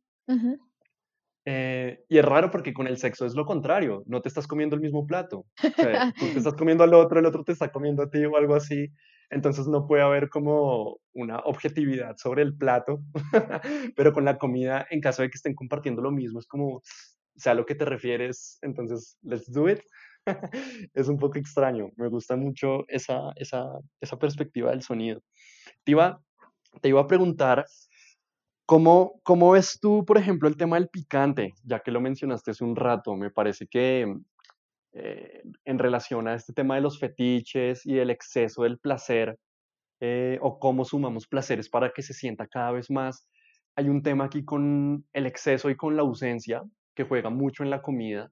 Eh, 1.51 2.05
y 2.11 2.19
es 2.19 2.25
raro 2.27 2.51
porque 2.51 2.75
con 2.75 2.87
el 2.87 2.99
sexo 2.99 3.25
es 3.25 3.35
lo 3.35 3.47
contrario, 3.47 4.03
no 4.05 4.21
te 4.21 4.29
estás 4.29 4.47
comiendo 4.47 4.77
el 4.77 4.83
mismo 4.83 5.07
plato. 5.07 5.47
tú 5.63 5.71
te 5.73 6.39
estás 6.47 6.53
comiendo 6.53 6.85
al 6.85 6.93
otro, 6.93 7.19
el 7.19 7.25
otro 7.25 7.43
te 7.43 7.53
está 7.53 7.73
comiendo 7.73 8.03
a 8.03 8.11
ti 8.11 8.23
o 8.27 8.37
algo 8.37 8.55
así. 8.55 8.89
Entonces 9.31 9.67
no 9.67 9.87
puede 9.87 10.03
haber 10.03 10.29
como 10.29 10.99
una 11.15 11.39
objetividad 11.39 12.17
sobre 12.19 12.43
el 12.43 12.55
plato, 12.55 13.01
pero 13.97 14.13
con 14.13 14.27
la 14.27 14.37
comida, 14.37 14.87
en 14.91 15.01
caso 15.01 15.23
de 15.23 15.31
que 15.31 15.37
estén 15.37 15.55
compartiendo 15.55 16.03
lo 16.03 16.11
mismo, 16.11 16.39
es 16.39 16.47
como, 16.47 16.83
sea 17.35 17.55
lo 17.55 17.65
que 17.65 17.75
te 17.75 17.87
refieres, 17.87 18.59
entonces, 18.61 19.17
let's 19.23 19.51
do 19.51 19.71
it. 19.71 19.81
es 20.93 21.09
un 21.09 21.19
poco 21.19 21.39
extraño. 21.39 21.89
Me 21.97 22.09
gusta 22.09 22.37
mucho 22.37 22.87
esa, 22.89 23.33
esa, 23.37 23.73
perspectiva 24.21 24.71
del 24.71 24.83
sonido. 24.83 25.23
Te 25.85 25.93
iba, 25.93 26.21
te 26.83 26.91
iba 26.91 27.01
a 27.01 27.07
preguntar, 27.07 27.65
¿cómo, 28.69 29.21
¿cómo 29.25 29.53
ves 29.53 29.81
tú, 29.81 30.05
por 30.05 30.19
ejemplo, 30.19 30.49
el 30.49 30.59
tema 30.59 30.77
del 30.77 30.89
picante? 30.91 31.55
Ya 31.65 31.81
que 31.81 31.91
lo 31.91 32.03
mencionaste 32.03 32.51
hace 32.51 32.65
un 32.65 32.77
rato, 32.77 33.17
me 33.17 33.31
parece 33.31 33.67
que 33.67 34.15
eh, 34.93 35.43
en 35.65 35.79
relación 35.79 36.29
a 36.29 36.35
este 36.35 36.53
tema 36.53 36.75
de 36.75 36.83
los 36.83 36.99
fetiches 37.01 37.87
y 37.87 37.99
el 37.99 38.11
exceso 38.11 38.65
del 38.65 38.79
placer, 38.79 39.39
eh, 40.01 40.39
o 40.43 40.59
cómo 40.59 40.85
sumamos 40.85 41.27
placeres 41.27 41.69
para 41.71 41.93
que 41.93 42.03
se 42.03 42.15
sienta 42.15 42.47
cada 42.47 42.73
vez 42.73 42.91
más, 42.91 43.27
hay 43.77 43.89
un 43.89 44.03
tema 44.03 44.27
aquí 44.27 44.45
con 44.45 45.07
el 45.15 45.27
exceso 45.27 45.71
y 45.71 45.77
con 45.77 45.97
la 45.97 46.03
ausencia 46.03 46.63
que 46.95 47.05
juega 47.05 47.31
mucho 47.31 47.63
en 47.63 47.71
la 47.71 47.81
comida 47.83 48.31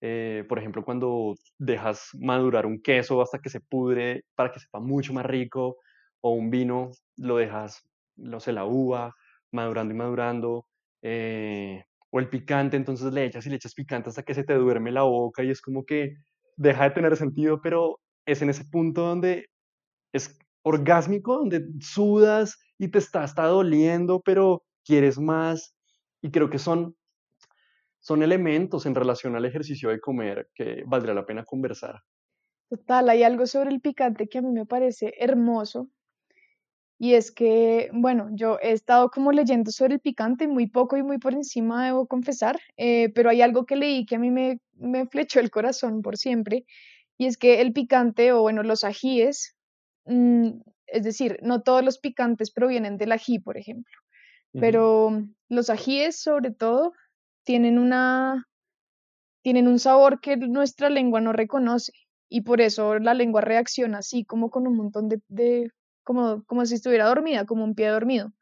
eh, 0.00 0.44
por 0.48 0.58
ejemplo, 0.58 0.84
cuando 0.84 1.34
dejas 1.58 2.10
madurar 2.14 2.66
un 2.66 2.80
queso 2.80 3.20
hasta 3.20 3.40
que 3.40 3.50
se 3.50 3.60
pudre 3.60 4.24
para 4.34 4.52
que 4.52 4.60
sepa 4.60 4.80
mucho 4.80 5.12
más 5.12 5.26
rico, 5.26 5.78
o 6.20 6.32
un 6.32 6.50
vino, 6.50 6.90
lo 7.16 7.36
dejas, 7.36 7.84
lo 8.16 8.40
sé, 8.40 8.52
la 8.52 8.64
uva, 8.64 9.14
madurando 9.52 9.94
y 9.94 9.96
madurando, 9.96 10.66
eh, 11.02 11.84
o 12.10 12.18
el 12.20 12.28
picante, 12.28 12.76
entonces 12.76 13.12
le 13.12 13.24
echas 13.24 13.46
y 13.46 13.50
le 13.50 13.56
echas 13.56 13.74
picante 13.74 14.08
hasta 14.08 14.22
que 14.22 14.34
se 14.34 14.44
te 14.44 14.54
duerme 14.54 14.92
la 14.92 15.02
boca 15.02 15.42
y 15.42 15.50
es 15.50 15.60
como 15.60 15.84
que 15.84 16.16
deja 16.56 16.84
de 16.84 16.90
tener 16.90 17.16
sentido, 17.16 17.60
pero 17.62 18.00
es 18.26 18.42
en 18.42 18.50
ese 18.50 18.64
punto 18.64 19.02
donde 19.02 19.46
es 20.12 20.38
orgásmico, 20.62 21.38
donde 21.38 21.66
sudas 21.80 22.58
y 22.78 22.88
te 22.88 22.98
está, 22.98 23.24
está 23.24 23.46
doliendo, 23.46 24.20
pero 24.24 24.62
quieres 24.84 25.18
más. 25.18 25.74
Y 26.22 26.30
creo 26.30 26.50
que 26.50 26.58
son 26.58 26.96
son 28.00 28.22
elementos 28.22 28.86
en 28.86 28.94
relación 28.94 29.36
al 29.36 29.44
ejercicio 29.44 29.90
de 29.90 30.00
comer 30.00 30.48
que 30.54 30.82
valdría 30.86 31.14
la 31.14 31.26
pena 31.26 31.44
conversar. 31.44 32.00
Total, 32.70 33.08
hay 33.10 33.22
algo 33.22 33.46
sobre 33.46 33.70
el 33.70 33.80
picante 33.80 34.28
que 34.28 34.38
a 34.38 34.42
mí 34.42 34.50
me 34.50 34.66
parece 34.66 35.12
hermoso. 35.18 35.90
Y 36.98 37.14
es 37.14 37.30
que, 37.30 37.90
bueno, 37.92 38.28
yo 38.32 38.58
he 38.60 38.72
estado 38.72 39.10
como 39.10 39.30
leyendo 39.30 39.70
sobre 39.70 39.94
el 39.94 40.00
picante, 40.00 40.48
muy 40.48 40.66
poco 40.66 40.96
y 40.96 41.02
muy 41.04 41.18
por 41.18 41.32
encima, 41.32 41.86
debo 41.86 42.06
confesar, 42.06 42.58
eh, 42.76 43.10
pero 43.14 43.30
hay 43.30 43.40
algo 43.40 43.66
que 43.66 43.76
leí 43.76 44.04
que 44.04 44.16
a 44.16 44.18
mí 44.18 44.30
me, 44.30 44.60
me 44.74 45.06
flechó 45.06 45.38
el 45.38 45.50
corazón 45.50 46.02
por 46.02 46.16
siempre, 46.16 46.64
y 47.16 47.26
es 47.26 47.36
que 47.36 47.60
el 47.60 47.72
picante, 47.72 48.32
o 48.32 48.42
bueno, 48.42 48.62
los 48.62 48.82
ajíes, 48.82 49.56
mm, 50.06 50.60
es 50.86 51.02
decir, 51.02 51.38
no 51.42 51.62
todos 51.62 51.84
los 51.84 51.98
picantes 51.98 52.50
provienen 52.50 52.96
del 52.96 53.12
ají, 53.12 53.38
por 53.38 53.58
ejemplo, 53.58 53.94
pero 54.52 55.22
los 55.48 55.70
ajíes 55.70 56.18
sobre 56.20 56.50
todo 56.50 56.94
tienen 57.44 57.78
una, 57.78 58.48
tienen 59.42 59.68
un 59.68 59.78
sabor 59.78 60.20
que 60.20 60.36
nuestra 60.36 60.90
lengua 60.90 61.20
no 61.20 61.32
reconoce 61.32 61.92
y 62.28 62.42
por 62.42 62.60
eso 62.60 62.98
la 62.98 63.14
lengua 63.14 63.40
reacciona 63.40 63.98
así 63.98 64.24
como 64.24 64.50
con 64.50 64.66
un 64.66 64.76
montón 64.76 65.08
de, 65.08 65.70
como, 66.08 66.42
como 66.46 66.64
si 66.64 66.74
estuviera 66.74 67.04
dormida, 67.06 67.44
como 67.44 67.64
un 67.64 67.74
pie 67.74 67.88
dormido. 67.88 68.32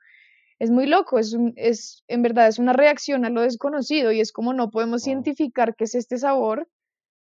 es 0.61 0.71
muy 0.71 0.87
loco, 0.87 1.19
es, 1.19 1.33
un, 1.33 1.53
es 1.57 2.05
en 2.07 2.23
verdad 2.23 2.47
es 2.47 2.61
una 2.61 2.73
reacción 2.73 3.25
a 3.25 3.31
lo 3.31 3.41
desconocido 3.43 4.13
y 4.13 4.21
es 4.21 4.31
como 4.33 4.53
no 4.55 4.71
podemos 4.71 5.03
Wow. 5.03 5.13
identificar 5.13 5.75
qué 5.75 5.85
es 5.85 5.97
este 5.97 6.17
sabor, 6.17 6.69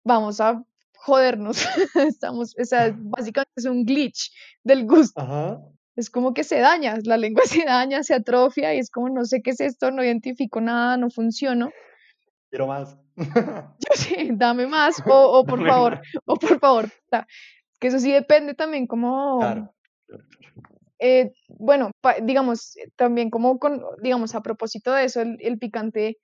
vamos 0.05 0.41
a 0.43 0.63
jodernos. 0.99 1.57
Estamos, 2.13 2.55
o 2.61 2.65
sea, 2.67 2.93
básicamente 3.17 3.53
es 3.57 3.65
un 3.65 3.85
glitch 3.87 4.31
del 4.65 4.87
gusto. 4.87 5.19
Ajá. 5.21 5.61
Es 5.97 6.11
como 6.11 6.35
que 6.35 6.45
se 6.45 6.59
daña, 6.61 6.99
la 7.05 7.17
lengua 7.17 7.43
se 7.63 7.65
daña, 7.65 8.03
se 8.03 8.13
atrofia 8.15 8.75
y 8.75 8.79
es 8.81 8.91
como 8.91 9.09
no 9.09 9.25
sé 9.25 9.41
qué 9.43 9.51
es 9.53 9.61
esto, 9.61 9.91
no 9.91 10.05
identifico 10.05 10.61
nada, 10.61 10.97
no 10.99 11.09
funciono. 11.09 11.71
Quiero 12.51 12.67
más. 12.67 12.97
Yo 13.17 13.93
sí, 13.95 14.31
dame 14.33 14.67
más 14.67 15.03
o, 15.07 15.39
o 15.39 15.45
por 15.45 15.59
Dame 15.59 15.71
favor, 15.71 15.93
más. 15.97 16.07
o 16.27 16.37
por 16.37 16.59
favor, 16.61 16.89
que 17.81 17.89
eso 17.89 17.99
sí 17.99 18.13
depende 18.13 18.55
también 18.55 18.87
como 18.87 19.39
Claro. 19.41 19.75
Eh, 20.99 21.33
bueno, 21.49 21.93
digamos, 22.23 22.77
eh, 22.77 22.91
también 22.97 23.31
como 23.31 23.59
con, 23.59 23.83
digamos, 24.03 24.35
a 24.35 24.43
propósito 24.43 24.93
de 24.93 25.05
eso, 25.05 25.21
el, 25.21 25.59
picante, 25.59 26.19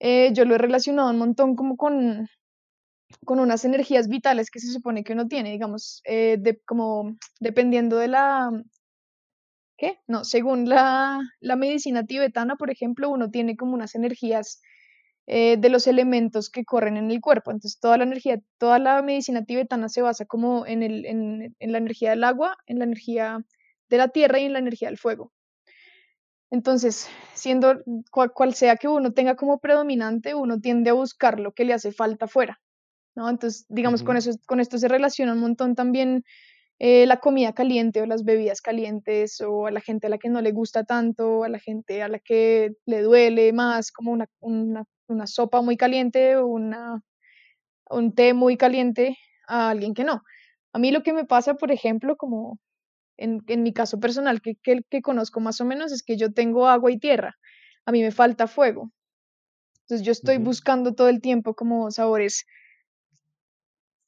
eh, 0.00 0.32
yo 0.32 0.44
lo 0.44 0.54
he 0.54 0.58
relacionado 0.58 1.10
un 1.10 1.18
montón 1.18 1.56
como 1.56 1.76
con, 1.76 2.28
con 3.24 3.40
unas 3.40 3.64
energías 3.64 4.08
vitales 4.08 4.50
que 4.50 4.60
se 4.60 4.72
supone 4.72 5.04
que 5.04 5.12
uno 5.12 5.28
tiene, 5.28 5.52
digamos, 5.52 6.02
como 6.66 7.16
dependiendo 7.40 7.96
de 7.98 8.08
la, 8.08 8.50
¿qué? 9.76 9.98
No, 10.08 10.24
según 10.24 10.68
la, 10.68 11.20
la 11.40 11.56
medicina 11.56 12.04
tibetana, 12.04 12.56
por 12.56 12.70
ejemplo, 12.70 13.10
uno 13.10 13.30
tiene 13.30 13.56
como 13.56 13.74
unas 13.74 13.94
energías 13.94 14.60
eh, 15.34 15.56
de 15.56 15.70
los 15.70 15.86
elementos 15.86 16.50
que 16.50 16.62
corren 16.62 16.98
en 16.98 17.10
el 17.10 17.22
cuerpo. 17.22 17.50
Entonces, 17.50 17.80
toda 17.80 17.96
la 17.96 18.04
energía, 18.04 18.38
toda 18.58 18.78
la 18.78 19.00
medicina 19.00 19.46
tibetana 19.46 19.88
se 19.88 20.02
basa 20.02 20.26
como 20.26 20.66
en, 20.66 20.82
el, 20.82 21.06
en, 21.06 21.56
en 21.58 21.72
la 21.72 21.78
energía 21.78 22.10
del 22.10 22.22
agua, 22.22 22.58
en 22.66 22.78
la 22.78 22.84
energía 22.84 23.42
de 23.88 23.96
la 23.96 24.08
tierra 24.08 24.40
y 24.40 24.44
en 24.44 24.52
la 24.52 24.58
energía 24.58 24.88
del 24.88 24.98
fuego. 24.98 25.32
Entonces, 26.50 27.08
siendo 27.32 27.82
cual, 28.10 28.32
cual 28.34 28.52
sea 28.52 28.76
que 28.76 28.88
uno 28.88 29.14
tenga 29.14 29.34
como 29.34 29.58
predominante, 29.58 30.34
uno 30.34 30.60
tiende 30.60 30.90
a 30.90 30.92
buscar 30.92 31.40
lo 31.40 31.52
que 31.52 31.64
le 31.64 31.72
hace 31.72 31.92
falta 31.92 32.28
fuera, 32.28 32.60
¿no? 33.14 33.30
Entonces, 33.30 33.64
digamos, 33.70 34.02
con 34.02 34.18
eso, 34.18 34.32
con 34.46 34.60
esto 34.60 34.76
se 34.76 34.88
relaciona 34.88 35.32
un 35.32 35.40
montón 35.40 35.74
también 35.74 36.24
eh, 36.84 37.06
la 37.06 37.18
comida 37.20 37.52
caliente 37.52 38.02
o 38.02 38.06
las 38.06 38.24
bebidas 38.24 38.60
calientes 38.60 39.40
o 39.40 39.68
a 39.68 39.70
la 39.70 39.80
gente 39.80 40.08
a 40.08 40.10
la 40.10 40.18
que 40.18 40.28
no 40.28 40.40
le 40.40 40.50
gusta 40.50 40.82
tanto, 40.82 41.44
a 41.44 41.48
la 41.48 41.60
gente 41.60 42.02
a 42.02 42.08
la 42.08 42.18
que 42.18 42.72
le 42.86 43.02
duele 43.02 43.52
más, 43.52 43.92
como 43.92 44.10
una, 44.10 44.26
una, 44.40 44.84
una 45.06 45.28
sopa 45.28 45.62
muy 45.62 45.76
caliente 45.76 46.34
o 46.34 46.48
una, 46.48 47.00
un 47.88 48.12
té 48.16 48.34
muy 48.34 48.56
caliente 48.56 49.16
a 49.46 49.70
alguien 49.70 49.94
que 49.94 50.02
no. 50.02 50.22
A 50.72 50.80
mí 50.80 50.90
lo 50.90 51.04
que 51.04 51.12
me 51.12 51.24
pasa, 51.24 51.54
por 51.54 51.70
ejemplo, 51.70 52.16
como 52.16 52.58
en, 53.16 53.44
en 53.46 53.62
mi 53.62 53.72
caso 53.72 54.00
personal, 54.00 54.42
que, 54.42 54.56
que, 54.60 54.80
que 54.90 55.02
conozco 55.02 55.38
más 55.38 55.60
o 55.60 55.64
menos, 55.64 55.92
es 55.92 56.02
que 56.02 56.16
yo 56.16 56.32
tengo 56.32 56.66
agua 56.66 56.90
y 56.90 56.98
tierra. 56.98 57.36
A 57.86 57.92
mí 57.92 58.02
me 58.02 58.10
falta 58.10 58.48
fuego. 58.48 58.90
Entonces 59.82 60.04
yo 60.04 60.10
estoy 60.10 60.38
buscando 60.38 60.94
todo 60.96 61.08
el 61.08 61.20
tiempo 61.20 61.54
como 61.54 61.92
sabores, 61.92 62.44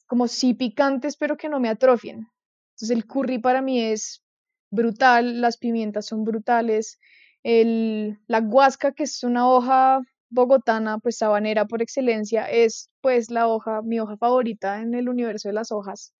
como 0.08 0.26
sí 0.26 0.54
picantes, 0.54 1.16
pero 1.16 1.36
que 1.36 1.48
no 1.48 1.60
me 1.60 1.68
atrofien. 1.68 2.26
Entonces 2.74 2.90
el 2.90 3.06
curry 3.06 3.38
para 3.38 3.62
mí 3.62 3.80
es 3.80 4.22
brutal, 4.70 5.40
las 5.40 5.56
pimientas 5.58 6.06
son 6.06 6.24
brutales, 6.24 6.98
el, 7.44 8.18
la 8.26 8.40
guasca, 8.40 8.92
que 8.92 9.04
es 9.04 9.22
una 9.22 9.48
hoja 9.48 10.00
bogotana, 10.30 10.98
pues 10.98 11.18
sabanera 11.18 11.66
por 11.66 11.82
excelencia, 11.82 12.46
es 12.50 12.90
pues 13.00 13.30
la 13.30 13.46
hoja, 13.46 13.82
mi 13.82 14.00
hoja 14.00 14.16
favorita 14.16 14.80
en 14.82 14.94
el 14.94 15.08
universo 15.08 15.48
de 15.48 15.54
las 15.54 15.70
hojas, 15.70 16.12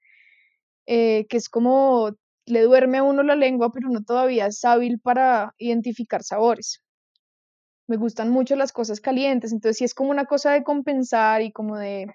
eh, 0.86 1.26
que 1.28 1.38
es 1.38 1.48
como 1.48 2.12
le 2.46 2.62
duerme 2.62 2.98
a 2.98 3.02
uno 3.02 3.22
la 3.24 3.34
lengua, 3.34 3.72
pero 3.72 3.88
uno 3.88 4.04
todavía 4.04 4.46
es 4.46 4.64
hábil 4.64 5.00
para 5.00 5.54
identificar 5.58 6.22
sabores. 6.22 6.82
Me 7.88 7.96
gustan 7.96 8.30
mucho 8.30 8.54
las 8.54 8.72
cosas 8.72 9.00
calientes, 9.00 9.52
entonces 9.52 9.78
sí 9.78 9.84
es 9.84 9.94
como 9.94 10.10
una 10.10 10.26
cosa 10.26 10.52
de 10.52 10.62
compensar 10.62 11.42
y 11.42 11.52
como 11.52 11.76
de 11.76 12.14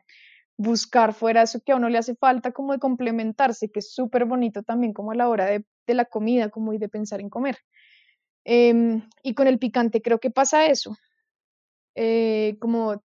buscar 0.59 1.13
fuera 1.13 1.43
eso 1.43 1.61
que 1.65 1.71
a 1.71 1.77
uno 1.77 1.89
le 1.89 1.97
hace 1.97 2.15
falta, 2.15 2.51
como 2.51 2.73
de 2.73 2.79
complementarse, 2.79 3.69
que 3.71 3.79
es 3.79 3.93
súper 3.93 4.25
bonito 4.25 4.61
también 4.63 4.93
como 4.93 5.11
a 5.11 5.15
la 5.15 5.29
hora 5.29 5.45
de, 5.45 5.65
de 5.87 5.93
la 5.95 6.05
comida, 6.05 6.49
como 6.49 6.73
y 6.73 6.77
de 6.79 6.89
pensar 6.89 7.21
en 7.21 7.29
comer. 7.29 7.57
Em, 8.45 9.03
y 9.23 9.33
con 9.35 9.47
el 9.47 9.59
picante 9.59 10.01
creo 10.01 10.19
que 10.19 10.31
pasa 10.31 10.65
eso, 10.67 10.95
eh, 11.95 12.57
como 12.59 13.01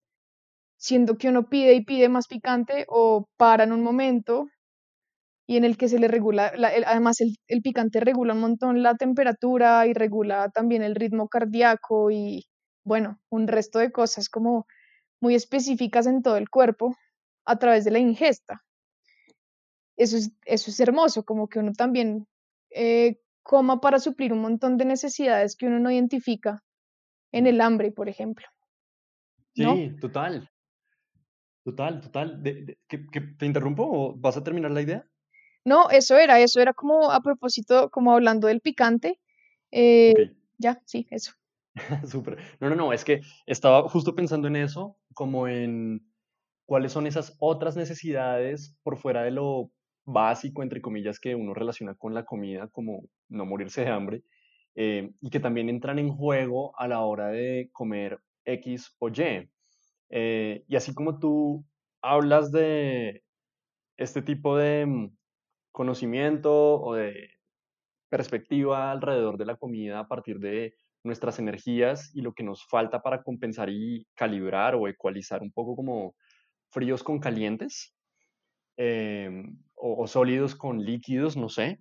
siendo 0.78 1.18
que 1.18 1.28
uno 1.30 1.48
pide 1.48 1.74
y 1.74 1.84
pide 1.84 2.08
más 2.10 2.28
picante 2.28 2.86
o 2.88 3.28
para 3.38 3.64
en 3.64 3.72
un 3.72 3.82
momento 3.82 4.48
y 5.46 5.56
en 5.56 5.64
el 5.64 5.76
que 5.76 5.88
se 5.88 5.98
le 5.98 6.08
regula, 6.08 6.52
además 6.86 7.20
el, 7.20 7.36
el 7.48 7.62
picante 7.62 8.00
regula 8.00 8.34
un 8.34 8.40
montón 8.40 8.82
la 8.82 8.94
temperatura 8.96 9.86
y 9.86 9.92
regula 9.92 10.50
también 10.50 10.82
el 10.82 10.94
ritmo 10.94 11.28
cardíaco 11.28 12.10
y 12.10 12.46
bueno, 12.84 13.20
un 13.30 13.48
resto 13.48 13.78
de 13.78 13.92
cosas 13.92 14.28
como 14.28 14.66
muy 15.20 15.34
específicas 15.36 16.06
en 16.06 16.22
todo 16.22 16.36
el 16.36 16.50
cuerpo 16.50 16.96
a 17.44 17.58
través 17.58 17.84
de 17.84 17.90
la 17.90 17.98
ingesta. 17.98 18.62
Eso 19.96 20.16
es, 20.16 20.32
eso 20.46 20.70
es 20.70 20.80
hermoso, 20.80 21.24
como 21.24 21.48
que 21.48 21.58
uno 21.58 21.72
también 21.72 22.26
eh, 22.70 23.20
coma 23.42 23.80
para 23.80 23.98
suplir 23.98 24.32
un 24.32 24.40
montón 24.40 24.78
de 24.78 24.84
necesidades 24.84 25.56
que 25.56 25.66
uno 25.66 25.78
no 25.78 25.90
identifica 25.90 26.62
en 27.32 27.46
el 27.46 27.60
hambre, 27.60 27.92
por 27.92 28.08
ejemplo, 28.08 28.46
¿no? 29.56 29.74
Sí, 29.74 29.96
total, 30.00 30.48
total, 31.64 32.00
total. 32.00 32.42
De- 32.42 32.64
de- 32.64 32.78
¿que- 32.88 33.06
que 33.06 33.20
¿Te 33.20 33.46
interrumpo 33.46 33.84
o 33.84 34.14
vas 34.16 34.36
a 34.36 34.42
terminar 34.42 34.70
la 34.70 34.82
idea? 34.82 35.06
No, 35.64 35.90
eso 35.90 36.16
era, 36.16 36.40
eso 36.40 36.60
era 36.60 36.72
como 36.74 37.10
a 37.12 37.20
propósito, 37.20 37.90
como 37.90 38.12
hablando 38.12 38.48
del 38.48 38.60
picante. 38.60 39.20
eh, 39.70 40.12
Ok. 40.12 40.36
ya, 40.58 40.82
sí, 40.84 41.06
eso. 41.10 41.32
Súper. 42.06 42.36
No, 42.60 42.68
no, 42.68 42.76
no, 42.76 42.92
es 42.92 43.04
que 43.04 43.20
estaba 43.46 43.88
justo 43.88 44.14
pensando 44.14 44.48
en 44.48 44.56
eso, 44.56 44.96
como 45.14 45.48
en 45.48 46.11
cuáles 46.72 46.92
son 46.92 47.06
esas 47.06 47.36
otras 47.38 47.76
necesidades 47.76 48.74
por 48.82 48.96
fuera 48.96 49.24
de 49.24 49.30
lo 49.30 49.70
básico, 50.06 50.62
entre 50.62 50.80
comillas, 50.80 51.20
que 51.20 51.34
uno 51.34 51.52
relaciona 51.52 51.94
con 51.94 52.14
la 52.14 52.24
comida, 52.24 52.66
como 52.68 53.02
no 53.28 53.44
morirse 53.44 53.82
de 53.82 53.90
hambre, 53.90 54.22
eh, 54.74 55.12
y 55.20 55.28
que 55.28 55.38
también 55.38 55.68
entran 55.68 55.98
en 55.98 56.08
juego 56.08 56.72
a 56.80 56.88
la 56.88 57.02
hora 57.02 57.28
de 57.28 57.68
comer 57.72 58.20
X 58.46 58.96
o 59.00 59.10
Y. 59.10 59.50
Eh, 60.08 60.64
y 60.66 60.76
así 60.76 60.94
como 60.94 61.18
tú 61.18 61.62
hablas 62.00 62.50
de 62.52 63.22
este 63.98 64.22
tipo 64.22 64.56
de 64.56 64.86
mm, 64.86 65.14
conocimiento 65.72 66.80
o 66.80 66.94
de 66.94 67.32
perspectiva 68.08 68.92
alrededor 68.92 69.36
de 69.36 69.44
la 69.44 69.56
comida 69.56 69.98
a 69.98 70.08
partir 70.08 70.38
de 70.38 70.74
nuestras 71.04 71.38
energías 71.38 72.10
y 72.14 72.22
lo 72.22 72.32
que 72.32 72.44
nos 72.44 72.64
falta 72.66 73.02
para 73.02 73.22
compensar 73.22 73.68
y 73.68 74.06
calibrar 74.14 74.74
o 74.74 74.88
ecualizar 74.88 75.42
un 75.42 75.52
poco 75.52 75.76
como 75.76 76.14
fríos 76.72 77.04
con 77.04 77.20
calientes 77.20 77.94
eh, 78.76 79.30
o, 79.74 80.06
sólidos 80.06 80.54
con 80.54 80.84
líquidos, 80.84 81.36
no 81.36 81.48
sé. 81.48 81.80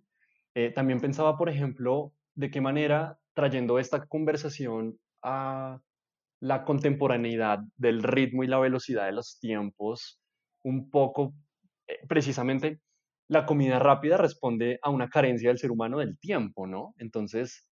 Eh, 0.55 0.71
también 0.71 0.99
pensaba, 1.01 1.37
por 1.37 1.49
ejemplo, 1.49 2.13
de 2.35 2.51
qué 2.51 2.61
manera 2.61 3.19
trayendo 3.33 3.79
esta 3.79 4.05
conversación 4.07 4.97
a 5.23 5.79
la 6.41 6.65
contemporaneidad 6.65 7.59
del 7.77 8.03
ritmo 8.03 8.43
y 8.43 8.47
la 8.47 8.59
velocidad 8.59 9.05
de 9.07 9.13
los 9.13 9.39
tiempos, 9.39 10.21
un 10.63 10.89
poco, 10.89 11.33
eh, 11.87 11.99
precisamente, 12.07 12.81
la 13.29 13.45
comida 13.45 13.79
rápida 13.79 14.17
responde 14.17 14.79
a 14.83 14.89
una 14.89 15.09
carencia 15.09 15.49
del 15.49 15.59
ser 15.59 15.71
humano 15.71 15.99
del 15.99 16.19
tiempo, 16.19 16.67
¿no? 16.67 16.93
Entonces, 16.97 17.67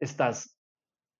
estás 0.00 0.58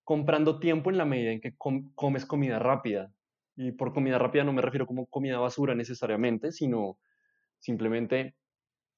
comprando 0.05 0.61
tiempo 0.61 0.91
en 0.91 0.99
la 0.99 1.07
medida 1.07 1.33
en 1.33 1.41
que 1.43 1.57
com- 1.57 1.93
comes 1.95 2.27
comida 2.27 2.59
rápida. 2.61 3.13
Y 3.57 3.73
por 3.73 3.93
comida 3.93 4.19
rápida 4.19 4.45
no 4.45 4.53
me 4.53 4.63
refiero 4.63 4.87
como 4.87 5.07
comida 5.07 5.39
basura 5.39 5.75
necesariamente, 5.75 6.53
sino 6.53 6.99
simplemente 7.59 8.37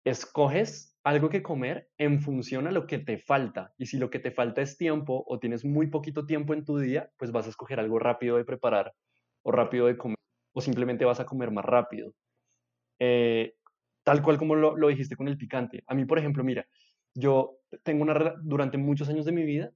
escoges 0.04 0.98
algo 1.04 1.28
que 1.28 1.42
comer 1.42 1.88
en 1.98 2.20
función 2.20 2.66
a 2.66 2.72
lo 2.72 2.86
que 2.86 2.98
te 2.98 3.18
falta. 3.18 3.72
Y 3.78 3.86
si 3.86 3.98
lo 3.98 4.10
que 4.10 4.18
te 4.18 4.30
falta 4.30 4.62
es 4.62 4.76
tiempo 4.76 5.24
o 5.26 5.38
tienes 5.38 5.64
muy 5.64 5.88
poquito 5.88 6.26
tiempo 6.26 6.54
en 6.54 6.64
tu 6.64 6.78
día, 6.78 7.10
pues 7.16 7.32
vas 7.32 7.46
a 7.46 7.50
escoger 7.50 7.80
algo 7.80 7.98
rápido 7.98 8.36
de 8.36 8.44
preparar 8.44 8.94
o 9.42 9.52
rápido 9.52 9.86
de 9.86 9.96
comer 9.96 10.16
o 10.52 10.60
simplemente 10.60 11.04
vas 11.04 11.20
a 11.20 11.26
comer 11.26 11.50
más 11.50 11.64
rápido. 11.64 12.14
Eh, 12.98 13.54
tal 14.02 14.22
cual 14.22 14.38
como 14.38 14.54
lo, 14.56 14.76
lo 14.76 14.88
dijiste 14.88 15.16
con 15.16 15.28
el 15.28 15.38
picante. 15.38 15.84
A 15.86 15.94
mí, 15.94 16.04
por 16.04 16.18
ejemplo, 16.18 16.42
mira, 16.42 16.66
yo 17.14 17.58
tengo 17.82 18.02
una, 18.02 18.34
durante 18.42 18.78
muchos 18.78 19.08
años 19.08 19.24
de 19.24 19.32
mi 19.32 19.44
vida, 19.44 19.72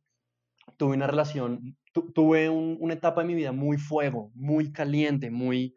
tuve 0.77 0.97
una 0.97 1.07
relación, 1.07 1.77
tu- 1.93 2.13
tuve 2.13 2.49
un- 2.51 2.77
una 2.81 2.95
etapa 2.95 3.23
de 3.23 3.29
mi 3.29 3.35
vida 3.35 3.53
muy 3.53 3.79
fuego, 3.79 4.31
muy 4.35 4.73
caliente, 4.73 5.31
muy, 5.31 5.75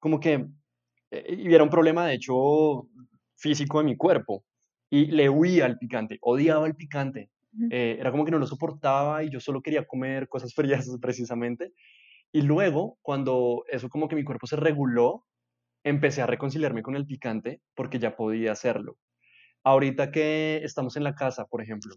como 0.00 0.20
que, 0.20 0.46
eh, 1.10 1.36
y 1.38 1.54
era 1.54 1.64
un 1.64 1.70
problema, 1.70 2.06
de 2.06 2.14
hecho, 2.14 2.88
físico 3.36 3.78
de 3.78 3.84
mi 3.84 3.96
cuerpo. 3.96 4.44
Y 4.90 5.06
le 5.06 5.28
huía 5.28 5.66
al 5.66 5.78
picante, 5.78 6.18
odiaba 6.22 6.66
el 6.66 6.76
picante. 6.76 7.30
Eh, 7.70 7.96
era 7.98 8.10
como 8.12 8.24
que 8.24 8.30
no 8.30 8.38
lo 8.38 8.46
soportaba 8.46 9.24
y 9.24 9.30
yo 9.30 9.40
solo 9.40 9.62
quería 9.62 9.86
comer 9.86 10.28
cosas 10.28 10.54
frías 10.56 10.88
precisamente. 11.00 11.72
Y 12.32 12.42
luego, 12.42 12.98
cuando 13.02 13.64
eso 13.68 13.88
como 13.88 14.08
que 14.08 14.16
mi 14.16 14.24
cuerpo 14.24 14.46
se 14.46 14.56
reguló, 14.56 15.26
empecé 15.84 16.22
a 16.22 16.26
reconciliarme 16.26 16.82
con 16.82 16.96
el 16.96 17.06
picante 17.06 17.62
porque 17.74 17.98
ya 18.00 18.16
podía 18.16 18.52
hacerlo. 18.52 18.98
Ahorita 19.64 20.10
que 20.12 20.58
estamos 20.64 20.96
en 20.96 21.04
la 21.04 21.14
casa, 21.14 21.46
por 21.46 21.62
ejemplo, 21.62 21.96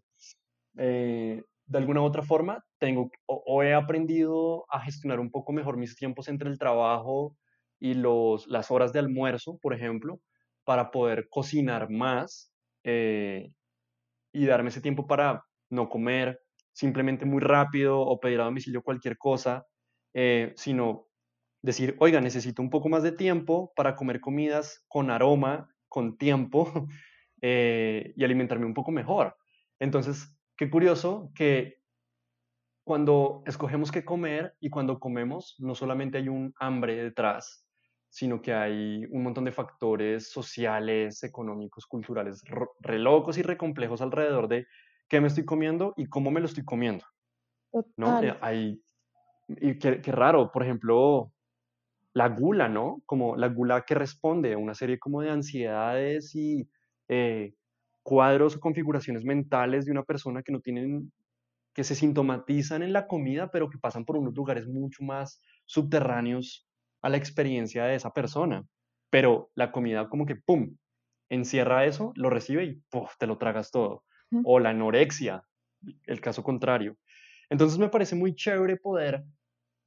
eh, 0.78 1.44
de 1.70 1.78
alguna 1.78 2.02
otra 2.02 2.24
forma 2.24 2.66
tengo 2.80 3.12
o, 3.28 3.64
he 3.64 3.74
aprendido 3.74 4.66
a 4.70 4.82
gestionar 4.82 5.20
un 5.20 5.30
poco 5.32 5.54
mejor 5.54 5.78
mis 5.78 5.96
tiempos 5.96 6.28
entre 6.28 6.50
el 6.50 6.58
trabajo 6.58 7.38
y 7.80 7.94
los, 7.94 8.48
las 8.48 8.72
horas 8.72 8.92
de 8.92 9.00
almuerzo, 9.00 9.58
por 9.62 9.74
ejemplo, 9.74 10.20
para 10.66 10.92
poder 10.92 11.30
cocinar 11.30 11.90
más 11.90 12.52
eh, 12.84 13.52
y 14.34 14.46
darme 14.46 14.70
ese 14.70 14.82
tiempo 14.82 15.08
para 15.08 15.44
no 15.70 15.90
comer 15.90 16.42
simplemente 16.74 17.26
muy 17.26 17.42
rápido 17.42 18.00
o 18.00 18.20
pedir 18.20 18.42
a 18.42 18.46
domicilio 18.46 18.82
cualquier 18.82 19.18
cosa, 19.18 19.66
eh, 20.14 20.54
sino 20.56 21.08
decir, 21.62 21.96
oiga, 22.00 22.20
necesito 22.22 22.62
un 22.62 22.70
poco 22.70 22.90
más 22.90 23.04
de 23.04 23.12
tiempo 23.12 23.72
para 23.76 23.96
comer 23.96 24.20
comidas 24.22 24.84
con 24.88 25.12
aroma, 25.12 25.70
con 25.88 26.18
tiempo 26.18 26.88
eh, 27.42 28.14
y 28.16 28.24
alimentarme 28.24 28.66
un 28.66 28.74
poco 28.74 28.92
mejor. 28.92 29.36
Entonces, 29.80 30.39
qué 30.60 30.70
curioso 30.70 31.32
que 31.34 31.78
cuando 32.84 33.44
escogemos 33.46 33.94
qué 33.94 34.04
comer 34.04 34.58
y 34.60 34.70
cuando 34.70 35.00
comemos, 35.00 35.56
no 35.60 35.74
solamente 35.74 36.18
hay 36.18 36.28
un 36.28 36.54
hambre 36.60 37.02
detrás, 37.02 37.66
sino 38.10 38.42
que 38.42 38.52
hay 38.54 39.06
un 39.10 39.24
montón 39.24 39.46
de 39.46 39.54
factores 39.54 40.30
sociales, 40.30 41.24
económicos, 41.24 41.86
culturales, 41.86 42.44
re 42.82 43.00
locos 43.00 43.38
y 43.38 43.42
re 43.42 43.56
complejos 43.56 44.02
alrededor 44.02 44.50
de 44.50 44.68
qué 45.08 45.22
me 45.22 45.28
estoy 45.28 45.46
comiendo 45.46 45.94
y 45.96 46.08
cómo 46.08 46.30
me 46.30 46.42
lo 46.42 46.48
estoy 46.48 46.66
comiendo. 46.66 47.06
¿no? 47.96 48.22
Eh, 48.22 48.38
hay, 48.42 48.84
y 49.48 49.80
qué, 49.80 50.02
qué, 50.02 50.12
raro, 50.12 50.52
por 50.52 50.64
ejemplo, 50.64 51.32
la 52.12 52.28
gula, 52.28 52.68
¿no? 52.68 53.02
Como 53.06 53.38
la 53.38 53.48
gula 53.48 53.86
que 53.86 53.96
responde 53.96 54.52
a 54.52 54.58
una 54.58 54.74
serie 54.74 55.00
como 55.00 55.22
de 55.22 55.30
ansiedades 55.30 56.36
y 56.36 56.70
eh, 57.08 57.56
cuadros 58.10 58.56
o 58.56 58.60
configuraciones 58.60 59.24
mentales 59.24 59.86
de 59.86 59.92
una 59.92 60.02
persona 60.02 60.42
que 60.42 60.52
no 60.52 60.62
tienen, 60.62 61.12
que 61.76 61.84
se 61.84 61.94
sintomatizan 61.94 62.82
en 62.82 62.92
la 62.92 63.06
comida, 63.06 63.52
pero 63.52 63.70
que 63.70 63.78
pasan 63.78 64.04
por 64.04 64.18
unos 64.18 64.34
lugares 64.34 64.68
mucho 64.68 65.04
más 65.04 65.40
subterráneos 65.68 66.68
a 67.04 67.10
la 67.10 67.18
experiencia 67.18 67.86
de 67.86 67.94
esa 67.94 68.10
persona. 68.10 68.66
Pero 69.12 69.52
la 69.54 69.72
comida 69.72 70.10
como 70.10 70.26
que, 70.26 70.36
¡pum!, 70.36 70.76
encierra 71.30 71.86
eso, 71.86 72.12
lo 72.16 72.32
recibe 72.32 72.64
y 72.64 72.82
¡puf!, 72.90 73.12
te 73.20 73.28
lo 73.28 73.38
tragas 73.38 73.70
todo. 73.70 74.04
O 74.44 74.60
la 74.60 74.72
anorexia, 74.72 75.44
el 76.08 76.20
caso 76.20 76.42
contrario. 76.42 76.98
Entonces 77.48 77.78
me 77.78 77.90
parece 77.90 78.16
muy 78.16 78.34
chévere 78.34 78.78
poder 78.78 79.24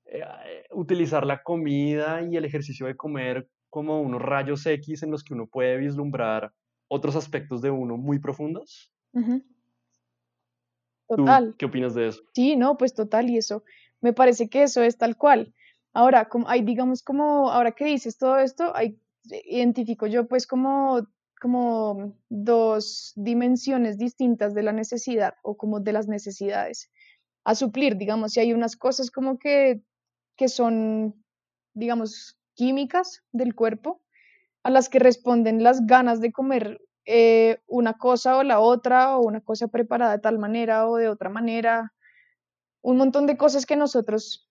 eh, 0.04 0.22
utilizar 0.70 1.26
la 1.26 1.42
comida 1.42 2.22
y 2.22 2.36
el 2.36 2.44
ejercicio 2.44 2.86
de 2.86 2.94
comer 2.94 3.48
como 3.68 4.00
unos 4.00 4.22
rayos 4.22 4.64
X 4.64 5.02
en 5.02 5.10
los 5.10 5.24
que 5.24 5.34
uno 5.34 5.48
puede 5.48 5.76
vislumbrar 5.78 6.52
otros 6.92 7.16
aspectos 7.16 7.62
de 7.62 7.70
uno 7.70 7.96
muy 7.96 8.18
profundos. 8.18 8.92
Total. 11.08 11.54
¿Qué 11.58 11.64
opinas 11.64 11.94
de 11.94 12.08
eso? 12.08 12.22
Sí, 12.34 12.54
no, 12.54 12.76
pues 12.76 12.92
total, 12.92 13.30
y 13.30 13.38
eso, 13.38 13.64
me 14.02 14.12
parece 14.12 14.50
que 14.50 14.62
eso 14.64 14.82
es 14.82 14.98
tal 14.98 15.16
cual. 15.16 15.54
Ahora, 15.94 16.28
como 16.28 16.48
hay, 16.50 16.60
digamos, 16.62 17.02
como, 17.02 17.50
ahora 17.50 17.72
que 17.72 17.86
dices 17.86 18.18
todo 18.18 18.38
esto, 18.38 18.76
hay, 18.76 18.98
identifico 19.24 20.06
yo 20.06 20.28
pues 20.28 20.46
como, 20.46 21.06
como 21.40 22.14
dos 22.28 23.12
dimensiones 23.16 23.96
distintas 23.96 24.54
de 24.54 24.62
la 24.62 24.72
necesidad 24.72 25.34
o 25.42 25.56
como 25.56 25.80
de 25.80 25.92
las 25.92 26.08
necesidades 26.08 26.90
a 27.44 27.54
suplir, 27.54 27.96
digamos, 27.96 28.32
si 28.32 28.40
hay 28.40 28.52
unas 28.52 28.76
cosas 28.76 29.10
como 29.10 29.38
que, 29.38 29.80
que 30.36 30.48
son, 30.48 31.14
digamos, 31.72 32.38
químicas 32.54 33.22
del 33.32 33.54
cuerpo, 33.54 34.02
a 34.62 34.70
las 34.70 34.88
que 34.88 34.98
responden 34.98 35.62
las 35.62 35.86
ganas 35.86 36.20
de 36.20 36.32
comer 36.32 36.80
eh, 37.04 37.58
una 37.66 37.94
cosa 37.94 38.36
o 38.36 38.42
la 38.42 38.60
otra, 38.60 39.16
o 39.16 39.22
una 39.22 39.40
cosa 39.40 39.68
preparada 39.68 40.12
de 40.12 40.20
tal 40.20 40.38
manera 40.38 40.88
o 40.88 40.96
de 40.96 41.08
otra 41.08 41.30
manera, 41.30 41.92
un 42.80 42.96
montón 42.96 43.26
de 43.26 43.36
cosas 43.36 43.66
que 43.66 43.76
nosotros 43.76 44.48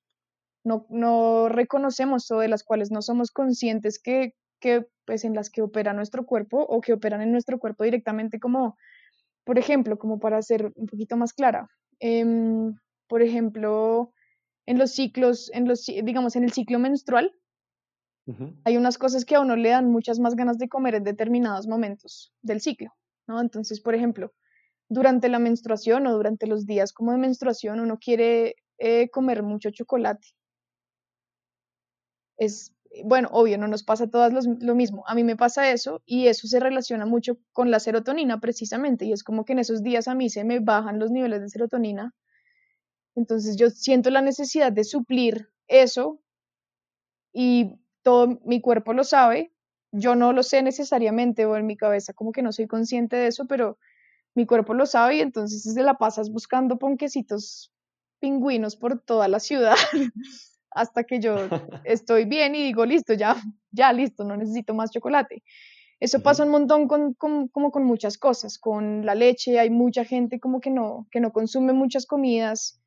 no, 0.63 1.49
reconocemos 1.49 2.29
o 2.31 2.39
de 2.39 2.47
las 2.47 2.63
cuales 2.63 2.91
no 2.91 3.01
somos 3.01 3.31
conscientes 3.31 3.99
que, 3.99 4.33
que, 4.59 4.85
pues 5.05 5.23
en 5.25 5.33
las 5.33 5.49
que 5.49 5.61
opera 5.61 5.93
nuestro 5.93 6.25
cuerpo 6.25 6.61
o 6.61 6.81
que 6.81 6.93
operan 6.93 7.21
en 7.21 7.31
nuestro 7.31 7.57
cuerpo 7.57 7.83
directamente 7.83 8.39
como, 8.39 8.77
por 9.43 9.57
ejemplo, 9.57 9.97
como 9.97 10.19
para 10.19 10.41
ser 10.41 10.71
un 10.75 10.85
poquito 10.87 11.17
más 11.17 11.33
clara, 11.33 11.67
em, 11.99 12.75
por 13.07 13.21
ejemplo, 13.21 14.13
en 14.65 14.77
los 14.77 14.91
ciclos, 14.91 15.49
en 15.53 15.67
los, 15.67 15.85
digamos, 15.85 16.35
en 16.35 16.43
el 16.43 16.51
ciclo 16.51 16.79
menstrual, 16.79 17.33
hay 18.63 18.77
unas 18.77 18.97
cosas 18.97 19.25
que 19.25 19.35
a 19.35 19.41
uno 19.41 19.55
le 19.55 19.69
dan 19.69 19.89
muchas 19.89 20.19
más 20.19 20.35
ganas 20.35 20.57
de 20.57 20.69
comer 20.69 20.95
en 20.95 21.03
determinados 21.03 21.67
momentos 21.67 22.33
del 22.41 22.61
ciclo, 22.61 22.93
¿no? 23.27 23.41
Entonces, 23.41 23.81
por 23.81 23.95
ejemplo, 23.95 24.33
durante 24.89 25.29
la 25.29 25.39
menstruación 25.39 26.05
o 26.07 26.13
durante 26.13 26.47
los 26.47 26.65
días 26.65 26.93
como 26.93 27.11
de 27.11 27.17
menstruación, 27.17 27.79
uno 27.79 27.97
quiere 27.97 28.55
eh, 28.77 29.09
comer 29.09 29.41
mucho 29.43 29.71
chocolate. 29.71 30.27
Es, 32.37 32.73
bueno, 33.05 33.29
obvio, 33.31 33.57
no 33.57 33.67
nos 33.67 33.83
pasa 33.83 34.05
a 34.05 34.09
todas 34.09 34.33
lo 34.45 34.75
mismo. 34.75 35.03
A 35.07 35.15
mí 35.15 35.23
me 35.23 35.37
pasa 35.37 35.71
eso 35.71 36.01
y 36.05 36.27
eso 36.27 36.47
se 36.47 36.59
relaciona 36.59 37.05
mucho 37.05 37.37
con 37.53 37.71
la 37.71 37.79
serotonina 37.79 38.39
precisamente 38.39 39.05
y 39.05 39.13
es 39.13 39.23
como 39.23 39.45
que 39.45 39.53
en 39.53 39.59
esos 39.59 39.81
días 39.81 40.07
a 40.07 40.15
mí 40.15 40.29
se 40.29 40.43
me 40.43 40.59
bajan 40.59 40.99
los 40.99 41.11
niveles 41.11 41.41
de 41.41 41.49
serotonina. 41.49 42.13
Entonces 43.15 43.55
yo 43.57 43.69
siento 43.69 44.09
la 44.09 44.21
necesidad 44.21 44.71
de 44.71 44.83
suplir 44.83 45.49
eso 45.67 46.19
y 47.33 47.79
todo 48.03 48.39
mi 48.45 48.61
cuerpo 48.61 48.93
lo 48.93 49.03
sabe, 49.03 49.51
yo 49.91 50.15
no 50.15 50.33
lo 50.33 50.43
sé 50.43 50.61
necesariamente 50.61 51.45
o 51.45 51.57
en 51.57 51.65
mi 51.65 51.75
cabeza 51.75 52.13
como 52.13 52.31
que 52.31 52.41
no 52.41 52.51
soy 52.51 52.67
consciente 52.67 53.15
de 53.15 53.27
eso, 53.27 53.45
pero 53.47 53.77
mi 54.33 54.45
cuerpo 54.45 54.73
lo 54.73 54.85
sabe 54.85 55.17
y 55.17 55.21
entonces 55.21 55.61
se 55.63 55.83
la 55.83 55.95
pasas 55.95 56.31
buscando 56.31 56.77
ponquecitos 56.77 57.73
pingüinos 58.19 58.75
por 58.75 59.01
toda 59.01 59.27
la 59.27 59.39
ciudad 59.39 59.75
hasta 60.71 61.03
que 61.03 61.19
yo 61.19 61.35
estoy 61.83 62.25
bien 62.25 62.55
y 62.55 62.63
digo, 62.63 62.85
listo, 62.85 63.13
ya, 63.13 63.35
ya, 63.71 63.91
listo, 63.91 64.23
no 64.23 64.37
necesito 64.37 64.73
más 64.73 64.91
chocolate. 64.91 65.43
Eso 65.99 66.23
pasa 66.23 66.45
un 66.45 66.49
montón 66.49 66.87
con, 66.87 67.13
como 67.13 67.71
con 67.71 67.83
muchas 67.83 68.17
cosas, 68.17 68.57
con 68.57 69.05
la 69.05 69.13
leche, 69.13 69.59
hay 69.59 69.69
mucha 69.69 70.03
gente 70.03 70.39
como 70.39 70.59
que 70.59 70.71
no, 70.71 71.07
que 71.11 71.19
no 71.19 71.31
consume 71.31 71.73
muchas 71.73 72.07
comidas, 72.07 72.81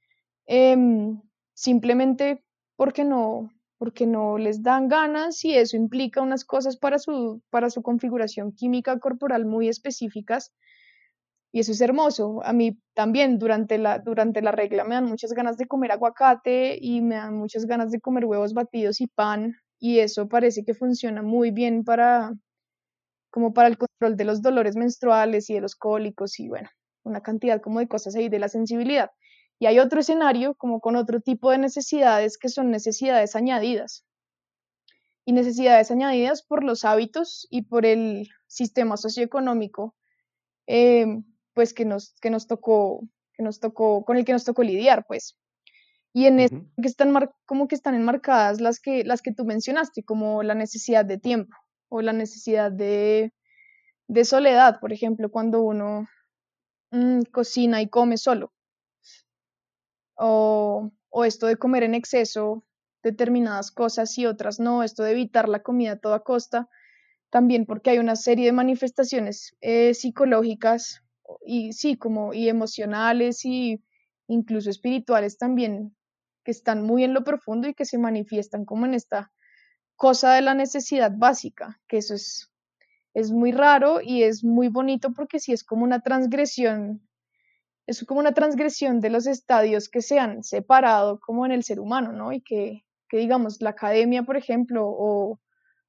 em, 0.47 1.21
simplemente 1.53 2.43
porque 2.75 3.05
no, 3.05 3.51
porque 3.85 4.07
no 4.07 4.39
les 4.39 4.62
dan 4.62 4.89
ganas 4.89 5.45
y 5.45 5.55
eso 5.55 5.76
implica 5.76 6.22
unas 6.22 6.47
cosas 6.47 6.78
para 6.78 6.99
su, 6.99 7.43
para 7.51 7.68
su 7.68 7.82
configuración 7.82 8.53
química 8.53 8.99
corporal 8.99 9.45
muy 9.45 9.68
específicas. 9.68 10.55
Y 11.53 11.61
eso 11.61 11.72
es 11.72 11.82
hermoso. 11.82 12.41
A 12.45 12.55
mí 12.55 12.78
también 12.95 13.39
durante 13.39 13.76
la, 13.76 13.99
durante 13.99 14.41
la 14.41 14.53
regla 14.53 14.85
me 14.85 14.95
dan 14.95 15.05
muchas 15.05 15.35
ganas 15.35 15.59
de 15.59 15.66
comer 15.66 15.93
aguacate 15.93 16.78
y 16.80 17.03
me 17.03 17.16
dan 17.16 17.35
muchas 17.37 17.66
ganas 17.66 17.91
de 17.91 18.01
comer 18.01 18.24
huevos 18.24 18.55
batidos 18.55 19.03
y 19.03 19.07
pan. 19.07 19.55
Y 19.78 19.99
eso 19.99 20.28
parece 20.28 20.64
que 20.64 20.72
funciona 20.72 21.20
muy 21.20 21.51
bien 21.51 21.85
para, 21.85 22.32
como 23.30 23.53
para 23.53 23.68
el 23.68 23.76
control 23.76 24.16
de 24.16 24.24
los 24.24 24.41
dolores 24.41 24.76
menstruales 24.76 25.51
y 25.51 25.55
de 25.55 25.61
los 25.61 25.74
cólicos 25.76 26.41
y 26.41 26.49
bueno, 26.49 26.70
una 27.03 27.20
cantidad 27.20 27.61
como 27.61 27.80
de 27.80 27.89
cosas 27.89 28.16
ahí 28.16 28.30
de 28.30 28.39
la 28.39 28.49
sensibilidad. 28.49 29.11
Y 29.65 29.67
hay 29.67 29.79
otro 29.79 30.01
escenario 30.01 30.55
como 30.57 30.79
con 30.79 30.95
otro 30.95 31.23
tipo 31.23 31.51
de 31.51 31.57
necesidades 31.57 32.37
que 32.37 32.51
son 32.51 32.71
necesidades 32.71 33.35
añadidas. 33.35 34.05
Y 35.25 35.33
necesidades 35.33 35.91
añadidas 35.91 36.43
por 36.43 36.62
los 36.62 36.85
hábitos 36.85 37.47
y 37.49 37.62
por 37.62 37.87
el 37.87 38.29
sistema 38.47 38.99
socioeconómico, 38.99 39.95
eh, 40.67 41.07
pues 41.55 41.73
que 41.73 41.87
nos, 41.87 42.15
que 42.21 42.29
nos 42.29 42.47
tocó, 42.47 43.09
que 43.33 43.43
nos 43.43 43.59
tocó, 43.59 44.05
con 44.05 44.19
el 44.19 44.27
que 44.27 44.35
nos 44.35 44.45
tocó 44.45 44.62
lidiar, 44.62 45.07
pues. 45.09 45.39
Y 46.12 46.27
en 46.27 46.37
que 46.37 46.87
están 46.87 47.15
como 47.47 47.67
que 47.67 47.75
están 47.75 47.95
enmarcadas 47.95 48.61
las 48.61 48.81
que, 48.81 49.03
las 49.03 49.23
que 49.23 49.33
tú 49.33 49.47
mencionaste, 49.47 50.05
como 50.05 50.43
la 50.43 50.55
necesidad 50.55 51.07
de 51.07 51.17
tiempo 51.17 51.57
o 51.89 52.03
la 52.03 52.12
necesidad 52.12 52.71
de, 52.71 53.33
de 54.09 54.25
soledad, 54.27 54.79
por 54.79 54.93
ejemplo, 54.93 55.31
cuando 55.31 55.62
uno 55.62 56.07
mm, 56.91 57.23
cocina 57.33 57.81
y 57.81 57.89
come 57.89 58.19
solo 58.19 58.53
o, 60.17 60.91
esto 61.25 61.47
de 61.47 61.57
comer 61.57 61.83
en 61.83 61.95
exceso 61.95 62.65
determinadas 63.03 63.71
cosas 63.71 64.17
y 64.19 64.27
otras 64.27 64.61
no, 64.61 64.83
esto 64.83 65.03
de 65.03 65.12
evitar 65.12 65.49
la 65.49 65.62
comida 65.62 65.93
a 65.93 65.99
toda 65.99 66.21
costa, 66.21 66.69
también 67.31 67.67
porque 67.67 67.91
hay 67.91 67.99
una 67.99 68.17
serie 68.17 68.47
de 68.47 68.53
manifestaciones 68.53 69.57
eh, 69.61 69.95
psicológicas 69.95 71.03
y 71.45 71.73
sí, 71.73 71.97
como 71.97 72.33
y 72.33 72.49
emocionales 72.49 73.45
y 73.45 73.83
incluso 74.27 74.71
espirituales 74.71 75.37
también 75.37 75.95
que 76.45 76.51
están 76.51 76.83
muy 76.83 77.05
en 77.05 77.15
lo 77.15 77.25
profundo 77.25 77.69
y 77.69 77.75
que 77.75 77.85
se 77.85 77.99
manifiestan 77.99 78.65
como 78.65 78.87
en 78.87 78.95
esta 78.95 79.33
cosa 79.97 80.35
de 80.35 80.43
la 80.43 80.55
necesidad 80.55 81.12
básica, 81.17 81.81
que 81.89 81.99
eso 81.99 82.15
es, 82.15 82.51
es 83.15 83.31
muy 83.33 83.53
raro 83.53 84.01
y 84.03 84.23
es 84.23 84.45
muy 84.45 84.69
bonito 84.69 85.12
porque 85.12 85.41
sí 85.41 85.53
es 85.53 85.65
como 85.65 85.85
una 85.85 86.01
transgresión 86.01 87.07
es 87.87 88.05
como 88.05 88.20
una 88.20 88.32
transgresión 88.32 89.01
de 89.01 89.11
los 89.11 89.26
estadios 89.26 89.89
que 89.89 90.01
se 90.01 90.18
han 90.18 90.43
separado 90.43 91.20
como 91.20 91.45
en 91.45 91.53
el 91.53 91.64
ser 91.64 91.80
humano, 91.80 92.12
¿no? 92.12 92.32
Y 92.32 92.41
que, 92.41 92.85
digamos, 93.12 93.61
la 93.61 93.70
academia, 93.70 94.24
por 94.24 94.37
ejemplo, 94.37 94.87
o, 94.87 95.41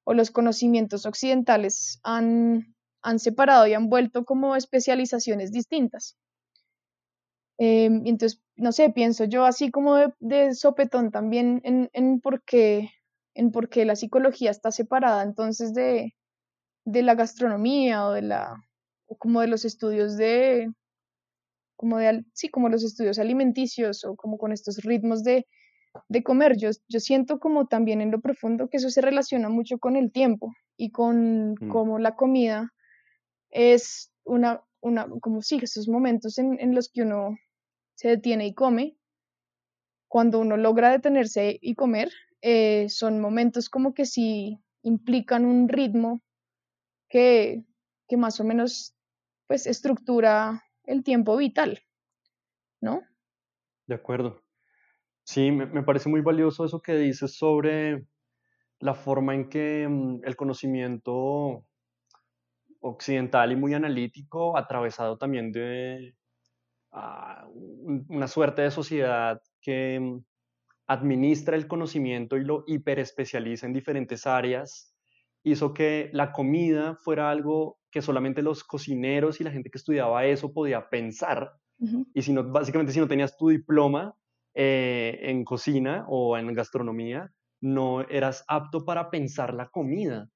los 0.06 0.30
conocimientos 0.30 1.04
occidentales 1.04 1.98
han, 2.04 2.76
han 3.02 3.18
separado 3.18 3.66
y 3.66 3.74
han 3.74 3.88
vuelto 3.88 4.24
como 4.24 4.54
especializaciones 4.54 5.50
distintas. 5.50 6.16
Em, 7.58 8.06
entonces, 8.06 8.40
no 8.54 8.70
sé, 8.70 8.90
pienso 8.90 9.24
yo 9.24 9.44
así 9.46 9.70
como 9.70 9.96
de, 10.20 10.54
sopetón 10.54 11.10
también 11.10 11.60
en, 11.64 11.90
en, 11.92 12.20
por 12.20 12.42
qué, 12.44 12.90
en 13.34 13.50
por 13.50 13.68
qué 13.68 13.84
la 13.84 13.96
psicología 13.96 14.50
está 14.50 14.70
separada 14.70 15.22
entonces 15.22 15.74
de, 15.74 16.14
de 16.84 17.02
la 17.02 17.14
gastronomía 17.14 18.06
o 18.06 18.12
de 18.12 18.22
la 18.22 18.62
o 19.06 19.16
como 19.16 19.40
de 19.40 19.48
los 19.48 19.64
estudios 19.64 20.16
de 20.16 20.70
como 21.76 21.98
de 21.98 22.24
sí 22.32 22.48
como 22.48 22.68
los 22.68 22.84
estudios 22.84 23.18
alimenticios 23.18 24.04
o 24.04 24.16
como 24.16 24.38
con 24.38 24.52
estos 24.52 24.78
ritmos 24.78 25.22
de, 25.24 25.46
de 26.08 26.22
comer 26.22 26.56
yo, 26.56 26.70
yo 26.88 27.00
siento 27.00 27.38
como 27.38 27.66
también 27.66 28.00
en 28.00 28.10
lo 28.10 28.20
profundo 28.20 28.68
que 28.68 28.78
eso 28.78 28.90
se 28.90 29.00
relaciona 29.00 29.48
mucho 29.48 29.78
con 29.78 29.96
el 29.96 30.12
tiempo 30.12 30.52
y 30.76 30.90
con 30.90 31.54
Mm. 31.60 31.70
cómo 31.70 31.98
la 31.98 32.16
comida 32.16 32.72
es 33.50 34.12
una 34.24 34.62
una 34.80 35.08
como 35.20 35.42
sí 35.42 35.58
esos 35.62 35.88
momentos 35.88 36.38
en, 36.38 36.60
en 36.60 36.74
los 36.74 36.90
que 36.90 37.02
uno 37.02 37.36
se 37.94 38.08
detiene 38.08 38.46
y 38.46 38.54
come 38.54 38.96
cuando 40.08 40.38
uno 40.40 40.56
logra 40.56 40.90
detenerse 40.90 41.58
y 41.60 41.74
comer 41.74 42.10
eh, 42.42 42.88
son 42.88 43.20
momentos 43.20 43.68
como 43.68 43.94
que 43.94 44.06
sí 44.06 44.60
implican 44.82 45.44
un 45.44 45.68
ritmo 45.68 46.20
que, 47.08 47.64
que 48.08 48.16
más 48.16 48.38
o 48.40 48.44
menos 48.44 48.94
pues 49.48 49.66
estructura 49.66 50.62
el 50.86 51.04
tiempo 51.04 51.36
vital, 51.36 51.80
¿no? 52.80 53.02
De 53.86 53.94
acuerdo. 53.94 54.42
Sí, 55.24 55.50
me, 55.52 55.82
parece 55.84 56.08
muy 56.08 56.20
valioso 56.22 56.64
eso 56.64 56.82
que 56.82 56.96
dices 56.96 57.36
sobre 57.36 58.06
la 58.80 58.94
forma 58.94 59.34
en 59.34 59.48
que 59.50 59.88
mm, 59.88 60.22
el 60.24 60.36
conocimiento 60.36 61.66
occidental 62.80 63.52
y 63.52 63.56
muy 63.56 63.74
analítico, 63.74 64.56
atravesado 64.56 65.18
también 65.18 65.52
de 65.52 66.14
ah, 66.92 67.46
un- 67.52 68.06
una 68.10 68.28
suerte 68.28 68.62
de 68.62 68.72
sociedad 68.72 69.42
que 69.62 70.00
mm, 70.00 70.24
administra 70.88 71.56
el 71.56 71.68
conocimiento 71.68 72.38
y 72.38 72.44
lo 72.44 72.64
hiperespecializa 72.68 73.66
en 73.66 73.74
diferentes 73.74 74.26
áreas, 74.26 74.95
hizo 75.50 75.74
que 75.74 76.10
la 76.12 76.32
comida 76.32 76.96
fuera 76.96 77.30
algo 77.30 77.78
que 77.90 78.02
solamente 78.02 78.42
los 78.42 78.64
cocineros 78.64 79.40
y 79.40 79.44
la 79.44 79.50
gente 79.52 79.70
que 79.70 79.78
estudiaba 79.78 80.24
eso 80.26 80.52
podía 80.52 80.88
pensar. 80.90 81.52
Y 82.14 82.22
si 82.22 82.32
no, 82.32 82.44
básicamente 82.44 82.92
si 82.92 83.00
no 83.00 83.08
tenías 83.08 83.36
tu 83.36 83.48
diploma 83.48 84.14
eh, 84.54 85.18
en 85.22 85.44
cocina 85.44 86.04
o 86.08 86.36
en 86.38 86.52
gastronomía, 86.54 87.32
no 87.60 88.02
eras 88.08 88.44
apto 88.48 88.84
para 88.84 89.10
pensar 89.10 89.54
la 89.54 89.68
comida. 89.68 90.28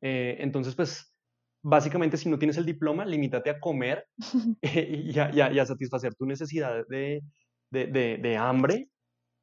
Eh, 0.00 0.36
entonces, 0.40 0.74
pues, 0.74 1.14
básicamente 1.62 2.16
si 2.16 2.28
no 2.28 2.38
tienes 2.38 2.56
el 2.58 2.66
diploma, 2.66 3.04
limítate 3.04 3.50
a 3.50 3.60
comer 3.60 4.06
y 4.62 5.18
a, 5.18 5.30
y 5.34 5.40
a- 5.40 5.52
y 5.52 5.58
a 5.58 5.66
satisfacer 5.66 6.14
tu 6.14 6.26
necesidad 6.26 6.84
de, 6.88 7.22
de, 7.70 7.86
de- 7.86 8.18
de 8.18 8.36
hambre, 8.36 8.90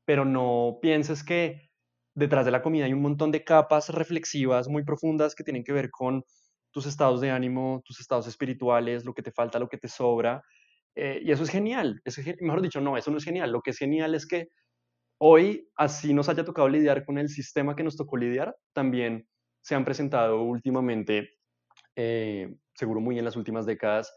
pero 0.05 0.25
no 0.25 0.79
pienses 0.81 1.23
que 1.23 1.70
detrás 2.15 2.45
de 2.45 2.51
la 2.51 2.61
comida 2.61 2.85
hay 2.85 2.93
un 2.93 3.01
montón 3.01 3.31
de 3.31 3.43
capas 3.43 3.89
reflexivas 3.89 4.67
muy 4.67 4.83
profundas 4.83 5.35
que 5.35 5.43
tienen 5.43 5.63
que 5.63 5.73
ver 5.73 5.89
con 5.91 6.23
tus 6.71 6.85
estados 6.85 7.21
de 7.21 7.31
ánimo, 7.31 7.81
tus 7.85 7.99
estados 7.99 8.27
espirituales, 8.27 9.05
lo 9.05 9.13
que 9.13 9.21
te 9.23 9.31
falta, 9.31 9.59
lo 9.59 9.67
que 9.69 9.77
te 9.77 9.87
sobra. 9.87 10.41
eh, 10.95 11.21
y 11.23 11.31
eso 11.31 11.43
es 11.43 11.49
genial. 11.49 12.01
Eso 12.05 12.21
es 12.21 12.35
mejor 12.41 12.61
dicho, 12.61 12.81
no, 12.81 12.97
eso 12.97 13.11
no 13.11 13.17
es 13.17 13.23
genial. 13.25 13.51
Lo 13.51 13.61
que 13.61 13.71
es 13.71 13.77
genial 13.77 14.15
es 14.15 14.27
que 14.27 14.47
hoy, 15.19 15.69
así 15.75 16.13
nos 16.13 16.29
haya 16.29 16.43
tocado 16.45 16.67
lidiar 16.69 17.05
con 17.05 17.17
el 17.17 17.29
sistema 17.29 17.75
que 17.75 17.83
nos 17.83 17.97
tocó 17.97 18.17
lidiar, 18.17 18.55
también 18.73 19.27
se 19.61 19.75
han 19.75 19.85
presentado 19.85 20.41
últimamente, 20.43 21.29
eh, 21.95 22.55
seguro 22.75 23.01
muy 23.01 23.19
en 23.19 23.25
las 23.25 23.35
últimas 23.35 23.65
décadas, 23.65 24.13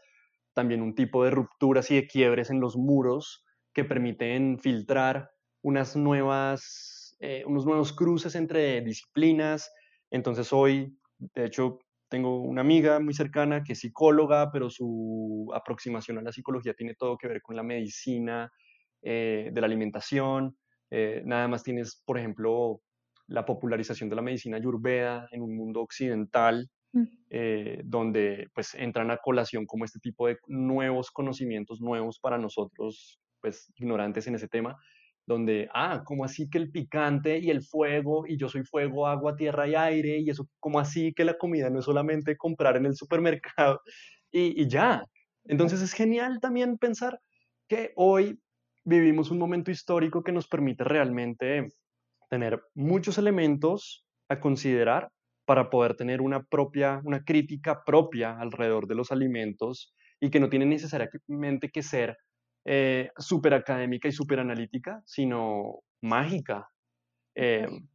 también 0.53 0.81
un 0.81 0.95
tipo 0.95 1.23
de 1.23 1.31
rupturas 1.31 1.91
y 1.91 1.95
de 1.95 2.07
quiebres 2.07 2.49
en 2.49 2.59
los 2.59 2.75
muros 2.77 3.45
que 3.73 3.83
permiten 3.85 4.59
filtrar 4.59 5.31
unas 5.61 5.95
nuevas, 5.95 6.94
eh, 7.19 7.43
unos 7.45 7.65
nuevos 7.65 7.93
cruces 7.93 8.35
entre 8.35 8.81
disciplinas. 8.81 9.71
Entonces 10.11 10.51
hoy, 10.53 10.97
de 11.17 11.45
hecho, 11.45 11.79
tengo 12.09 12.41
una 12.41 12.61
amiga 12.61 12.99
muy 12.99 13.13
cercana 13.13 13.63
que 13.63 13.73
es 13.73 13.79
psicóloga, 13.79 14.51
pero 14.51 14.69
su 14.69 15.51
aproximación 15.53 16.17
a 16.17 16.21
la 16.21 16.31
psicología 16.31 16.73
tiene 16.73 16.95
todo 16.95 17.17
que 17.17 17.27
ver 17.27 17.41
con 17.41 17.55
la 17.55 17.63
medicina, 17.63 18.51
eh, 19.07 19.51
de 19.53 19.61
la 19.61 19.67
alimentación. 19.67 20.57
Eh, 20.89 21.21
nada 21.25 21.47
más 21.47 21.61
tienes, 21.61 22.01
por 22.07 22.17
ejemplo, 22.17 22.81
la 23.27 23.45
popularización 23.45 24.09
de 24.09 24.15
la 24.15 24.23
medicina 24.23 24.57
ayurveda 24.57 25.27
en 25.31 25.43
un 25.43 25.55
mundo 25.55 25.81
occidental 25.81 26.67
mm, 26.91 27.03
eh, 27.29 27.81
donde 27.85 28.49
pues 28.55 28.73
entran 28.73 29.11
a 29.11 29.17
colación 29.17 29.67
como 29.67 29.85
este 29.85 29.99
tipo 29.99 30.25
de 30.27 30.39
nuevos 30.47 31.11
conocimientos 31.11 31.81
nuevos 31.81 32.19
para 32.19 32.39
nosotros, 32.39 33.19
pues 33.41 33.71
ignorantes 33.75 34.25
en 34.25 34.33
ese 34.33 34.47
tema, 34.47 34.75
donde, 35.25 35.69
ah, 35.73 36.03
¿cómo 36.05 36.23
así 36.25 36.49
que 36.49 36.57
el 36.57 36.71
picante 36.71 37.39
y 37.39 37.49
el 37.49 37.63
fuego, 37.63 38.25
y 38.27 38.37
yo 38.37 38.49
soy 38.49 38.63
fuego, 38.63 39.07
agua, 39.07 39.35
tierra 39.35 39.67
y 39.67 39.75
aire, 39.75 40.19
y 40.19 40.29
eso, 40.29 40.47
¿cómo 40.59 40.79
así 40.79 41.13
que 41.13 41.25
la 41.25 41.37
comida 41.37 41.69
no 41.69 41.79
es 41.79 41.85
solamente 41.85 42.37
comprar 42.37 42.77
en 42.77 42.85
el 42.85 42.95
supermercado 42.95 43.81
y, 44.31 44.61
y 44.61 44.67
ya? 44.69 45.03
Entonces 45.45 45.81
es 45.81 45.93
genial 45.93 46.39
también 46.41 46.77
pensar 46.77 47.19
que 47.67 47.91
hoy 47.95 48.39
vivimos 48.83 49.31
un 49.31 49.39
momento 49.39 49.71
histórico 49.71 50.23
que 50.23 50.31
nos 50.31 50.47
permite 50.47 50.83
realmente 50.83 51.69
tener 52.29 52.61
muchos 52.75 53.17
elementos 53.17 54.05
a 54.29 54.39
considerar 54.39 55.09
para 55.45 55.69
poder 55.69 55.95
tener 55.95 56.21
una 56.21 56.43
propia, 56.43 57.01
una 57.03 57.23
crítica 57.23 57.83
propia 57.85 58.37
alrededor 58.39 58.87
de 58.87 58.95
los 58.95 59.11
alimentos 59.11 59.93
y 60.19 60.29
que 60.31 60.39
no 60.39 60.49
tiene 60.49 60.65
necesariamente 60.65 61.69
que 61.69 61.83
ser 61.83 62.17
eh, 62.65 63.11
súper 63.17 63.53
académica 63.53 64.07
y 64.07 64.11
súper 64.11 64.39
analítica, 64.39 65.01
sino 65.05 65.81
mágica. 66.01 66.69
Eh, 67.35 67.67
total. 67.67 67.89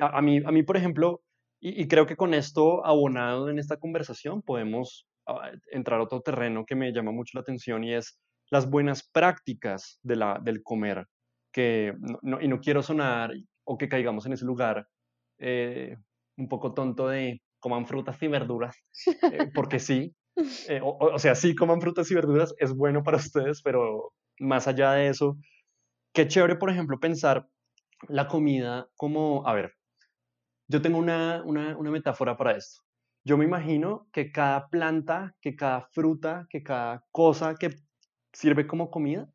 a, 0.00 0.18
a 0.18 0.22
mí, 0.22 0.40
a 0.44 0.50
mí, 0.52 0.62
por 0.62 0.76
ejemplo, 0.76 1.22
y, 1.60 1.82
y 1.82 1.88
creo 1.88 2.06
que 2.06 2.16
con 2.16 2.34
esto 2.34 2.84
abonado 2.86 3.48
en 3.50 3.58
esta 3.58 3.76
conversación 3.78 4.42
podemos 4.42 5.06
ah, 5.26 5.50
entrar 5.72 6.00
a 6.00 6.04
otro 6.04 6.20
terreno 6.20 6.64
que 6.66 6.74
me 6.76 6.92
llama 6.92 7.12
mucho 7.12 7.32
la 7.38 7.42
atención 7.42 7.84
y 7.84 7.94
es 7.94 8.18
las 8.50 8.68
buenas 8.70 9.08
prácticas 9.10 9.98
de 10.02 10.16
la, 10.16 10.38
del 10.42 10.62
comer, 10.62 11.06
que 11.52 11.94
no, 11.98 12.18
no- 12.22 12.40
y 12.40 12.48
no 12.48 12.60
quiero 12.60 12.82
sonar 12.82 13.32
o 13.64 13.78
que 13.78 13.88
caigamos 13.88 14.26
en 14.26 14.34
ese 14.34 14.44
lugar 14.44 14.86
eh, 15.38 15.96
un 16.36 16.48
poco 16.48 16.74
tonto 16.74 17.08
de 17.08 17.42
coman 17.60 17.86
frutas 17.86 18.22
y 18.22 18.28
verduras, 18.28 18.76
eh, 19.30 19.48
porque 19.54 19.78
sí, 19.78 20.14
eh, 20.68 20.80
o, 20.82 20.96
o- 21.14 21.18
sea, 21.18 21.34
sí 21.34 21.54
coman 21.54 21.80
frutas 21.80 22.10
y 22.10 22.14
verduras, 22.14 22.54
es 22.58 22.72
bueno 22.74 23.02
para 23.02 23.16
ustedes, 23.18 23.62
pero 23.62 24.12
más 24.40 24.66
allá 24.68 24.92
de 24.92 25.08
eso, 25.08 25.38
qué 26.14 26.28
chévere, 26.28 26.56
por 26.56 26.70
ejemplo, 26.70 27.00
pensar 27.00 27.48
la 28.08 28.28
comida 28.28 28.88
como, 28.96 29.46
a 29.48 29.54
ver, 29.54 29.74
yo 30.68 30.82
tengo 30.82 30.98
una, 30.98 31.42
una, 31.44 31.76
una 31.76 31.90
metáfora 31.90 32.36
para 32.36 32.56
esto. 32.56 32.82
Yo 33.24 33.36
me 33.38 33.44
imagino 33.44 34.08
que 34.12 34.32
cada 34.32 34.68
planta, 34.68 35.34
que 35.40 35.56
cada 35.56 35.82
fruta, 35.92 36.46
que 36.50 36.62
cada 36.62 37.04
cosa 37.10 37.54
que 37.54 37.70
sirve 38.32 38.66
como 38.66 38.90
comida 38.90 39.28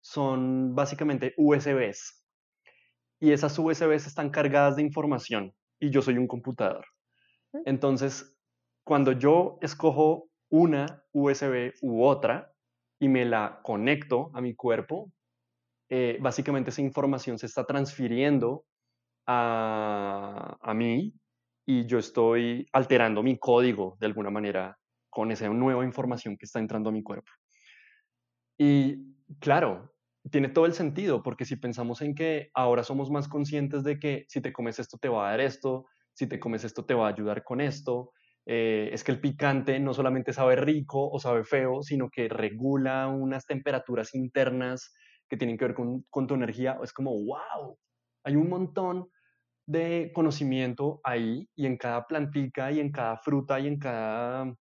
son 0.00 0.74
básicamente 0.74 1.34
USBs. 1.36 2.22
Y 3.20 3.32
esas 3.32 3.58
USBs 3.58 4.06
están 4.06 4.30
cargadas 4.30 4.76
de 4.76 4.82
información 4.82 5.54
y 5.80 5.90
yo 5.90 6.02
soy 6.02 6.18
un 6.18 6.28
computador. 6.28 6.86
Entonces, 7.64 8.36
cuando 8.84 9.12
yo 9.12 9.58
escojo 9.62 10.28
una 10.54 11.02
USB 11.12 11.74
u 11.82 12.04
otra 12.04 12.52
y 13.00 13.08
me 13.08 13.24
la 13.24 13.60
conecto 13.64 14.30
a 14.34 14.40
mi 14.40 14.54
cuerpo, 14.54 15.10
eh, 15.90 16.16
básicamente 16.20 16.70
esa 16.70 16.80
información 16.80 17.40
se 17.40 17.46
está 17.46 17.64
transfiriendo 17.66 18.64
a, 19.26 20.56
a 20.60 20.74
mí 20.74 21.12
y 21.66 21.86
yo 21.86 21.98
estoy 21.98 22.68
alterando 22.72 23.22
mi 23.24 23.36
código 23.36 23.96
de 23.98 24.06
alguna 24.06 24.30
manera 24.30 24.78
con 25.10 25.32
esa 25.32 25.48
nueva 25.48 25.84
información 25.84 26.36
que 26.36 26.46
está 26.46 26.60
entrando 26.60 26.90
a 26.90 26.92
mi 26.92 27.02
cuerpo. 27.02 27.32
Y 28.56 29.16
claro, 29.40 29.92
tiene 30.30 30.48
todo 30.48 30.66
el 30.66 30.74
sentido, 30.74 31.24
porque 31.24 31.44
si 31.44 31.56
pensamos 31.56 32.00
en 32.00 32.14
que 32.14 32.50
ahora 32.54 32.84
somos 32.84 33.10
más 33.10 33.26
conscientes 33.26 33.82
de 33.82 33.98
que 33.98 34.24
si 34.28 34.40
te 34.40 34.52
comes 34.52 34.78
esto 34.78 34.98
te 34.98 35.08
va 35.08 35.26
a 35.26 35.30
dar 35.32 35.40
esto, 35.40 35.86
si 36.12 36.28
te 36.28 36.38
comes 36.38 36.62
esto 36.62 36.84
te 36.84 36.94
va 36.94 37.08
a 37.08 37.10
ayudar 37.10 37.42
con 37.42 37.60
esto, 37.60 38.12
eh, 38.46 38.90
es 38.92 39.04
que 39.04 39.12
el 39.12 39.20
picante 39.20 39.78
no 39.80 39.94
solamente 39.94 40.32
sabe 40.32 40.56
rico 40.56 41.08
o 41.10 41.18
sabe 41.18 41.44
feo, 41.44 41.82
sino 41.82 42.10
que 42.10 42.28
regula 42.28 43.08
unas 43.08 43.46
temperaturas 43.46 44.14
internas 44.14 44.94
que 45.28 45.36
tienen 45.36 45.56
que 45.56 45.64
ver 45.66 45.74
con, 45.74 46.02
con 46.10 46.26
tu 46.26 46.34
energía, 46.34 46.78
es 46.82 46.92
como, 46.92 47.12
wow, 47.12 47.78
hay 48.24 48.36
un 48.36 48.48
montón 48.48 49.08
de 49.66 50.12
conocimiento 50.14 51.00
ahí 51.04 51.48
y 51.56 51.66
en 51.66 51.78
cada 51.78 52.06
plantica 52.06 52.70
y 52.70 52.80
en 52.80 52.92
cada 52.92 53.16
fruta 53.16 53.58
y 53.58 53.66
en 53.66 53.78
cada 53.78 54.54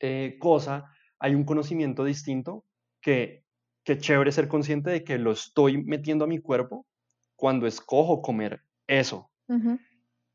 eh, 0.00 0.36
cosa 0.38 0.92
hay 1.18 1.34
un 1.34 1.44
conocimiento 1.44 2.04
distinto 2.04 2.64
que, 3.00 3.44
que 3.82 3.98
chévere 3.98 4.32
ser 4.32 4.48
consciente 4.48 4.90
de 4.90 5.04
que 5.04 5.18
lo 5.18 5.32
estoy 5.32 5.82
metiendo 5.82 6.24
a 6.24 6.28
mi 6.28 6.38
cuerpo 6.38 6.86
cuando 7.34 7.66
escojo 7.66 8.20
comer 8.20 8.60
eso. 8.86 9.30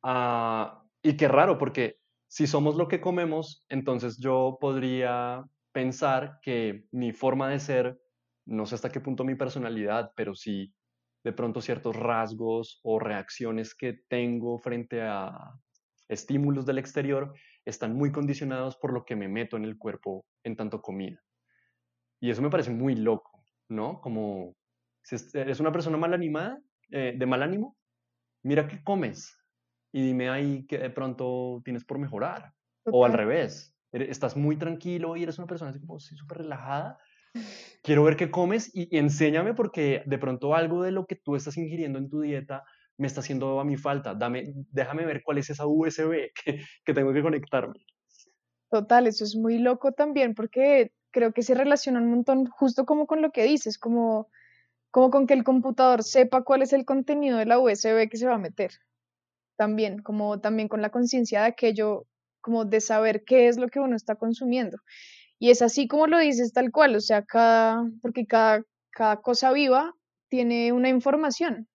Ah, 0.02 0.84
y 1.04 1.16
qué 1.16 1.28
raro, 1.28 1.58
porque 1.58 2.01
si 2.32 2.48
somos 2.48 2.78
lo 2.78 2.88
que 2.88 3.02
comemos, 3.02 3.66
entonces 3.68 4.18
yo 4.18 4.58
podría 4.62 5.44
pensar 5.74 6.40
que 6.42 6.86
mi 6.92 7.12
forma 7.12 7.50
de 7.50 7.60
ser 7.60 8.02
no 8.46 8.66
sé 8.66 8.76
hasta 8.76 8.90
qué 8.90 9.02
punto 9.02 9.26
mi 9.26 9.36
personalidad, 9.36 10.14
pero 10.16 10.34
sí 10.34 10.74
de 11.26 11.34
pronto 11.34 11.60
ciertos 11.60 11.94
rasgos 11.94 12.80
o 12.84 13.00
reacciones 13.00 13.76
que 13.76 14.00
tengo 14.08 14.58
frente 14.60 15.02
a 15.02 15.60
estímulos 16.08 16.66
del 16.66 16.78
exterior 16.78 17.34
están 17.66 17.96
muy 17.96 18.14
condicionados 18.14 18.78
por 18.78 18.94
lo 18.94 19.04
que 19.04 19.18
me 19.18 19.28
meto 19.28 19.58
en 19.58 19.66
el 19.66 19.78
cuerpo 19.78 20.26
en 20.46 20.56
tanto 20.56 20.82
comida. 20.82 21.22
Y 22.22 22.30
eso 22.30 22.42
me 22.42 22.50
parece 22.50 22.72
muy 22.72 22.96
loco, 22.96 23.44
¿no? 23.68 24.00
Como 24.00 24.56
si 25.04 25.18
eres 25.38 25.60
una 25.60 25.74
persona 25.74 25.98
mal 25.98 26.14
animada, 26.14 26.62
eh, 26.92 27.14
de 27.18 27.26
mal 27.26 27.44
ánimo, 27.44 27.76
mira 28.42 28.70
qué 28.70 28.82
comes 28.82 29.38
y 29.92 30.02
dime 30.02 30.30
ahí 30.30 30.66
que 30.68 30.78
de 30.78 30.90
pronto 30.90 31.62
tienes 31.64 31.84
por 31.84 32.00
mejorar. 32.00 32.54
O 32.86 33.06
al 33.06 33.14
revés, 33.14 33.76
estás 33.92 34.36
muy 34.36 34.58
tranquilo 34.58 35.16
y 35.16 35.24
eres 35.24 35.38
una 35.38 35.48
persona 35.48 35.72
así 35.72 35.80
como 35.80 36.00
súper 36.00 36.40
relajada. 36.40 36.98
Quiero 37.84 38.04
ver 38.04 38.16
qué 38.16 38.32
comes 38.32 38.72
y, 38.74 38.96
enséñame 38.98 39.54
porque 39.54 40.04
de 40.06 40.18
pronto 40.18 40.56
algo 40.56 40.84
de 40.84 40.92
lo 40.92 41.06
que 41.06 41.16
tú 41.16 41.36
estás 41.36 41.58
ingiriendo 41.58 42.00
en 42.00 42.10
tu 42.10 42.22
dieta 42.22 42.64
me 42.98 43.08
está 43.08 43.22
haciendo 43.22 43.60
a 43.60 43.66
mi 43.66 43.78
falta. 43.78 44.14
Dame, 44.14 44.54
déjame 44.72 45.06
ver 45.06 45.22
cuál 45.24 45.38
es 45.38 45.50
esa 45.50 45.66
USB 45.66 46.32
que, 46.46 46.64
que 46.84 46.94
tengo 46.94 47.14
que 47.14 47.22
conectarme. 47.22 47.86
Total, 48.70 49.08
eso 49.08 49.26
es 49.26 49.36
muy 49.36 49.58
loco 49.58 49.92
también 49.92 50.34
porque 50.34 50.94
creo 51.12 51.34
que 51.34 51.44
se 51.44 51.54
relaciona 51.54 52.00
un 52.00 52.10
montón 52.10 52.46
justo 52.46 52.86
como 52.86 53.06
con 53.06 53.22
lo 53.22 53.32
que 53.32 53.44
dices, 53.44 53.78
como, 53.78 54.30
como 54.92 55.12
con 55.12 55.28
que 55.28 55.34
el 55.34 55.44
computador 55.44 56.04
sepa 56.04 56.44
cuál 56.44 56.62
es 56.62 56.72
el 56.72 56.86
contenido 56.86 57.38
de 57.38 57.46
la 57.46 57.60
USB 57.60 58.08
que 58.10 58.16
se 58.16 58.28
va 58.28 58.36
a 58.36 58.40
meter 58.40 58.72
también, 59.58 60.02
como 60.02 60.40
también 60.40 60.68
con 60.68 60.82
la 60.82 60.90
conciencia 60.90 61.42
de 61.42 61.48
aquello, 61.48 62.06
como 62.42 62.66
de 62.66 62.82
saber 62.82 63.24
qué 63.26 63.48
es 63.48 63.58
lo 63.58 63.70
que 63.70 63.80
uno 63.80 63.96
está 63.96 64.16
consumiendo. 64.16 64.78
Y 65.40 65.50
es 65.50 65.62
así 65.62 65.88
como 65.88 66.08
lo 66.08 66.20
dices 66.20 66.54
tal 66.54 66.72
cual, 66.72 66.96
o 66.96 67.02
sea, 67.02 67.24
cada, 67.24 67.84
porque 68.02 68.26
cada, 68.26 68.64
cada 68.92 69.18
cosa 69.22 69.52
viva 69.52 69.94
tiene 70.30 70.72
una 70.72 70.90
información. 70.90 71.68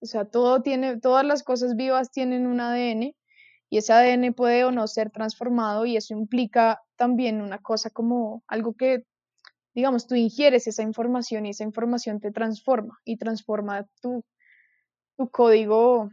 O 0.00 0.06
sea, 0.06 0.24
todo 0.24 0.62
tiene, 0.62 1.00
todas 1.00 1.24
las 1.24 1.42
cosas 1.42 1.74
vivas 1.74 2.10
tienen 2.10 2.46
un 2.46 2.60
ADN 2.60 3.14
y 3.68 3.78
ese 3.78 3.92
ADN 3.92 4.34
puede 4.34 4.64
o 4.64 4.70
no 4.70 4.86
ser 4.86 5.10
transformado 5.10 5.86
y 5.86 5.96
eso 5.96 6.14
implica 6.14 6.80
también 6.96 7.40
una 7.40 7.58
cosa 7.58 7.90
como 7.90 8.42
algo 8.46 8.74
que, 8.74 9.04
digamos, 9.74 10.06
tú 10.06 10.14
ingieres 10.14 10.66
esa 10.66 10.82
información 10.82 11.46
y 11.46 11.50
esa 11.50 11.64
información 11.64 12.20
te 12.20 12.30
transforma 12.30 12.98
y 13.04 13.16
transforma 13.16 13.86
tu, 14.00 14.24
tu 15.16 15.28
código 15.30 16.10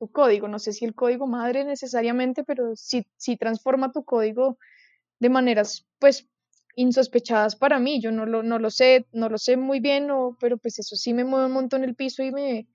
tu 0.00 0.10
código. 0.10 0.48
No 0.48 0.58
sé 0.58 0.72
si 0.72 0.84
el 0.86 0.94
código 0.96 1.28
madre 1.28 1.64
necesariamente, 1.64 2.42
pero 2.44 2.74
sí, 2.74 3.06
sí 3.18 3.36
transforma 3.36 3.92
tu 3.92 4.04
código 4.04 4.58
de 5.20 5.30
maneras, 5.30 5.86
pues, 6.00 6.28
insospechadas 6.76 7.56
para 7.56 7.78
mí. 7.78 8.00
Yo 8.00 8.12
no 8.12 8.26
lo, 8.26 8.42
no 8.42 8.58
lo 8.58 8.70
sé, 8.70 9.06
no 9.12 9.28
lo 9.28 9.38
sé 9.38 9.56
muy 9.58 9.80
bien, 9.80 10.10
o, 10.10 10.36
pero 10.40 10.58
pues 10.58 10.78
eso 10.80 10.96
sí 10.96 11.14
me 11.14 11.24
mueve 11.24 11.46
un 11.46 11.52
montón 11.52 11.84
el 11.84 11.94
piso 11.94 12.22
y 12.24 12.32
me, 12.32 12.68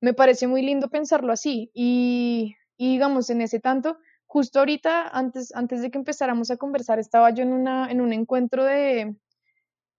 me 0.00 0.14
parece 0.14 0.46
muy 0.46 0.62
lindo 0.62 0.88
pensarlo 0.90 1.32
así. 1.32 1.70
Y, 1.74 2.56
digamos, 2.78 3.30
en 3.30 3.42
ese 3.42 3.60
tanto, 3.60 3.98
justo 4.26 4.58
ahorita, 4.60 5.08
antes, 5.08 5.54
antes 5.54 5.82
de 5.82 5.90
que 5.90 5.98
empezáramos 5.98 6.50
a 6.50 6.56
conversar, 6.56 6.98
estaba 6.98 7.30
yo 7.30 7.42
en, 7.44 7.52
una, 7.52 7.90
en 7.90 8.00
un 8.00 8.12
encuentro 8.12 8.64
de, 8.64 9.16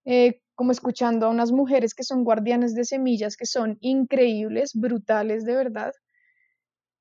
eh, 0.04 0.42
como 0.54 0.72
escuchando 0.72 1.26
a 1.26 1.30
unas 1.30 1.52
mujeres 1.52 1.94
que 1.94 2.04
son 2.04 2.24
guardianes 2.24 2.74
de 2.74 2.84
semillas, 2.84 3.36
que 3.36 3.46
son 3.46 3.78
increíbles, 3.80 4.72
brutales 4.74 5.44
de 5.44 5.54
verdad. 5.54 5.92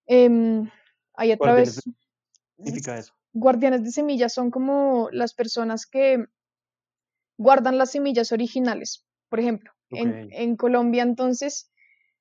Eh, 0.07 0.63
hay 1.13 1.31
a 1.31 1.37
través... 1.37 1.81
significa 2.55 2.97
eso? 2.97 3.13
Guardianes 3.33 3.83
de 3.83 3.91
semillas 3.91 4.33
son 4.33 4.49
como 4.49 5.09
las 5.11 5.33
personas 5.33 5.85
que 5.85 6.25
guardan 7.37 7.77
las 7.77 7.91
semillas 7.91 8.31
originales. 8.31 9.05
Por 9.29 9.39
ejemplo, 9.39 9.71
en, 9.89 10.55
Colombia 10.55 11.03
entonces 11.03 11.69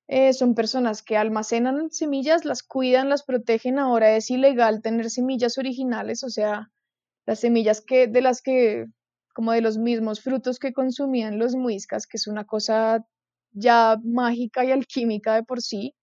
eh, 0.09 0.33
son 0.33 0.55
personas 0.55 1.03
que 1.03 1.17
almacenan 1.17 1.91
semillas, 1.91 2.45
las 2.45 2.63
cuidan, 2.63 3.09
las 3.09 3.23
protegen. 3.23 3.79
Ahora 3.79 4.17
es 4.17 4.31
ilegal 4.31 4.83
tener 4.83 5.11
semillas 5.11 5.59
originales, 5.59 6.23
o 6.25 6.29
sea, 6.29 6.71
las 7.25 7.41
semillas 7.41 7.81
que 7.81 8.09
de 8.09 8.21
las 8.21 8.43
que 8.43 8.87
como 9.35 9.53
de 9.53 9.61
los 9.61 9.79
mismos 9.79 10.23
frutos 10.23 10.59
que 10.59 10.73
consumían 10.73 11.39
los 11.39 11.55
muiscas, 11.55 12.07
que 12.07 12.17
es 12.17 12.27
una 12.27 12.45
cosa 12.45 13.07
ya 13.53 13.99
mágica 14.03 14.65
y 14.65 14.71
alquímica 14.73 15.35
de 15.35 15.45
por 15.45 15.61
sí 15.63 15.95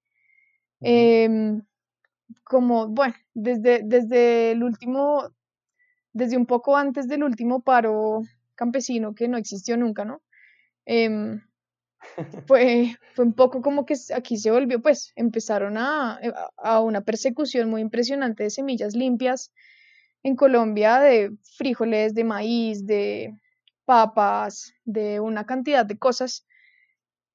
como, 2.43 2.87
bueno, 2.87 3.15
desde, 3.33 3.81
desde 3.83 4.51
el 4.51 4.63
último, 4.63 5.29
desde 6.13 6.37
un 6.37 6.45
poco 6.45 6.77
antes 6.77 7.07
del 7.07 7.23
último 7.23 7.61
paro 7.61 8.21
campesino 8.55 9.15
que 9.15 9.27
no 9.27 9.37
existió 9.37 9.77
nunca, 9.77 10.05
¿no? 10.05 10.21
Em, 10.85 11.41
fue, 12.47 12.95
fue 13.13 13.25
un 13.25 13.33
poco 13.33 13.61
como 13.61 13.85
que 13.85 13.95
aquí 14.15 14.37
se 14.37 14.51
volvió, 14.51 14.81
pues 14.81 15.13
empezaron 15.15 15.77
a, 15.77 16.19
eh, 16.21 16.33
a 16.57 16.81
una 16.81 17.01
persecución 17.01 17.69
muy 17.69 17.81
impresionante 17.81 18.43
de 18.43 18.49
semillas 18.49 18.95
limpias 18.95 19.51
en 20.23 20.35
Colombia 20.35 20.99
de 20.99 21.35
frijoles, 21.57 22.13
de 22.13 22.23
maíz, 22.23 22.85
de 22.85 23.35
papas, 23.85 24.73
de 24.85 25.19
una 25.19 25.45
cantidad 25.45 25.85
de 25.85 25.97
cosas 25.97 26.45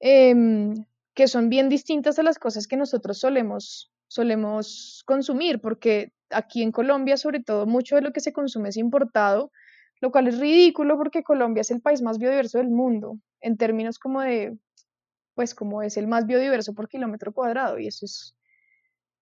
em, 0.00 0.74
que 1.14 1.28
son 1.28 1.48
bien 1.48 1.68
distintas 1.68 2.18
a 2.18 2.22
las 2.22 2.38
cosas 2.38 2.66
que 2.66 2.76
nosotros 2.76 3.18
solemos 3.18 3.92
solemos 4.08 5.02
consumir, 5.06 5.60
porque 5.60 6.12
aquí 6.30 6.62
en 6.62 6.72
Colombia, 6.72 7.16
sobre 7.16 7.40
todo, 7.40 7.66
mucho 7.66 7.96
de 7.96 8.02
lo 8.02 8.12
que 8.12 8.20
se 8.20 8.32
consume 8.32 8.70
es 8.70 8.76
importado, 8.76 9.52
lo 10.00 10.10
cual 10.10 10.28
es 10.28 10.38
ridículo 10.38 10.96
porque 10.96 11.22
Colombia 11.22 11.60
es 11.60 11.70
el 11.70 11.80
país 11.80 12.02
más 12.02 12.18
biodiverso 12.18 12.58
del 12.58 12.68
mundo, 12.68 13.18
en 13.40 13.56
términos 13.56 13.98
como 13.98 14.20
de, 14.22 14.58
pues 15.34 15.54
como 15.54 15.82
es 15.82 15.96
el 15.96 16.06
más 16.06 16.26
biodiverso 16.26 16.74
por 16.74 16.88
kilómetro 16.88 17.32
cuadrado, 17.32 17.78
y 17.78 17.86
eso 17.86 18.04
es 18.04 18.34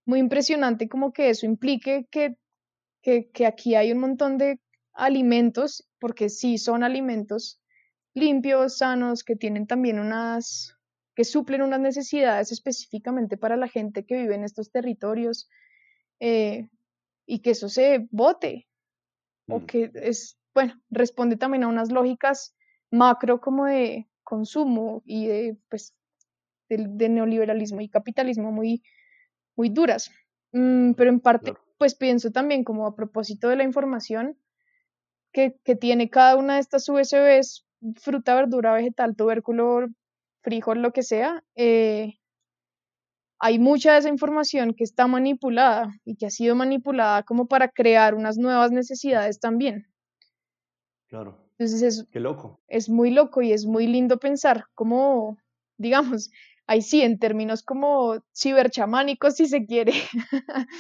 muy 0.05 0.21
impresionante 0.21 0.89
como 0.89 1.13
que 1.13 1.31
eso 1.31 1.47
implique 1.47 2.07
que, 2.11 2.37
que, 3.03 3.31
que 3.31 3.47
aquí 3.47 3.75
hay 3.75 3.93
un 3.93 3.99
montón 3.99 4.39
de 4.39 4.61
alimentos, 4.93 5.87
porque 5.99 6.29
sí 6.29 6.59
son 6.59 6.83
alimentos 6.83 7.61
limpios, 8.17 8.79
sanos, 8.79 9.23
que 9.23 9.37
tienen 9.37 9.67
también 9.67 9.99
unas, 9.99 10.76
que 11.17 11.25
suplen 11.25 11.63
unas 11.63 11.81
necesidades 11.81 12.53
específicamente 12.53 13.39
para 13.39 13.57
la 13.57 13.69
gente 13.69 14.05
que 14.05 14.17
vive 14.17 14.35
en 14.35 14.45
estos 14.45 14.71
territorios 14.71 15.49
eh, 16.21 16.69
y 17.25 17.41
que 17.41 17.51
eso 17.51 17.71
se 17.71 18.07
vote 18.11 18.69
o 19.49 19.61
mm. 19.61 19.67
que 19.67 19.91
es, 19.95 20.39
bueno, 20.55 20.75
responde 20.91 21.37
también 21.37 21.65
a 21.65 21.69
unas 21.69 21.91
lógicas 21.91 22.55
macro 22.91 23.41
como 23.41 23.65
de 23.65 24.07
consumo 24.25 25.03
y 25.07 25.27
de, 25.27 25.57
pues, 25.71 25.97
de, 26.69 27.09
neoliberalismo 27.09 27.81
y 27.81 27.89
capitalismo 27.89 28.53
muy, 28.53 28.83
muy 29.57 29.71
duras. 29.71 30.11
Mm, 30.53 30.93
pero 30.93 31.11
en 31.11 31.21
parte, 31.21 31.55
pues 31.79 31.95
pienso 31.95 32.31
también 32.31 32.63
como 32.63 32.87
a 32.87 32.95
propósito 32.95 33.49
de 33.49 33.57
la 33.57 33.65
información 33.65 34.39
que, 35.33 35.57
que 35.65 35.77
tiene 35.77 36.11
cada 36.11 36.37
una 36.37 36.55
de 36.55 36.61
estas 36.61 36.87
USBs, 36.91 37.67
fruta, 37.95 38.35
verdura, 38.35 38.75
vegetal, 38.75 39.17
tubérculo, 39.17 39.87
frijol, 40.47 40.81
lo 40.81 40.93
que 40.93 41.03
sea, 41.03 41.43
eh, 41.57 42.21
hay 43.41 43.59
mucha 43.59 43.93
de 43.93 43.99
esa 43.99 44.09
información 44.09 44.75
que 44.75 44.85
está 44.85 45.09
manipulada 45.09 45.93
y 46.05 46.17
que 46.17 46.27
ha 46.27 46.31
sido 46.31 46.55
manipulada 46.55 47.25
como 47.25 47.49
para 47.49 47.69
crear 47.69 48.15
unas 48.15 48.39
nuevas 48.39 48.71
necesidades 48.71 49.41
también. 49.41 49.89
Claro. 51.09 51.37
Entonces 51.59 51.83
es, 51.83 52.07
Qué 52.13 52.21
loco. 52.21 52.61
es 52.69 52.89
muy 52.89 53.11
loco 53.11 53.43
y 53.43 53.53
es 53.53 53.67
muy 53.67 53.89
lindo 53.89 54.19
pensar 54.19 54.67
cómo, 54.75 55.37
digamos, 55.79 56.31
ahí 56.69 56.81
sí, 56.81 57.03
en 57.03 57.19
términos 57.19 57.65
como 57.65 58.23
ciberchamánicos, 58.33 59.35
si 59.35 59.47
se 59.47 59.67
quiere, 59.67 59.95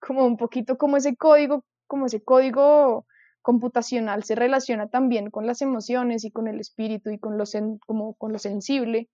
como 0.00 0.24
un 0.24 0.38
poquito 0.38 0.78
como 0.78 0.96
ese 0.96 1.16
código, 1.16 1.66
como 1.86 2.06
ese 2.06 2.22
código 2.22 3.04
computacional 3.42 4.24
se 4.24 4.34
relaciona 4.34 4.88
también 4.88 5.30
con 5.30 5.46
las 5.46 5.60
emociones 5.62 6.24
y 6.24 6.30
con 6.30 6.48
el 6.48 6.60
espíritu 6.60 7.10
y 7.10 7.18
con 7.18 7.36
lo, 7.36 7.44
como 7.86 8.14
con 8.14 8.32
lo 8.32 8.38
sensible, 8.38 9.10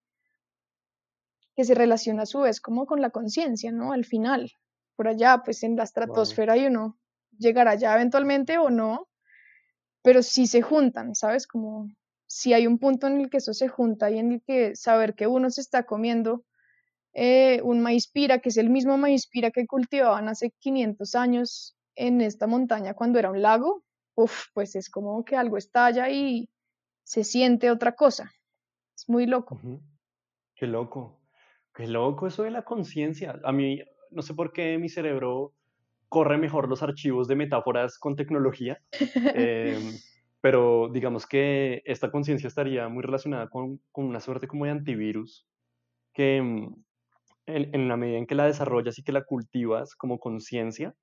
que 1.56 1.64
se 1.64 1.74
relaciona 1.74 2.22
a 2.22 2.26
su 2.26 2.40
vez 2.40 2.60
como 2.60 2.86
con 2.86 3.00
la 3.00 3.10
conciencia, 3.10 3.72
¿no? 3.72 3.92
Al 3.92 4.04
final, 4.04 4.52
por 4.94 5.08
allá, 5.08 5.42
pues 5.44 5.64
en 5.64 5.76
la 5.76 5.82
estratosfera 5.82 6.56
y 6.56 6.66
uno 6.66 6.96
llegará 7.36 7.72
allá 7.72 7.94
eventualmente 7.94 8.58
o 8.58 8.70
no, 8.70 9.08
pero 10.02 10.22
sí 10.22 10.46
se 10.46 10.62
juntan, 10.62 11.14
¿sabes? 11.14 11.46
Como 11.46 11.88
si 12.26 12.52
hay 12.52 12.66
un 12.66 12.78
punto 12.78 13.06
en 13.06 13.20
el 13.20 13.30
que 13.30 13.38
eso 13.38 13.54
se 13.54 13.68
junta 13.68 14.10
y 14.10 14.18
en 14.18 14.32
el 14.32 14.42
que 14.42 14.76
saber 14.76 15.14
que 15.14 15.26
uno 15.26 15.50
se 15.50 15.62
está 15.62 15.84
comiendo 15.84 16.44
eh, 17.14 17.60
un 17.64 17.80
maíz 17.80 18.06
pira, 18.06 18.38
que 18.38 18.50
es 18.50 18.56
el 18.58 18.70
mismo 18.70 18.98
maíz 18.98 19.26
pira 19.26 19.50
que 19.50 19.66
cultivaban 19.66 20.28
hace 20.28 20.52
500 20.60 21.14
años 21.14 21.76
en 21.96 22.20
esta 22.20 22.46
montaña 22.46 22.94
cuando 22.94 23.18
era 23.18 23.30
un 23.30 23.42
lago, 23.42 23.82
pues 24.54 24.74
es 24.76 24.90
como 24.90 25.24
que 25.24 25.36
algo 25.36 25.56
estalla 25.56 26.10
y 26.10 26.48
se 27.04 27.24
siente 27.24 27.70
otra 27.70 27.92
cosa. 27.92 28.32
Es 28.96 29.08
muy 29.08 29.26
loco. 29.26 29.60
Qué 30.54 30.66
loco. 30.66 31.20
Qué 31.74 31.86
loco 31.86 32.26
eso 32.26 32.42
de 32.42 32.50
la 32.50 32.62
conciencia. 32.62 33.38
A 33.44 33.52
mí, 33.52 33.80
no 34.10 34.22
sé 34.22 34.34
por 34.34 34.52
qué 34.52 34.76
mi 34.78 34.88
cerebro 34.88 35.54
corre 36.08 36.38
mejor 36.38 36.68
los 36.68 36.82
archivos 36.82 37.28
de 37.28 37.36
metáforas 37.36 37.98
con 37.98 38.16
tecnología. 38.16 38.80
Em, 39.34 39.92
pero 40.40 40.88
digamos 40.92 41.26
que 41.26 41.82
esta 41.84 42.10
conciencia 42.10 42.48
estaría 42.48 42.88
muy 42.88 43.02
relacionada 43.02 43.48
con, 43.48 43.80
con, 43.92 44.06
una 44.06 44.20
suerte 44.20 44.48
como 44.48 44.64
de 44.64 44.72
antivirus 44.72 45.46
que 46.12 46.40
mm, 46.42 46.74
en, 47.46 47.74
en, 47.74 47.88
la 47.88 47.96
medida 47.96 48.18
en 48.18 48.26
que 48.26 48.34
la 48.34 48.46
desarrollas 48.46 48.98
y 48.98 49.02
que 49.02 49.12
la 49.12 49.24
cultivas 49.24 49.94
como 49.94 50.18
conciencia, 50.18 50.94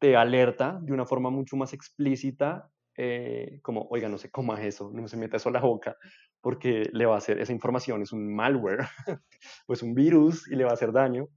te 0.00 0.16
alerta 0.16 0.80
de 0.82 0.92
una 0.92 1.06
forma 1.06 1.30
mucho 1.30 1.56
más 1.56 1.72
explícita, 1.74 2.70
eh, 2.96 3.60
como, 3.62 3.86
oiga, 3.90 4.08
no 4.08 4.18
se 4.18 4.30
coma 4.30 4.60
eso, 4.64 4.90
no 4.92 5.06
se 5.06 5.16
meta 5.16 5.36
eso 5.36 5.50
a 5.50 5.52
la 5.52 5.60
boca, 5.60 5.96
porque 6.40 6.88
le 6.92 7.06
va 7.06 7.14
a 7.14 7.18
hacer, 7.18 7.38
esa 7.38 7.52
información 7.52 8.02
es 8.02 8.12
un 8.12 8.34
malware, 8.34 8.78
pues 9.66 9.82
un 9.82 9.94
virus 9.94 10.50
y 10.50 10.56
le 10.56 10.64
va 10.64 10.70
a 10.70 10.74
hacer 10.74 10.90
daño. 10.90 11.28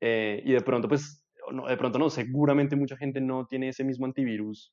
Eh, 0.00 0.42
y 0.44 0.52
de 0.52 0.60
pronto, 0.60 0.88
pues, 0.88 1.24
no, 1.52 1.66
de 1.68 1.76
pronto 1.76 1.98
no, 1.98 2.10
seguramente 2.10 2.76
mucha 2.76 2.96
gente 2.96 3.20
no 3.20 3.46
tiene 3.46 3.68
ese 3.68 3.84
mismo 3.84 4.04
antivirus 4.04 4.72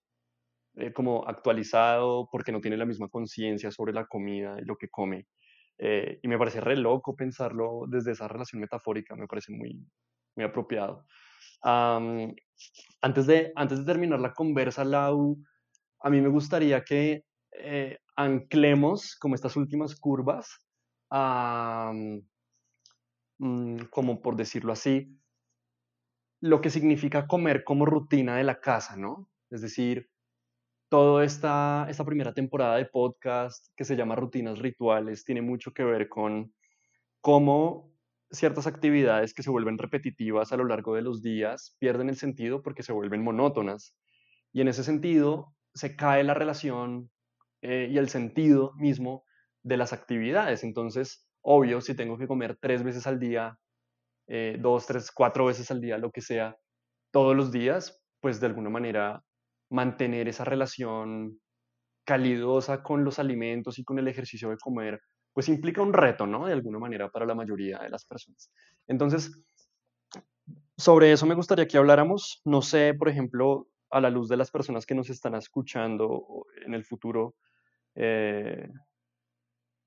eh, 0.76 0.92
como 0.94 1.28
actualizado 1.28 2.28
porque 2.32 2.52
no 2.52 2.62
tiene 2.62 2.78
la 2.78 2.86
misma 2.86 3.10
conciencia 3.10 3.72
sobre 3.72 3.94
la 3.94 4.06
comida 4.08 4.58
y 4.60 4.66
lo 4.66 4.76
que 4.78 4.90
come. 4.90 5.28
Y 5.78 6.28
me 6.30 6.38
parece 6.38 6.62
re 6.62 6.78
loco 6.78 7.18
pensarlo 7.18 7.82
desde 7.90 8.14
esa 8.14 8.30
relación 8.30 8.62
metafórica, 8.62 9.14
me 9.16 9.28
parece 9.28 9.52
muy, 9.52 9.86
muy 10.36 10.46
apropiado. 10.46 11.06
Antes, 11.62 13.28
de, 13.28 13.52
antes 13.56 13.80
de 13.80 13.86
terminar 13.86 14.20
la 14.20 14.34
conversa, 14.34 14.84
Lau, 14.84 15.38
a 16.02 16.10
mí 16.10 16.22
me 16.22 16.30
gustaría 16.30 16.84
que 16.84 17.26
eh, 17.52 18.00
anclemos 18.16 19.16
como 19.16 19.36
estas 19.36 19.56
últimas 19.56 19.96
curvas, 19.96 20.48
mm, 23.38 23.78
como 23.90 24.22
por 24.22 24.36
decirlo 24.36 24.74
así, 24.74 25.18
lo 26.42 26.62
que 26.62 26.70
significa 26.70 27.28
comer 27.28 27.64
como 27.64 27.86
rutina 27.86 28.38
de 28.38 28.44
la 28.44 28.60
casa, 28.60 28.96
¿no? 28.96 29.30
Es 29.50 29.62
decir, 29.62 30.10
toda 30.90 31.24
esta, 31.24 31.88
esta 31.90 32.06
primera 32.06 32.34
temporada 32.34 32.78
de 32.78 32.86
podcast 32.86 33.68
que 33.76 33.84
se 33.84 33.96
llama 33.96 34.16
Rutinas 34.16 34.60
Rituales 34.60 35.26
tiene 35.26 35.42
mucho 35.42 35.74
que 35.74 35.84
ver 35.84 36.08
con 36.08 36.54
cómo 37.22 37.95
ciertas 38.32 38.68
actividades 38.68 39.34
que 39.34 39.44
se 39.44 39.50
vuelven 39.50 39.78
repetitivas 39.78 40.52
a 40.52 40.58
lo 40.58 40.66
largo 40.66 40.96
de 40.96 41.02
los 41.02 41.22
días 41.22 41.76
pierden 41.80 42.10
el 42.10 42.18
sentido 42.18 42.62
porque 42.62 42.84
se 42.84 42.94
vuelven 42.94 43.24
monótonas. 43.24 43.96
Y 44.52 44.62
en 44.62 44.68
ese 44.68 44.84
sentido 44.84 45.54
se 45.74 45.96
cae 45.96 46.24
la 46.24 46.34
relación 46.34 47.10
eh, 47.62 47.90
y 47.92 47.98
el 47.98 48.10
sentido 48.10 48.74
mismo 48.78 49.24
de 49.64 49.78
las 49.78 49.94
actividades. 49.94 50.64
Entonces, 50.64 51.28
obvio, 51.42 51.82
si 51.82 51.96
tengo 51.96 52.18
que 52.18 52.28
comer 52.28 52.58
tres 52.60 52.84
veces 52.84 53.08
al 53.08 53.20
día, 53.20 53.58
eh, 54.28 54.58
dos, 54.60 54.86
tres, 54.86 55.12
cuatro 55.12 55.46
veces 55.46 55.70
al 55.72 55.82
día, 55.82 55.98
lo 55.98 56.12
que 56.12 56.22
sea, 56.22 56.56
todos 57.12 57.36
los 57.36 57.52
días, 57.52 58.02
pues 58.22 58.40
de 58.40 58.48
alguna 58.48 58.70
manera 58.70 59.24
mantener 59.70 60.28
esa 60.28 60.46
relación 60.46 61.40
calidosa 62.06 62.84
con 62.84 63.04
los 63.04 63.20
alimentos 63.20 63.80
y 63.80 63.84
con 63.84 64.00
el 64.00 64.08
ejercicio 64.08 64.50
de 64.50 64.58
comer, 64.58 65.02
pues 65.36 65.50
implica 65.50 65.82
un 65.82 65.92
reto, 65.92 66.26
¿no? 66.26 66.46
De 66.48 66.54
alguna 66.54 66.80
manera 66.80 67.12
para 67.12 67.26
la 67.26 67.36
mayoría 67.36 67.80
de 67.80 67.90
las 67.90 68.06
personas. 68.06 68.50
Entonces, 68.88 69.44
sobre 70.78 71.12
eso 71.12 71.26
me 71.26 71.36
gustaría 71.36 71.68
que 71.68 71.78
habláramos. 71.78 72.42
No 72.46 72.62
sé, 72.62 72.94
por 72.94 73.10
ejemplo, 73.10 73.68
a 73.90 74.00
la 74.00 74.10
luz 74.10 74.30
de 74.30 74.38
las 74.38 74.50
personas 74.50 74.86
que 74.86 74.96
nos 74.96 75.10
están 75.10 75.36
escuchando 75.36 76.46
en 76.66 76.74
el 76.74 76.86
futuro, 76.86 77.36
eh, 77.96 78.70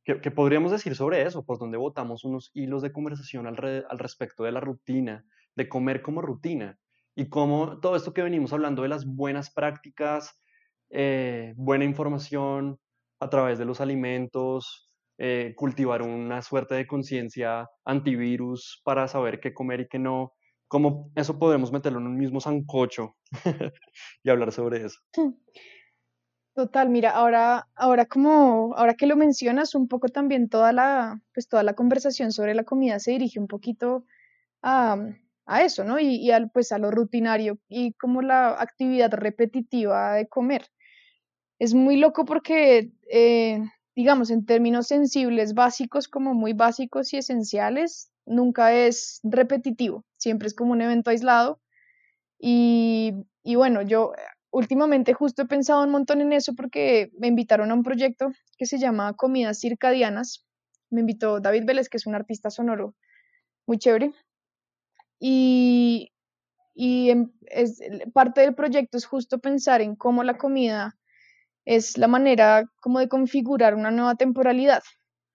¿qué, 0.05 0.31
podríamos 0.31 0.71
decir 0.71 0.95
sobre 0.95 1.23
eso? 1.23 1.43
¿Por 1.47 1.59
dónde 1.59 1.79
votamos 1.79 2.25
unos 2.25 2.51
hilos 2.53 2.83
de 2.83 2.93
conversación 2.93 3.47
al, 3.47 3.57
respecto 3.57 4.45
de 4.45 4.53
la 4.53 4.61
rutina, 4.61 5.25
de 5.57 5.69
comer 5.69 6.03
como 6.03 6.21
rutina? 6.21 6.79
y 7.15 7.29
cómo 7.29 7.81
todo 7.81 7.97
esto 7.97 8.15
que 8.15 8.23
venimos 8.23 8.53
hablando 8.53 8.83
de 8.83 8.89
las 8.89 9.05
buenas 9.05 9.51
prácticas, 9.51 10.41
eh, 10.89 11.53
buena 11.57 11.85
información 11.85 12.79
a 13.19 13.29
través 13.29 13.59
de 13.59 13.65
los 13.65 13.81
alimentos, 13.81 14.88
eh, 15.19 15.53
cultivar 15.57 16.03
una 16.03 16.43
suerte 16.43 16.75
de 16.75 16.87
conciencia 16.87 17.69
antivirus 17.85 18.81
para 18.85 19.09
saber 19.09 19.41
qué 19.41 19.53
comer 19.53 19.81
y 19.81 19.89
qué 19.89 19.99
no, 19.99 20.33
cómo 20.69 21.11
eso 21.17 21.39
podemos 21.39 21.73
meterlo 21.73 21.99
en 21.99 22.07
un 22.07 22.17
mismo 22.17 22.41
sancocho 22.41 23.17
y 24.23 24.31
hablar 24.31 24.53
sobre 24.53 24.85
eso. 24.85 24.99
Total, 26.55 26.89
mira, 26.89 27.11
ahora, 27.11 27.69
ahora 27.77 28.07
como, 28.07 28.75
ahora 28.75 28.95
que 28.95 29.07
lo 29.07 29.17
mencionas, 29.17 29.75
un 29.75 29.87
poco 29.87 30.09
también 30.09 30.49
toda 30.49 30.73
la, 30.73 31.21
pues 31.33 31.49
toda 31.49 31.63
la 31.63 31.75
conversación 31.75 32.33
sobre 32.33 32.55
la 32.55 32.65
comida 32.65 32.99
se 32.99 33.13
dirige 33.13 33.39
un 33.39 33.47
poquito 33.47 34.05
a, 34.63 34.97
a 35.47 35.63
eso, 35.63 35.85
¿no? 35.85 35.99
Y, 35.99 36.31
al, 36.31 36.51
pues 36.51 36.73
a 36.73 36.79
lo 36.79 36.91
rutinario 36.91 37.59
y 37.69 37.93
como 37.95 38.23
la 38.23 38.61
actividad 38.61 39.13
repetitiva 39.13 40.15
de 40.15 40.29
comer. 40.29 40.67
Es 41.59 41.75
muy 41.75 41.97
loco 41.97 42.25
porque, 42.25 42.93
eh, 43.11 43.61
digamos, 43.99 44.31
en 44.31 44.47
términos 44.47 44.87
sensibles 44.87 45.55
básicos, 45.55 46.07
como 46.07 46.33
muy 46.33 46.53
básicos 46.53 47.13
y 47.13 47.17
esenciales, 47.17 48.13
nunca 48.27 48.73
es 48.73 49.19
repetitivo, 49.25 50.05
siempre 50.17 50.47
es 50.47 50.55
como 50.55 50.71
un 50.71 50.81
evento 50.81 51.11
aislado. 51.11 51.61
Y, 52.39 53.13
y 53.43 53.57
bueno, 53.57 53.83
yo 53.83 54.13
últimamente 54.53 55.15
justo 55.15 55.43
he 55.43 55.47
pensado 55.47 55.83
un 55.83 55.91
montón 55.91 56.21
en 56.21 56.33
eso 56.33 56.55
porque 56.55 57.11
me 57.19 57.27
invitaron 57.27 57.73
a 57.73 57.75
un 57.75 57.83
proyecto 57.83 58.31
que 58.57 58.67
se 58.67 58.79
llama 58.79 59.15
Comidas 59.15 59.59
Circadianas. 59.59 60.47
Me 60.91 61.01
invitó 61.01 61.41
David 61.41 61.65
Vélez, 61.67 61.89
que 61.89 61.97
es 61.97 62.07
un 62.07 62.15
artista 62.15 62.51
sonoro 62.51 62.95
muy 63.67 63.79
chévere. 63.79 64.13
Y, 65.19 66.13
y 66.73 67.11
es, 67.47 67.81
parte 68.15 68.43
del 68.43 68.55
proyecto 68.55 68.97
es 68.97 69.07
justo 69.07 69.41
pensar 69.41 69.81
en 69.81 69.97
cómo 69.97 70.23
la 70.23 70.39
comida 70.39 70.97
es 71.69 71.99
la 71.99 72.09
manera 72.09 72.65
como 72.81 72.99
de 72.99 73.09
configurar 73.09 73.75
una 73.75 73.91
nueva 73.91 74.15
temporalidad. 74.15 74.83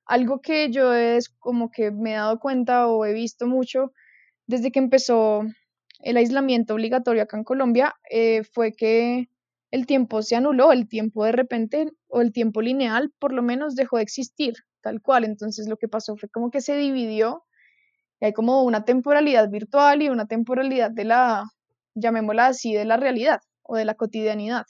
Algo 0.07 0.41
que 0.41 0.71
yo 0.71 0.91
es 0.91 1.29
como 1.29 1.69
que 1.69 1.91
me 1.91 2.13
he 2.13 2.15
dado 2.15 2.39
cuenta 2.39 2.87
o 2.87 3.05
he 3.05 3.13
visto 3.13 3.45
mucho 3.45 3.93
desde 4.47 4.71
que 4.71 4.79
empezó 4.79 5.43
el 5.99 6.17
aislamiento 6.17 6.73
obligatorio 6.73 7.21
acá 7.21 7.37
en 7.37 7.43
Colombia 7.43 7.93
eh, 8.09 8.43
fue 8.51 8.73
que 8.73 9.29
el 9.69 9.85
tiempo 9.85 10.23
se 10.23 10.35
anuló, 10.35 10.71
el 10.71 10.87
tiempo 10.87 11.23
de 11.23 11.33
repente 11.33 11.91
o 12.07 12.21
el 12.21 12.33
tiempo 12.33 12.63
lineal 12.63 13.13
por 13.19 13.31
lo 13.31 13.43
menos 13.43 13.75
dejó 13.75 13.97
de 13.97 14.03
existir 14.03 14.55
tal 14.81 15.03
cual. 15.03 15.25
Entonces 15.25 15.67
lo 15.69 15.77
que 15.77 15.87
pasó 15.87 16.17
fue 16.17 16.29
como 16.29 16.49
que 16.49 16.61
se 16.61 16.75
dividió 16.75 17.43
hay 18.21 18.33
como 18.33 18.63
una 18.63 18.85
temporalidad 18.85 19.49
virtual 19.49 20.01
y 20.01 20.09
una 20.09 20.25
temporalidad 20.25 20.89
de 20.89 21.03
la, 21.03 21.43
llamémosla 21.93 22.47
así, 22.47 22.73
de 22.73 22.85
la 22.85 22.97
realidad 22.97 23.41
o 23.61 23.75
de 23.75 23.85
la 23.85 23.93
cotidianidad. 23.93 24.65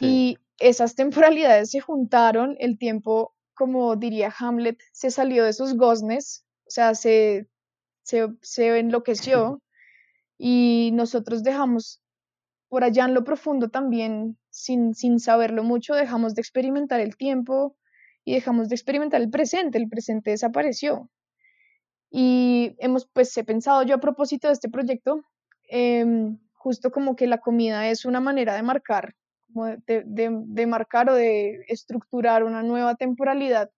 Y 0.00 0.38
esas 0.58 0.94
temporalidades 0.94 1.70
se 1.70 1.80
juntaron, 1.80 2.56
el 2.58 2.78
tiempo, 2.78 3.34
como 3.54 3.96
diría 3.96 4.32
Hamlet, 4.38 4.80
se 4.92 5.10
salió 5.10 5.44
de 5.44 5.50
esos 5.50 5.74
goznes, 5.76 6.46
o 6.66 6.70
sea, 6.70 6.94
se, 6.94 7.48
se, 8.02 8.28
se 8.40 8.78
enloqueció 8.78 9.62
y 10.38 10.90
nosotros 10.94 11.42
dejamos 11.42 12.00
por 12.68 12.84
allá 12.84 13.04
en 13.04 13.12
lo 13.12 13.22
profundo 13.22 13.68
también, 13.68 14.38
sin, 14.48 14.94
sin 14.94 15.20
saberlo 15.20 15.62
mucho, 15.62 15.94
dejamos 15.94 16.34
de 16.34 16.40
experimentar 16.40 17.00
el 17.00 17.16
tiempo 17.16 17.76
y 18.24 18.34
dejamos 18.34 18.68
de 18.68 18.76
experimentar 18.76 19.20
el 19.20 19.30
presente, 19.30 19.78
el 19.78 19.88
presente 19.88 20.30
desapareció. 20.30 21.10
Y 22.10 22.74
hemos, 22.78 23.06
pues, 23.12 23.36
he 23.36 23.44
pensado 23.44 23.82
yo 23.82 23.96
a 23.96 24.00
propósito 24.00 24.46
de 24.48 24.54
este 24.54 24.70
proyecto, 24.70 25.22
em, 25.68 26.38
justo 26.54 26.90
como 26.90 27.14
que 27.16 27.26
la 27.26 27.38
comida 27.38 27.88
es 27.88 28.04
una 28.04 28.20
manera 28.20 28.54
de 28.54 28.62
marcar, 28.62 29.14
de, 29.86 30.02
de, 30.06 30.66
marcar 30.66 31.10
o 31.10 31.14
de 31.14 31.64
estructurar 31.68 32.44
una 32.44 32.62
nueva 32.62 32.94
temporalidad 32.94 33.70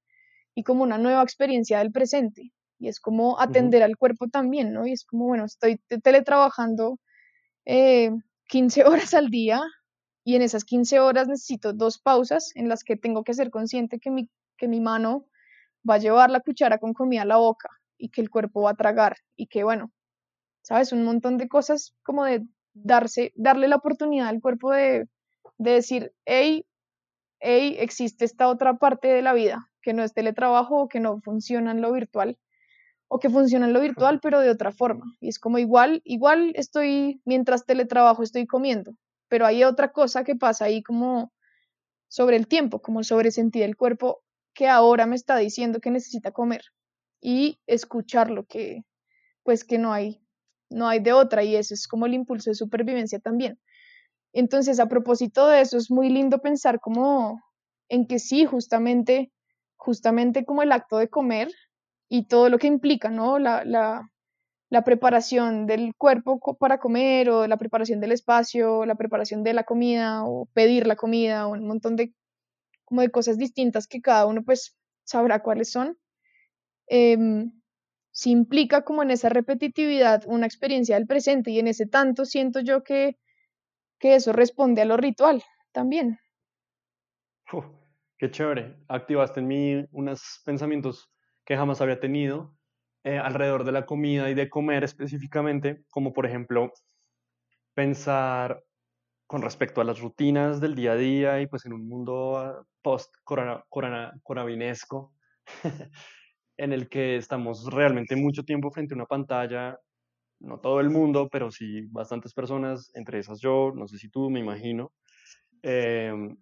y 0.54 0.62
como 0.62 0.82
una 0.82 0.98
nueva 0.98 1.22
experiencia 1.22 1.78
del 1.78 1.92
presente. 1.92 2.52
Y 2.78 2.88
es 2.88 3.00
como 3.00 3.40
atender 3.40 3.82
al 3.82 3.96
cuerpo 3.96 4.28
también, 4.28 4.72
¿no? 4.72 4.86
Y 4.86 4.92
es 4.92 5.04
como, 5.04 5.26
bueno, 5.26 5.44
estoy 5.44 5.80
teletrabajando 6.02 6.98
15 7.64 8.80
eh, 8.80 8.84
horas 8.86 9.14
al 9.14 9.30
día 9.30 9.62
y 10.24 10.36
en 10.36 10.42
esas 10.42 10.64
15 10.64 11.00
horas 11.00 11.28
necesito 11.28 11.72
dos 11.72 11.98
pausas 11.98 12.52
en 12.54 12.68
las 12.68 12.84
que 12.84 12.96
tengo 12.96 13.24
que 13.24 13.34
ser 13.34 13.50
consciente 13.50 14.00
que 14.00 14.10
mi, 14.10 14.28
que 14.56 14.68
mi 14.68 14.80
mano 14.80 15.26
va 15.88 15.94
a 15.94 15.98
llevar 15.98 16.30
la 16.30 16.40
cuchara 16.40 16.78
con 16.78 16.94
comida 16.94 17.22
a 17.22 17.26
la 17.26 17.36
boca 17.36 17.68
y 17.98 18.08
que 18.08 18.20
el 18.20 18.30
cuerpo 18.30 18.62
va 18.62 18.70
a 18.70 18.76
tragar 18.76 19.16
y 19.36 19.46
que 19.46 19.64
bueno, 19.64 19.92
sabes, 20.62 20.92
un 20.92 21.04
montón 21.04 21.36
de 21.36 21.48
cosas 21.48 21.94
como 22.02 22.24
de 22.24 22.44
darse, 22.72 23.32
darle 23.36 23.68
la 23.68 23.76
oportunidad 23.76 24.28
al 24.28 24.40
cuerpo 24.40 24.72
de, 24.72 25.08
de 25.58 25.72
decir, 25.72 26.12
hey, 26.24 26.66
hey, 27.40 27.76
existe 27.78 28.24
esta 28.24 28.48
otra 28.48 28.78
parte 28.78 29.08
de 29.08 29.22
la 29.22 29.32
vida 29.32 29.70
que 29.82 29.92
no 29.92 30.02
es 30.02 30.14
teletrabajo 30.14 30.82
o 30.82 30.88
que 30.88 31.00
no 31.00 31.20
funciona 31.20 31.70
en 31.70 31.82
lo 31.82 31.92
virtual 31.92 32.38
o 33.08 33.18
que 33.18 33.30
funciona 33.30 33.66
en 33.66 33.72
lo 33.72 33.80
virtual 33.80 34.18
pero 34.20 34.40
de 34.40 34.50
otra 34.50 34.72
forma. 34.72 35.04
Y 35.20 35.28
es 35.28 35.38
como 35.38 35.58
igual, 35.58 36.00
igual 36.04 36.52
estoy, 36.56 37.20
mientras 37.24 37.66
teletrabajo 37.66 38.22
estoy 38.22 38.46
comiendo, 38.46 38.96
pero 39.28 39.46
hay 39.46 39.64
otra 39.64 39.92
cosa 39.92 40.24
que 40.24 40.36
pasa 40.36 40.64
ahí 40.64 40.82
como 40.82 41.32
sobre 42.08 42.36
el 42.36 42.48
tiempo, 42.48 42.80
como 42.80 43.04
sobre 43.04 43.30
sentir 43.30 43.62
el 43.62 43.76
cuerpo 43.76 44.22
que 44.54 44.68
ahora 44.68 45.06
me 45.06 45.16
está 45.16 45.36
diciendo 45.36 45.80
que 45.80 45.90
necesita 45.90 46.30
comer 46.30 46.62
y 47.20 47.58
escuchar 47.66 48.30
lo 48.30 48.44
que, 48.44 48.84
pues 49.42 49.64
que 49.64 49.78
no 49.78 49.92
hay, 49.92 50.22
no 50.70 50.88
hay 50.88 51.00
de 51.00 51.12
otra 51.12 51.42
y 51.42 51.56
eso 51.56 51.74
es 51.74 51.88
como 51.88 52.06
el 52.06 52.14
impulso 52.14 52.50
de 52.50 52.54
supervivencia 52.54 53.18
también. 53.18 53.58
Entonces, 54.34 54.80
a 54.80 54.88
propósito 54.88 55.48
de 55.48 55.62
eso, 55.62 55.78
es 55.78 55.90
muy 55.90 56.10
lindo 56.10 56.40
pensar 56.40 56.80
como 56.80 57.40
en 57.88 58.06
que 58.06 58.18
sí, 58.18 58.44
justamente, 58.46 59.32
justamente 59.76 60.44
como 60.44 60.62
el 60.62 60.72
acto 60.72 60.98
de 60.98 61.08
comer 61.08 61.50
y 62.10 62.26
todo 62.26 62.50
lo 62.50 62.58
que 62.58 62.66
implica, 62.66 63.10
¿no? 63.10 63.38
La, 63.38 63.64
la, 63.64 64.10
la 64.70 64.84
preparación 64.84 65.66
del 65.66 65.94
cuerpo 65.96 66.40
para 66.58 66.78
comer 66.78 67.30
o 67.30 67.46
la 67.46 67.58
preparación 67.58 68.00
del 68.00 68.12
espacio, 68.12 68.84
la 68.86 68.96
preparación 68.96 69.44
de 69.44 69.54
la 69.54 69.64
comida 69.64 70.24
o 70.24 70.46
pedir 70.52 70.86
la 70.86 70.96
comida 70.96 71.46
o 71.46 71.52
un 71.52 71.66
montón 71.66 71.96
de, 71.96 72.12
como 72.84 73.02
de 73.02 73.10
cosas 73.10 73.38
distintas 73.38 73.86
que 73.86 74.00
cada 74.02 74.26
uno 74.26 74.42
pues 74.44 74.76
sabrá 75.04 75.42
cuáles 75.42 75.70
son. 75.70 75.96
Eh, 76.88 77.16
si 78.12 78.30
implica 78.30 78.82
como 78.82 79.02
en 79.02 79.10
esa 79.10 79.28
repetitividad 79.28 80.22
una 80.26 80.46
experiencia 80.46 80.96
del 80.96 81.06
presente 81.06 81.50
y 81.50 81.58
en 81.58 81.66
ese 81.68 81.86
tanto 81.86 82.24
siento 82.24 82.60
yo 82.60 82.84
que, 82.84 83.16
que 83.98 84.14
eso 84.14 84.32
responde 84.32 84.82
a 84.82 84.84
lo 84.84 84.96
ritual 84.96 85.42
también. 85.72 86.18
qué 88.18 88.30
chévere. 88.30 88.76
Activaste 88.88 89.40
en 89.40 89.46
mí 89.46 89.84
unos 89.92 90.40
pensamientos 90.44 91.10
que 91.44 91.56
jamás 91.56 91.80
había 91.80 92.00
tenido 92.00 92.56
eh, 93.04 93.18
alrededor 93.18 93.64
de 93.64 93.72
la 93.72 93.84
comida 93.84 94.30
y 94.30 94.34
de 94.34 94.48
comer 94.48 94.84
específicamente, 94.84 95.84
como 95.90 96.12
por 96.12 96.26
ejemplo 96.26 96.72
pensar 97.74 98.62
con 99.26 99.42
respecto 99.42 99.80
a 99.80 99.84
las 99.84 100.00
rutinas 100.00 100.60
del 100.60 100.74
día 100.74 100.92
a 100.92 100.96
día 100.96 101.40
y 101.40 101.46
pues 101.46 101.64
en 101.66 101.72
un 101.72 101.88
mundo 101.88 102.38
ah, 102.38 102.64
post-coronavinesco 102.82 105.12
en 106.56 106.72
el 106.72 106.88
que 106.88 107.16
estamos 107.16 107.66
realmente 107.72 108.16
mucho 108.16 108.44
tiempo 108.44 108.70
frente 108.70 108.94
a 108.94 108.96
una 108.96 109.06
pantalla, 109.06 109.78
no 110.40 110.60
todo 110.60 110.80
el 110.80 110.90
mundo, 110.90 111.28
pero 111.30 111.50
sí 111.50 111.82
bastantes 111.90 112.34
personas, 112.34 112.90
entre 112.94 113.18
esas 113.18 113.40
yo, 113.40 113.72
no 113.74 113.88
sé 113.88 113.98
si 113.98 114.08
tú, 114.08 114.30
me 114.30 114.40
imagino, 114.40 114.92
em, 115.62 116.36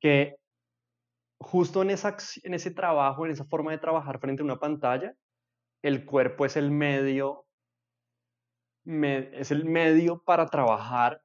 que 0.00 0.36
justo 1.38 1.82
en, 1.82 1.90
esa, 1.90 2.16
en 2.44 2.54
ese 2.54 2.70
trabajo, 2.70 3.26
en 3.26 3.32
esa 3.32 3.44
forma 3.44 3.72
de 3.72 3.78
trabajar 3.78 4.18
frente 4.20 4.42
a 4.42 4.44
una 4.44 4.58
pantalla, 4.58 5.14
el 5.82 6.04
cuerpo 6.04 6.46
es 6.46 6.56
el 6.56 6.70
medio, 6.70 7.46
es 8.84 9.50
el 9.50 9.64
medio 9.64 10.22
para 10.22 10.46
trabajar 10.46 11.22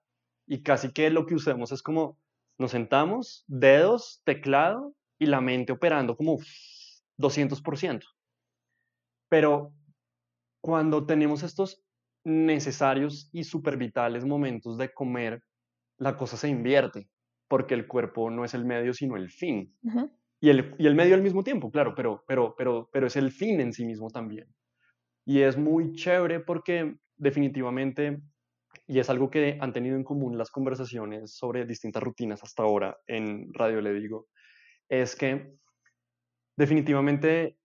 y 0.47 0.63
casi 0.63 0.91
que 0.91 1.09
lo 1.09 1.25
que 1.25 1.35
usamos 1.35 1.71
es 1.71 1.81
como 1.83 2.17
nos 2.57 2.71
sentamos, 2.71 3.43
dedos, 3.47 4.21
teclado 4.23 4.95
y 5.19 5.27
la 5.27 5.41
mente 5.41 5.73
operando 5.73 6.17
como 6.17 6.39
200%. 7.17 8.03
Pero 9.29 9.73
cuando 10.67 11.05
tenemos 11.05 11.43
estos 11.43 11.81
necesarios 12.25 13.29
y 13.31 13.43
vitales 13.77 14.25
momentos 14.25 14.77
de 14.77 14.93
comer, 14.93 15.41
la 15.97 16.17
cosa 16.17 16.35
se 16.35 16.49
invierte, 16.49 17.07
porque 17.47 17.73
el 17.73 17.87
cuerpo 17.87 18.29
no 18.29 18.43
es 18.43 18.53
el 18.53 18.65
medio, 18.65 18.93
sino 18.93 19.15
el 19.15 19.29
fin. 19.29 19.73
y, 20.41 20.49
el, 20.49 20.75
y 20.77 20.87
el 20.87 20.93
medio 20.93 21.15
al 21.15 21.21
mismo 21.21 21.41
tiempo, 21.41 21.71
claro, 21.71 21.95
pero, 21.95 22.25
pero, 22.27 22.53
pero, 22.57 22.89
pero 22.91 23.07
es 23.07 23.15
el 23.15 23.31
fin 23.31 23.61
en 23.61 23.71
sí 23.71 23.85
mismo 23.85 24.09
también. 24.09 24.53
Y 25.23 25.39
es 25.39 25.57
muy 25.57 25.93
chévere 25.93 26.41
porque 26.41 26.97
definitivamente, 27.15 28.19
y 28.87 28.99
es 28.99 29.09
algo 29.09 29.31
que 29.31 29.57
han 29.61 29.71
tenido 29.71 29.95
en 29.95 30.03
común 30.03 30.37
las 30.37 30.51
conversaciones 30.51 31.31
sobre 31.31 31.65
distintas 31.65 32.03
rutinas 32.03 32.43
hasta 32.43 32.63
ahora 32.63 32.97
en 33.07 33.53
Radio 33.53 33.79
Le 33.79 33.93
Digo, 33.93 34.27
es 34.89 35.15
que 35.15 35.49
definitivamente 36.57 37.57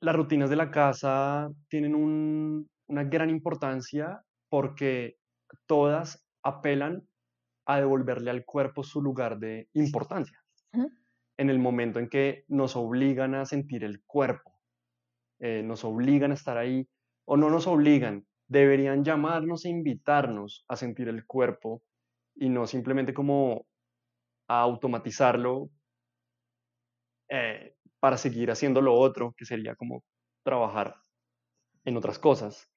las 0.00 0.14
rutinas 0.14 0.50
de 0.50 0.56
la 0.56 0.70
casa 0.70 1.50
tienen 1.68 1.94
una 1.94 3.04
gran 3.04 3.30
importancia 3.30 4.22
porque 4.48 5.16
todas 5.66 6.24
apelan 6.42 7.06
a 7.66 7.78
devolverle 7.78 8.30
al 8.30 8.44
cuerpo 8.44 8.82
su 8.82 9.02
lugar 9.02 9.38
de 9.38 9.68
importancia. 9.74 10.42
En 11.36 11.50
el 11.50 11.58
momento 11.58 11.98
en 11.98 12.08
que 12.08 12.44
nos 12.48 12.76
obligan 12.76 13.34
a 13.34 13.44
sentir 13.44 13.84
el 13.84 14.02
cuerpo, 14.04 14.58
eh, 15.40 15.62
nos 15.62 15.84
obligan 15.84 16.32
a 16.32 16.34
estar 16.34 16.56
ahí 16.56 16.88
o 17.24 17.36
no 17.36 17.50
nos 17.50 17.66
obligan, 17.66 18.26
deberían 18.48 19.04
llamarnos 19.04 19.64
e 19.64 19.68
invitarnos 19.68 20.64
a 20.68 20.76
sentir 20.76 21.08
el 21.08 21.26
cuerpo 21.26 21.82
y 22.34 22.48
no 22.48 22.66
simplemente 22.66 23.12
como 23.14 23.66
a 24.48 24.60
automatizarlo 24.60 25.70
eh, 27.28 27.76
para 28.00 28.16
seguir 28.16 28.50
haciendo 28.50 28.80
lo 28.80 28.94
otro, 28.94 29.34
que 29.36 29.44
sería 29.44 29.74
como 29.74 30.04
trabajar 30.42 30.96
en 31.84 31.96
otras 31.96 32.18
cosas. 32.18 32.70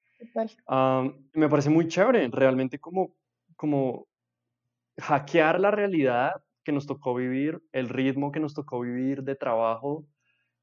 me 1.32 1.48
parece 1.48 1.70
muy 1.70 1.88
chévere, 1.88 2.28
realmente 2.28 2.78
como, 2.78 3.14
como 3.56 4.06
hackear 4.98 5.60
la 5.60 5.70
realidad 5.70 6.32
que 6.64 6.72
nos 6.72 6.86
tocó 6.86 7.14
vivir, 7.14 7.60
el 7.72 7.88
ritmo 7.88 8.30
que 8.32 8.40
nos 8.40 8.54
tocó 8.54 8.80
vivir 8.80 9.22
de 9.22 9.34
trabajo 9.34 10.06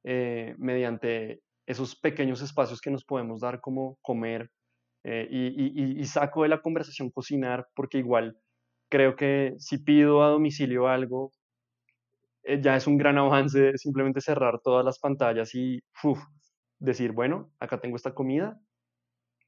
eh, 0.03 0.55
mediante 0.57 1.41
esos 1.65 1.95
pequeños 1.95 2.41
espacios 2.41 2.81
que 2.81 2.89
nos 2.89 3.03
podemos 3.03 3.41
dar 3.41 3.59
como 3.59 3.97
comer 4.01 4.49
eh, 5.03 5.27
y, 5.29 6.03
saco 6.05 6.43
de 6.43 6.49
la 6.49 6.61
conversación 6.61 7.09
cocinar 7.09 7.67
porque 7.73 7.99
igual 7.99 8.37
creo 8.89 9.15
que 9.15 9.55
si 9.57 9.77
pido 9.77 10.23
a 10.23 10.29
domicilio 10.29 10.87
algo, 10.87 11.31
eh, 12.43 12.61
ya 12.61 12.75
es 12.75 12.87
un 12.87 12.97
gran 12.97 13.17
avance 13.17 13.77
simplemente 13.77 14.21
cerrar 14.21 14.59
todas 14.61 14.85
las 14.85 14.99
pantallas 14.99 15.53
y 15.55 15.81
decir, 16.79 17.11
bueno, 17.11 17.51
acá 17.59 17.79
tengo 17.79 17.95
esta 17.95 18.13
comida, 18.13 18.59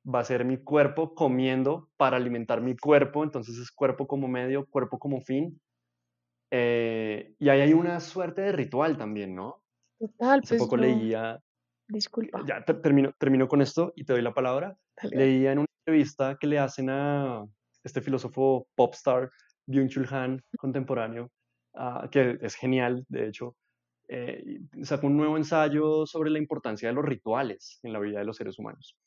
va 0.03 0.19
a 0.19 0.25
ser 0.25 0.45
mi 0.45 0.57
cuerpo 0.57 1.13
comiendo 1.13 1.89
para 1.97 2.17
alimentar 2.17 2.61
mi 2.61 2.75
cuerpo, 2.75 3.23
entonces 3.23 3.57
es 3.57 3.71
cuerpo 3.71 4.07
como 4.07 4.27
medio, 4.27 4.65
cuerpo 4.67 4.99
como 4.99 5.21
fin. 5.21 5.59
Eh, 6.51 7.33
y 7.39 7.49
ahí 7.49 7.61
hay 7.61 7.73
una 7.73 7.99
suerte 7.99 8.41
de 8.41 8.51
ritual 8.51 8.97
también, 8.97 9.35
¿no? 9.35 9.63
Total, 9.99 10.39
Hace 10.39 10.55
pues 10.55 10.61
poco 10.61 10.77
leía... 10.77 11.39
Disculpa. 11.87 12.41
Ya 12.47 12.63
termino, 12.63 13.11
termino 13.17 13.47
con 13.49 13.61
esto 13.61 13.91
y 13.95 14.05
te 14.05 14.13
doy 14.13 14.21
la 14.21 14.33
palabra. 14.33 14.77
Leía 15.03 15.51
en 15.51 15.59
una 15.59 15.67
entrevista 15.85 16.37
que 16.39 16.47
le 16.47 16.57
hacen 16.57 16.89
a 16.89 17.45
este 17.83 18.01
filósofo 18.01 18.67
popstar, 18.75 19.29
Byung-Chul 19.67 20.09
Han, 20.11 20.41
contemporáneo, 20.57 21.29
Ah, 21.73 22.09
que 22.11 22.37
es 22.41 22.55
genial, 22.55 23.05
de 23.07 23.27
hecho, 23.27 23.55
eh, 24.09 24.59
sacó 24.83 25.07
un 25.07 25.15
nuevo 25.15 25.37
ensayo 25.37 26.05
sobre 26.05 26.29
la 26.29 26.37
importancia 26.37 26.89
de 26.89 26.95
los 26.95 27.05
rituales 27.05 27.79
en 27.83 27.93
la 27.93 27.99
vida 27.99 28.19
de 28.19 28.25
los 28.25 28.35
seres 28.35 28.59
humanos. 28.59 28.97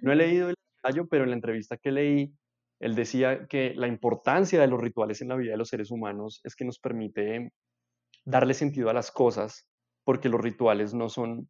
No 0.00 0.12
he 0.12 0.16
leído 0.16 0.48
el 0.48 0.56
ensayo, 0.82 1.06
pero 1.08 1.24
en 1.24 1.30
la 1.30 1.36
entrevista 1.36 1.76
que 1.76 1.92
leí, 1.92 2.34
él 2.80 2.94
decía 2.94 3.46
que 3.46 3.72
la 3.74 3.86
importancia 3.86 4.60
de 4.60 4.66
los 4.66 4.80
rituales 4.80 5.20
en 5.22 5.28
la 5.28 5.36
vida 5.36 5.52
de 5.52 5.58
los 5.58 5.68
seres 5.68 5.90
humanos 5.90 6.40
es 6.44 6.56
que 6.56 6.64
nos 6.64 6.78
permite 6.80 7.52
darle 8.24 8.54
sentido 8.54 8.90
a 8.90 8.94
las 8.94 9.12
cosas, 9.12 9.68
porque 10.04 10.28
los 10.28 10.40
rituales 10.40 10.94
no 10.94 11.08
son 11.08 11.48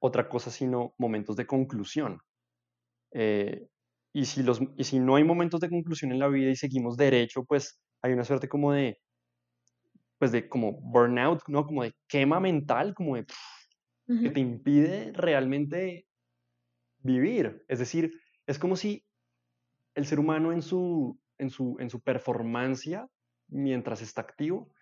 otra 0.00 0.28
cosa 0.28 0.50
sino 0.50 0.94
momentos 0.98 1.36
de 1.36 1.46
conclusión. 1.46 2.20
Eh, 3.12 3.68
y, 4.14 4.24
si 4.24 4.42
los, 4.42 4.60
y 4.76 4.84
si 4.84 5.00
no 5.00 5.16
hay 5.16 5.24
momentos 5.24 5.60
de 5.60 5.68
conclusión 5.68 6.12
en 6.12 6.18
la 6.18 6.28
vida 6.28 6.50
y 6.50 6.56
seguimos 6.56 6.96
derecho, 6.96 7.44
pues 7.44 7.78
hay 8.02 8.12
una 8.12 8.24
suerte 8.24 8.48
como 8.48 8.72
de 8.72 8.98
pues 10.18 10.32
de 10.32 10.48
como 10.48 10.72
burnout, 10.80 11.42
¿no? 11.48 11.64
Como 11.64 11.84
de 11.84 11.94
quema 12.08 12.40
mental, 12.40 12.94
como 12.94 13.16
de 13.16 13.26
que 14.06 14.30
te 14.30 14.40
impide 14.40 15.12
realmente 15.12 16.06
vivir. 17.00 17.64
Es 17.68 17.78
decir, 17.78 18.18
es 18.46 18.58
como 18.58 18.74
si 18.74 19.04
el 19.94 20.06
ser 20.06 20.18
humano 20.18 20.52
en 20.52 20.62
su, 20.62 21.18
en 21.36 21.50
su, 21.50 21.76
en 21.78 21.90
su 21.90 22.00
performancia, 22.00 23.06
mientras 23.48 24.00
está 24.00 24.22
activo, 24.22 24.72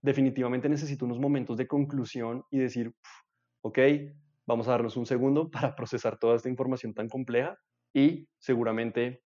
definitivamente 0.00 0.68
necesita 0.68 1.04
unos 1.04 1.20
momentos 1.20 1.56
de 1.56 1.68
conclusión 1.68 2.44
y 2.50 2.58
decir, 2.58 2.92
ok, 3.62 3.78
vamos 4.46 4.66
a 4.66 4.72
darnos 4.72 4.96
un 4.96 5.06
segundo 5.06 5.50
para 5.50 5.74
procesar 5.74 6.18
toda 6.18 6.36
esta 6.36 6.48
información 6.48 6.92
tan 6.92 7.08
compleja 7.08 7.56
y 7.94 8.28
seguramente 8.38 9.22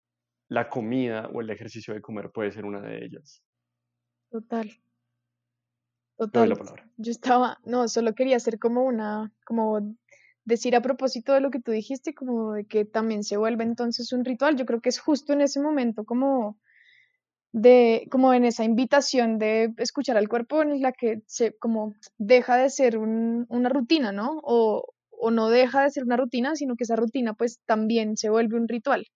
la 0.49 0.69
comida 0.69 1.29
o 1.33 1.41
el 1.41 1.49
ejercicio 1.49 1.93
de 1.93 2.01
comer 2.01 2.31
puede 2.31 2.51
ser 2.51 2.65
una 2.65 2.81
de 2.81 3.05
ellas. 3.05 3.43
Total. 4.29 4.69
Total. 6.17 6.53
Yo 6.97 7.11
estaba, 7.11 7.57
no, 7.65 7.87
solo 7.87 8.13
quería 8.13 8.37
hacer 8.37 8.59
como 8.59 8.83
una, 8.83 9.31
como 9.45 9.95
decir 10.45 10.75
a 10.75 10.81
propósito 10.81 11.33
de 11.33 11.39
lo 11.39 11.49
que 11.49 11.59
tú 11.59 11.71
dijiste, 11.71 12.13
como 12.13 12.53
de 12.53 12.65
que 12.65 12.85
también 12.85 13.23
se 13.23 13.37
vuelve 13.37 13.63
entonces 13.63 14.11
un 14.13 14.25
ritual. 14.25 14.55
Yo 14.55 14.65
creo 14.65 14.81
que 14.81 14.89
es 14.89 14.99
justo 14.99 15.33
en 15.33 15.41
ese 15.41 15.59
momento 15.59 16.03
como 16.03 16.57
de, 17.51 18.07
como 18.11 18.33
en 18.33 18.45
esa 18.45 18.63
invitación 18.63 19.37
de 19.37 19.73
escuchar 19.77 20.17
al 20.17 20.29
cuerpo 20.29 20.61
en 20.61 20.81
la 20.81 20.91
que 20.91 21.21
se, 21.25 21.55
como 21.57 21.93
deja 22.17 22.57
de 22.57 22.69
ser 22.69 22.97
una 22.97 23.69
rutina, 23.69 24.11
¿no? 24.11 24.39
O, 24.43 24.93
o 25.09 25.31
no 25.31 25.49
deja 25.49 25.83
de 25.83 25.91
ser 25.91 26.03
una 26.03 26.17
rutina, 26.17 26.55
sino 26.55 26.75
que 26.75 26.83
esa 26.83 26.95
rutina 26.95 27.33
pues 27.33 27.59
también 27.65 28.17
se 28.17 28.29
vuelve 28.29 28.57
un 28.57 28.67
ritual. 28.67 29.07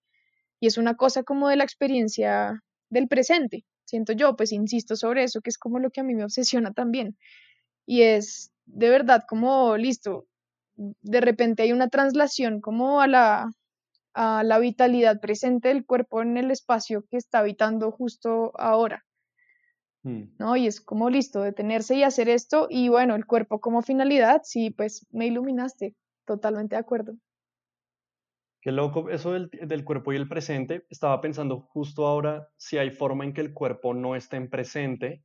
Y 0.60 0.68
es 0.68 0.78
una 0.78 0.96
cosa 0.96 1.24
como 1.24 1.50
de 1.50 1.58
la 1.58 1.64
experiencia 1.64 2.64
del 2.90 3.08
presente 3.08 3.66
siento 3.88 4.14
yo, 4.14 4.36
pues 4.36 4.52
insisto 4.52 4.96
sobre 4.96 5.24
eso, 5.24 5.42
que 5.42 5.50
es 5.50 5.58
como 5.58 5.80
lo 5.80 5.90
que 5.90 6.02
a 6.02 6.04
mí 6.04 6.14
me 6.14 6.24
obsesiona 6.24 6.74
también. 6.74 7.18
Y 7.86 8.02
es 8.04 8.52
de 8.66 8.90
verdad 8.90 9.24
como, 9.28 9.78
listo, 9.78 10.28
de 10.76 11.22
repente 11.22 11.64
hay 11.64 11.72
una 11.72 11.90
traslación 11.90 12.62
como 12.62 13.02
a 13.02 13.08
la, 13.08 13.52
a 14.14 14.44
la 14.44 14.60
vitalidad 14.60 15.20
presente 15.20 15.70
del 15.70 15.86
cuerpo 15.86 16.22
en 16.22 16.38
el 16.38 16.52
espacio 16.52 17.06
que 17.10 17.18
está 17.18 17.40
habitando 17.40 17.92
justo 17.92 18.52
ahora. 18.60 19.06
Mm. 20.04 20.24
¿no? 20.38 20.56
Y 20.58 20.68
es 20.68 20.82
como 20.82 21.10
listo, 21.10 21.42
detenerse 21.42 21.96
y 21.96 22.04
hacer 22.04 22.30
esto, 22.30 22.68
y 22.70 22.90
bueno, 22.90 23.16
el 23.16 23.26
cuerpo 23.26 23.60
como 23.60 23.82
finalidad, 23.82 24.42
sí, 24.44 24.70
pues 24.70 25.08
me 25.12 25.28
iluminaste, 25.28 25.96
totalmente 26.26 26.76
de 26.76 26.82
acuerdo. 26.82 27.16
Qué 28.68 28.74
loco 28.74 29.10
eso 29.10 29.32
del, 29.32 29.50
del 29.50 29.86
cuerpo 29.86 30.12
y 30.12 30.18
el 30.18 30.28
presente. 30.28 30.86
Estaba 30.90 31.22
pensando 31.22 31.62
justo 31.62 32.06
ahora 32.06 32.50
si 32.58 32.78
hay 32.78 32.92
forma 32.92 33.24
en 33.24 33.32
que 33.32 33.40
el 33.40 33.54
cuerpo 33.54 33.94
no 33.94 34.14
esté 34.14 34.36
en 34.36 34.50
presente, 34.50 35.24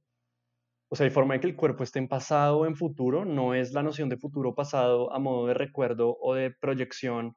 o 0.89 0.95
sea, 0.95 1.07
hay 1.07 1.11
forma 1.11 1.35
en 1.35 1.41
que 1.41 1.49
el 1.49 1.57
cuerpo 1.57 1.83
esté 1.83 1.99
en 1.99 2.07
pasado 2.07 2.59
o 2.61 2.67
en 2.67 2.77
futuro, 2.77 3.25
no 3.25 3.53
es 3.53 3.73
la 3.73 3.83
noción 3.83 4.09
de 4.09 4.17
futuro 4.17 4.55
pasado 4.55 5.13
a 5.13 5.19
modo 5.19 5.49
de 5.49 5.55
recuerdo 5.55 6.17
o 6.21 6.35
de 6.35 6.53
proyección 6.53 7.37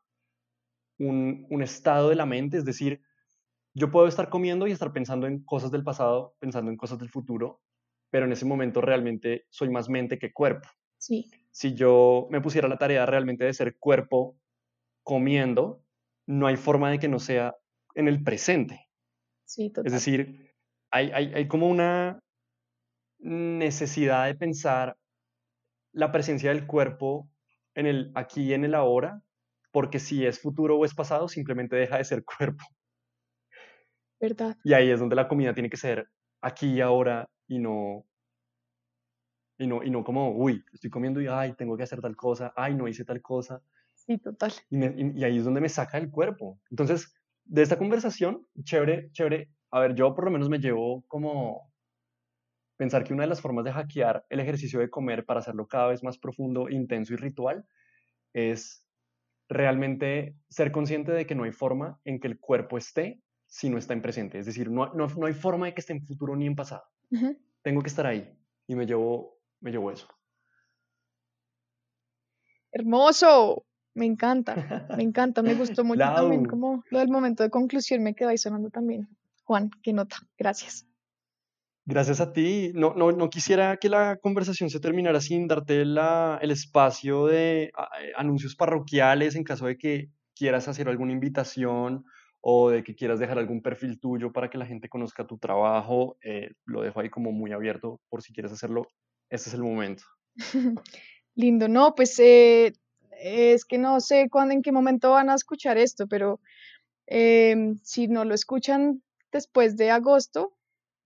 un, 1.00 1.48
un 1.50 1.64
estado 1.64 2.10
de 2.10 2.16
la 2.16 2.28
mente, 2.28 2.58
es 2.58 2.66
decir, 2.66 3.02
yo 3.74 3.90
puedo 3.90 4.06
estar 4.06 4.30
comiendo 4.30 4.68
y 4.68 4.72
estar 4.74 4.94
pensando 4.94 5.26
en 5.26 5.44
cosas 5.44 5.72
del 5.72 5.84
pasado, 5.84 6.36
pensando 6.38 6.70
en 6.70 6.78
cosas 6.78 7.00
del 7.00 7.10
futuro, 7.10 7.64
pero 8.12 8.28
en 8.28 8.32
ese 8.32 8.46
momento 8.46 8.80
realmente 8.80 9.48
soy 9.50 9.70
más 9.70 9.90
mente 9.90 10.20
que 10.20 10.32
cuerpo. 10.32 10.70
Sí, 11.00 11.32
Si 11.50 11.74
yo 11.74 12.28
me 12.30 12.42
pusiera 12.42 12.68
la 12.68 12.78
tarea 12.78 13.08
realmente 13.08 13.44
de 13.44 13.54
ser 13.56 13.80
cuerpo 13.80 14.38
comiendo, 15.02 15.85
no 16.28 16.48
hay 16.48 16.58
forma 16.58 16.92
de 16.92 17.00
que 17.00 17.08
no 17.08 17.20
sea 17.20 17.54
en 17.96 18.08
el 18.08 18.24
presente. 18.24 18.88
sí, 19.46 19.68
Es 19.68 19.74
total. 19.74 19.94
decir, 19.94 20.54
hay, 20.92 21.12
hay, 21.12 21.34
hay 21.34 21.48
como 21.48 21.68
una 21.70 22.20
necesidad 23.20 24.26
de 24.28 24.36
pensar 24.36 24.98
la 25.94 26.12
presencia 26.12 26.52
del 26.52 26.68
cuerpo 26.68 27.30
en 27.76 27.88
el 27.88 28.12
aquí 28.16 28.44
y 28.44 28.54
en 28.54 28.66
el 28.66 28.76
ahora, 28.76 29.22
porque 29.72 30.00
si 30.00 30.26
es 30.26 30.40
futuro 30.42 30.78
o 30.78 30.86
es 30.86 30.94
pasado, 30.94 31.28
simplemente 31.28 31.76
deja 31.76 31.98
de 31.98 32.06
ser 32.06 32.24
cuerpo. 32.38 32.66
¿verdad? 34.20 34.58
Y 34.64 34.74
ahí 34.74 34.90
es 34.92 35.00
donde 35.00 35.16
la 35.16 35.28
comida 35.30 35.54
tiene 35.54 35.70
que 35.70 35.78
ser 35.78 36.10
aquí 36.42 36.74
y 36.74 36.82
ahora 36.82 37.30
y 37.48 37.60
no, 37.60 38.06
y 39.58 39.68
no, 39.68 39.84
y 39.84 39.90
no 39.90 40.04
como, 40.04 40.32
uy, 40.36 40.64
estoy 40.74 40.90
comiendo 40.90 41.22
y, 41.22 41.28
ay, 41.28 41.54
tengo 41.54 41.78
que 41.78 41.84
hacer 41.84 42.02
tal 42.02 42.16
cosa, 42.16 42.54
ay, 42.56 42.76
no 42.76 42.88
hice 42.88 43.06
tal 43.06 43.22
cosa. 43.22 43.62
Sí, 44.08 44.18
total. 44.20 44.52
Y, 44.70 44.78
me- 44.78 44.94
y- 44.98 45.20
y 45.20 45.24
ahí 45.24 45.38
es 45.38 45.46
donde 45.46 45.62
me 45.62 45.70
saca 45.70 45.98
el 45.98 46.10
cuerpo. 46.12 46.60
Entonces, 46.70 47.14
de 47.44 47.62
esta 47.64 47.78
conversación, 47.78 48.48
chévere, 48.64 49.12
chévere. 49.12 49.50
A 49.72 49.80
ver, 49.80 49.96
yo 49.96 50.14
por 50.16 50.26
lo 50.26 50.32
menos 50.32 50.50
me 50.50 50.60
llevo 50.60 51.04
como 51.08 51.72
pensar 52.78 53.04
que 53.04 53.14
una 53.14 53.24
de 53.24 53.30
las 53.30 53.42
formas 53.42 53.64
de 53.66 53.72
hackear 53.72 54.26
el 54.30 54.40
ejercicio 54.40 54.80
de 54.80 54.90
comer 54.90 55.26
para 55.26 55.40
hacerlo 55.40 55.68
cada 55.68 55.88
vez 55.88 56.04
más 56.04 56.18
profundo, 56.18 56.70
intenso 56.70 57.14
y 57.14 57.18
ritual 57.18 57.66
es 58.34 58.86
realmente 59.50 60.38
ser 60.50 60.72
consciente 60.72 61.12
de 61.14 61.26
que 61.28 61.36
no 61.36 61.44
hay 61.46 61.52
forma 61.52 62.00
en 62.06 62.20
que 62.20 62.28
el 62.28 62.40
cuerpo 62.40 62.78
esté 62.78 63.22
si 63.48 63.70
no 63.70 63.78
está 63.78 63.94
en 63.94 64.02
presente. 64.04 64.40
Es 64.40 64.46
decir, 64.48 64.72
no, 64.72 64.94
no, 64.94 65.08
no 65.08 65.28
hay 65.28 65.34
forma 65.34 65.68
de 65.68 65.74
que 65.74 65.82
esté 65.82 65.94
en 65.94 66.06
futuro 66.06 66.36
ni 66.36 66.48
en 66.48 66.56
pasado. 66.56 66.84
Tengo 67.64 67.82
que 67.82 67.90
estar 67.90 68.08
ahí. 68.08 68.38
Y 68.68 68.76
me 68.76 68.86
llevo, 68.88 69.40
me 69.62 69.72
llevo 69.72 69.92
eso. 69.92 70.08
Hermoso, 72.72 73.66
me 73.96 74.06
encanta, 74.06 74.86
me 74.96 75.04
encanta, 75.04 75.42
me 75.42 75.56
gustó 75.56 75.84
mucho 75.86 76.04
también 76.14 76.46
como 76.46 76.84
lo 76.92 77.00
del 77.00 77.10
momento 77.10 77.44
de 77.44 77.50
conclusión 77.50 78.04
me 78.04 78.14
quedó 78.14 78.30
ahí 78.30 78.38
sonando 78.38 78.70
también. 78.70 79.08
Juan, 79.46 79.70
qué 79.82 79.94
nota, 79.94 80.18
gracias. 80.38 80.86
Gracias 81.88 82.20
a 82.20 82.34
ti. 82.34 82.72
No, 82.74 82.96
no, 82.96 83.12
no 83.12 83.30
quisiera 83.30 83.78
que 83.78 83.90
la 83.90 84.18
conversación 84.18 84.70
se 84.72 84.80
terminara 84.80 85.22
sin 85.22 85.48
darte 85.48 85.86
la- 85.86 86.40
el 86.42 86.50
espacio 86.52 87.28
de 87.28 87.66
eh, 87.66 87.72
anuncios 88.18 88.56
parroquiales 88.56 89.36
en 89.36 89.44
caso 89.44 89.68
de 89.68 89.78
que 89.78 90.10
quieras 90.36 90.68
hacer 90.68 90.90
alguna 90.90 91.12
invitación 91.14 92.04
o 92.42 92.72
de 92.72 92.84
que 92.84 92.96
quieras 92.96 93.20
dejar 93.20 93.38
algún 93.38 93.62
perfil 93.62 94.00
tuyo 94.00 94.32
para 94.32 94.50
que 94.50 94.58
la 94.58 94.66
gente 94.66 94.90
conozca 94.90 95.28
tu 95.28 95.38
trabajo. 95.38 96.18
eh, 96.24 96.52
lo 96.66 96.82
dejo 96.82 97.00
ahí 97.02 97.10
como 97.10 97.32
muy 97.32 97.52
abierto 97.52 98.02
por 98.10 98.24
si 98.24 98.34
quieres 98.34 98.52
hacerlo. 98.52 98.88
Este 99.30 99.50
es 99.50 99.54
el 99.56 99.62
momento. 99.64 100.04
Lindo, 101.36 101.68
no, 101.68 101.94
pues 101.96 102.18
eh, 102.20 102.74
es 103.20 103.66
que 103.66 103.78
no 103.78 104.00
sé 104.02 104.30
cuándo, 104.30 104.54
en 104.54 104.62
qué 104.62 104.72
momento 104.72 105.12
van 105.12 105.30
a 105.30 105.36
escuchar 105.36 105.78
esto, 105.78 106.08
pero 106.08 106.40
em, 107.08 107.78
si 107.84 108.08
no 108.08 108.26
lo 108.26 108.34
escuchan 108.34 109.04
después 109.32 109.78
de 109.78 109.92
agosto, 109.92 110.56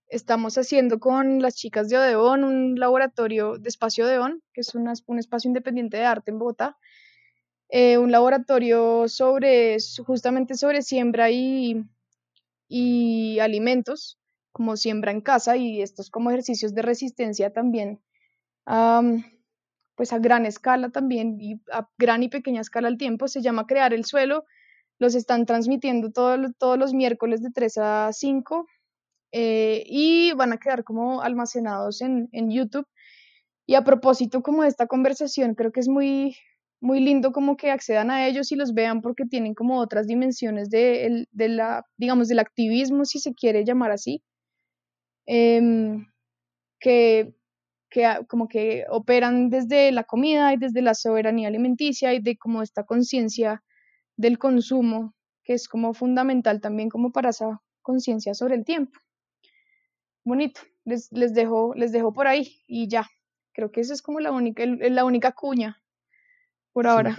estamos 0.08 0.58
haciendo 0.58 0.98
con 0.98 1.40
las 1.40 1.54
chicas 1.56 1.88
de 1.88 1.98
Odeón 1.98 2.44
un 2.44 2.78
laboratorio 2.78 3.58
de 3.58 3.68
Espacio 3.68 4.04
Odeón, 4.06 4.42
que 4.52 4.60
es 4.62 4.74
un 4.74 5.18
espacio 5.18 5.48
independiente 5.48 5.96
de 5.96 6.04
arte 6.04 6.30
en 6.30 6.38
Bogotá, 6.38 6.76
eh, 7.68 7.98
un 7.98 8.10
laboratorio 8.10 9.08
sobre, 9.08 9.76
justamente 10.04 10.56
sobre 10.56 10.82
siembra 10.82 11.30
y, 11.30 11.84
y 12.68 13.38
alimentos, 13.38 14.18
como 14.50 14.76
siembra 14.76 15.12
en 15.12 15.20
casa 15.20 15.56
y 15.56 15.80
estos 15.80 16.10
como 16.10 16.30
ejercicios 16.30 16.74
de 16.74 16.82
resistencia 16.82 17.52
también, 17.52 18.00
am, 18.64 19.24
pues 20.00 20.14
a 20.14 20.18
gran 20.18 20.46
escala 20.46 20.88
también 20.90 21.36
y 21.40 21.60
a 21.72 21.86
gran 21.98 22.22
y 22.22 22.30
pequeña 22.30 22.62
escala 22.62 22.88
al 22.88 22.96
tiempo, 22.98 23.28
se 23.28 23.42
llama 23.42 23.66
Crear 23.66 23.92
el 23.94 24.06
Suelo, 24.06 24.46
los 24.98 25.14
están 25.14 25.46
transmitiendo 25.46 26.10
todo 26.12 26.38
todos 26.58 26.78
los 26.78 26.94
miércoles 26.94 27.42
de 27.42 27.50
3 27.52 27.76
a 27.78 28.10
5 28.14 28.66
eh, 29.32 29.84
y 29.86 30.32
van 30.34 30.52
a 30.54 30.58
quedar 30.58 30.84
como 30.84 31.22
almacenados 31.22 32.02
en, 32.02 32.28
en 32.32 32.50
YouTube. 32.50 32.86
Y 33.66 33.74
a 33.76 33.84
propósito 33.84 34.42
como 34.42 34.62
de 34.62 34.68
esta 34.68 34.86
conversación, 34.86 35.54
creo 35.54 35.72
que 35.72 35.80
es 35.80 35.88
muy, 35.88 36.36
muy 36.80 37.00
lindo 37.00 37.32
como 37.32 37.56
que 37.56 37.70
accedan 37.70 38.10
a 38.10 38.26
ellos 38.28 38.52
y 38.52 38.56
los 38.56 38.74
vean 38.74 39.02
porque 39.02 39.26
tienen 39.26 39.54
como 39.54 39.78
otras 39.80 40.06
dimensiones 40.08 40.70
de, 40.70 41.06
el- 41.06 41.28
de 41.32 41.48
la, 41.50 41.84
digamos, 41.98 42.28
del 42.28 42.40
activismo, 42.40 43.04
si 43.06 43.20
se 43.20 43.34
quiere 43.34 43.64
llamar 43.64 43.92
así, 43.92 44.22
em, 45.26 46.06
que, 46.80 47.34
que 47.90 48.08
como 48.28 48.48
que 48.48 48.84
operan 48.88 49.50
desde 49.50 49.92
la 49.92 50.04
comida 50.04 50.52
y 50.52 50.56
desde 50.56 50.80
la 50.80 50.94
soberanía 50.94 51.48
alimenticia 51.48 52.14
y 52.14 52.20
de 52.20 52.38
como 52.38 52.62
esta 52.62 52.84
conciencia 52.84 53.62
del 54.16 54.38
consumo, 54.38 55.14
que 55.42 55.54
es 55.54 55.68
como 55.68 55.92
fundamental 55.92 56.60
también 56.60 56.88
como 56.88 57.10
para 57.10 57.30
esa 57.30 57.60
conciencia 57.82 58.34
sobre 58.34 58.54
el 58.54 58.64
tiempo. 58.64 58.98
Bonito, 60.24 60.60
les, 60.84 61.10
les 61.10 61.34
dejo, 61.34 61.74
les 61.74 61.92
dejo 61.92 62.12
por 62.12 62.26
ahí 62.26 62.62
y 62.66 62.88
ya. 62.88 63.06
Creo 63.52 63.72
que 63.72 63.80
esa 63.80 63.92
es 63.92 64.02
como 64.02 64.20
la 64.20 64.30
única, 64.30 64.64
la 64.66 65.04
única 65.04 65.32
cuña 65.32 65.82
por 66.72 66.86
ahora. 66.86 67.16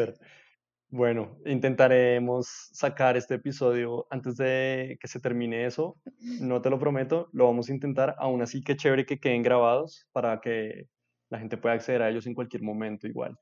Bueno, 0.94 1.38
intentaremos 1.46 2.50
sacar 2.74 3.16
este 3.16 3.36
episodio 3.36 4.08
antes 4.10 4.36
de 4.36 4.98
que 5.00 5.08
se 5.08 5.22
termine 5.22 5.66
eso. 5.66 5.96
No 6.42 6.62
te 6.62 6.70
lo 6.70 6.80
prometo, 6.80 7.30
lo 7.32 7.46
vamos 7.46 7.70
a 7.70 7.74
intentar. 7.74 8.14
Aún 8.20 8.42
así, 8.42 8.62
qué 8.62 8.76
chévere 8.76 9.06
que 9.06 9.18
queden 9.18 9.42
grabados 9.42 10.06
para 10.12 10.42
que 10.42 10.90
la 11.30 11.40
gente 11.40 11.56
pueda 11.56 11.76
acceder 11.76 12.02
a 12.02 12.10
ellos 12.10 12.28
en 12.28 12.34
cualquier 12.34 12.62
momento 12.62 13.08
igual. 13.08 13.40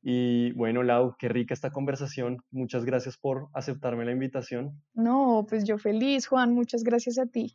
Y 0.00 0.52
bueno, 0.52 0.82
Lau, 0.82 1.14
qué 1.18 1.28
rica 1.28 1.52
esta 1.52 1.70
conversación. 1.70 2.42
Muchas 2.50 2.86
gracias 2.86 3.18
por 3.18 3.48
aceptarme 3.52 4.06
la 4.06 4.12
invitación. 4.12 4.82
No, 4.94 5.44
pues 5.46 5.64
yo 5.64 5.76
feliz, 5.76 6.26
Juan, 6.26 6.54
muchas 6.54 6.84
gracias 6.84 7.18
a 7.18 7.26
ti. 7.26 7.54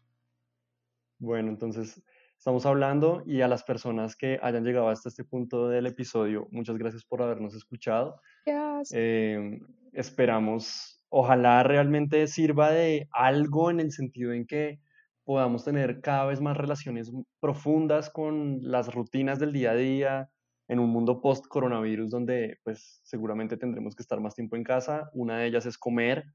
Bueno, 1.18 1.50
entonces 1.50 2.04
estamos 2.38 2.66
hablando 2.66 3.24
y 3.26 3.42
a 3.42 3.48
las 3.48 3.64
personas 3.64 4.16
que 4.16 4.40
hayan 4.42 4.64
llegado 4.64 4.90
hasta 4.90 5.10
este 5.10 5.24
punto 5.24 5.68
del 5.68 5.88
episodio, 5.88 6.48
muchas 6.52 6.78
gracias 6.78 7.04
por 7.04 7.22
habernos 7.22 7.56
escuchado. 7.56 8.22
Gracias. 8.46 8.92
Eh, 8.94 9.60
esperamos, 9.94 11.02
ojalá 11.10 11.64
realmente 11.64 12.28
sirva 12.28 12.72
de 12.72 13.08
algo 13.12 13.72
en 13.72 13.80
el 13.80 13.92
sentido 13.92 14.34
en 14.34 14.46
que 14.46 14.80
podamos 15.24 15.66
tener 15.66 16.00
cada 16.00 16.26
vez 16.26 16.40
más 16.40 16.56
relaciones 16.56 17.12
profundas 17.42 18.10
con 18.10 18.60
las 18.62 18.94
rutinas 18.94 19.40
del 19.40 19.52
día 19.52 19.72
a 19.72 19.76
día 19.76 20.30
en 20.70 20.80
un 20.80 20.90
mundo 20.90 21.22
post-coronavirus 21.22 22.10
donde 22.10 22.60
pues 22.64 23.02
seguramente 23.04 23.58
tendremos 23.58 23.96
que 23.96 24.04
estar 24.04 24.20
más 24.20 24.36
tiempo 24.36 24.56
en 24.56 24.64
casa. 24.64 25.10
Una 25.14 25.40
de 25.40 25.48
ellas 25.48 25.66
es 25.66 25.78
comer 25.78 26.26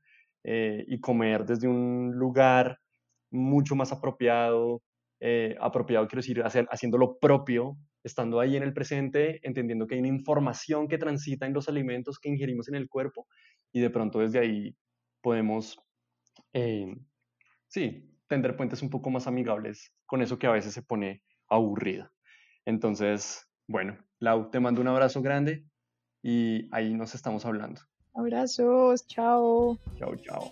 eh, 0.44 0.84
y 0.88 1.00
comer 1.00 1.44
desde 1.44 1.68
un 1.68 2.12
lugar 2.14 2.78
mucho 3.30 3.74
más 3.74 3.92
apropiado, 3.92 4.82
eh, 5.24 5.56
apropiado 5.60 6.08
quiero 6.08 6.20
decir, 6.20 6.42
hacer, 6.42 6.66
haciendo 6.68 6.98
lo 6.98 7.16
propio, 7.20 7.76
estando 8.02 8.40
ahí 8.40 8.56
en 8.56 8.64
el 8.64 8.72
presente, 8.72 9.38
entendiendo 9.46 9.86
que 9.86 9.94
hay 9.94 10.00
una 10.00 10.08
información 10.08 10.88
que 10.88 10.98
transita 10.98 11.46
en 11.46 11.52
los 11.52 11.68
alimentos 11.68 12.18
que 12.18 12.28
ingerimos 12.28 12.68
en 12.68 12.74
el 12.74 12.88
cuerpo 12.88 13.28
y 13.72 13.80
de 13.80 13.88
pronto 13.88 14.18
desde 14.18 14.40
ahí 14.40 14.76
podemos, 15.20 15.80
eh, 16.52 16.92
sí, 17.68 18.10
tender 18.26 18.56
puentes 18.56 18.82
un 18.82 18.90
poco 18.90 19.10
más 19.10 19.28
amigables 19.28 19.92
con 20.06 20.22
eso 20.22 20.40
que 20.40 20.48
a 20.48 20.52
veces 20.52 20.74
se 20.74 20.82
pone 20.82 21.22
aburrido. 21.48 22.10
Entonces, 22.64 23.46
bueno, 23.68 23.96
Lau, 24.18 24.50
te 24.50 24.58
mando 24.58 24.80
un 24.80 24.88
abrazo 24.88 25.22
grande 25.22 25.64
y 26.20 26.68
ahí 26.72 26.94
nos 26.94 27.14
estamos 27.14 27.46
hablando. 27.46 27.80
Abrazos, 28.12 29.06
chao. 29.06 29.78
Chao, 29.96 30.16
chao. 30.16 30.50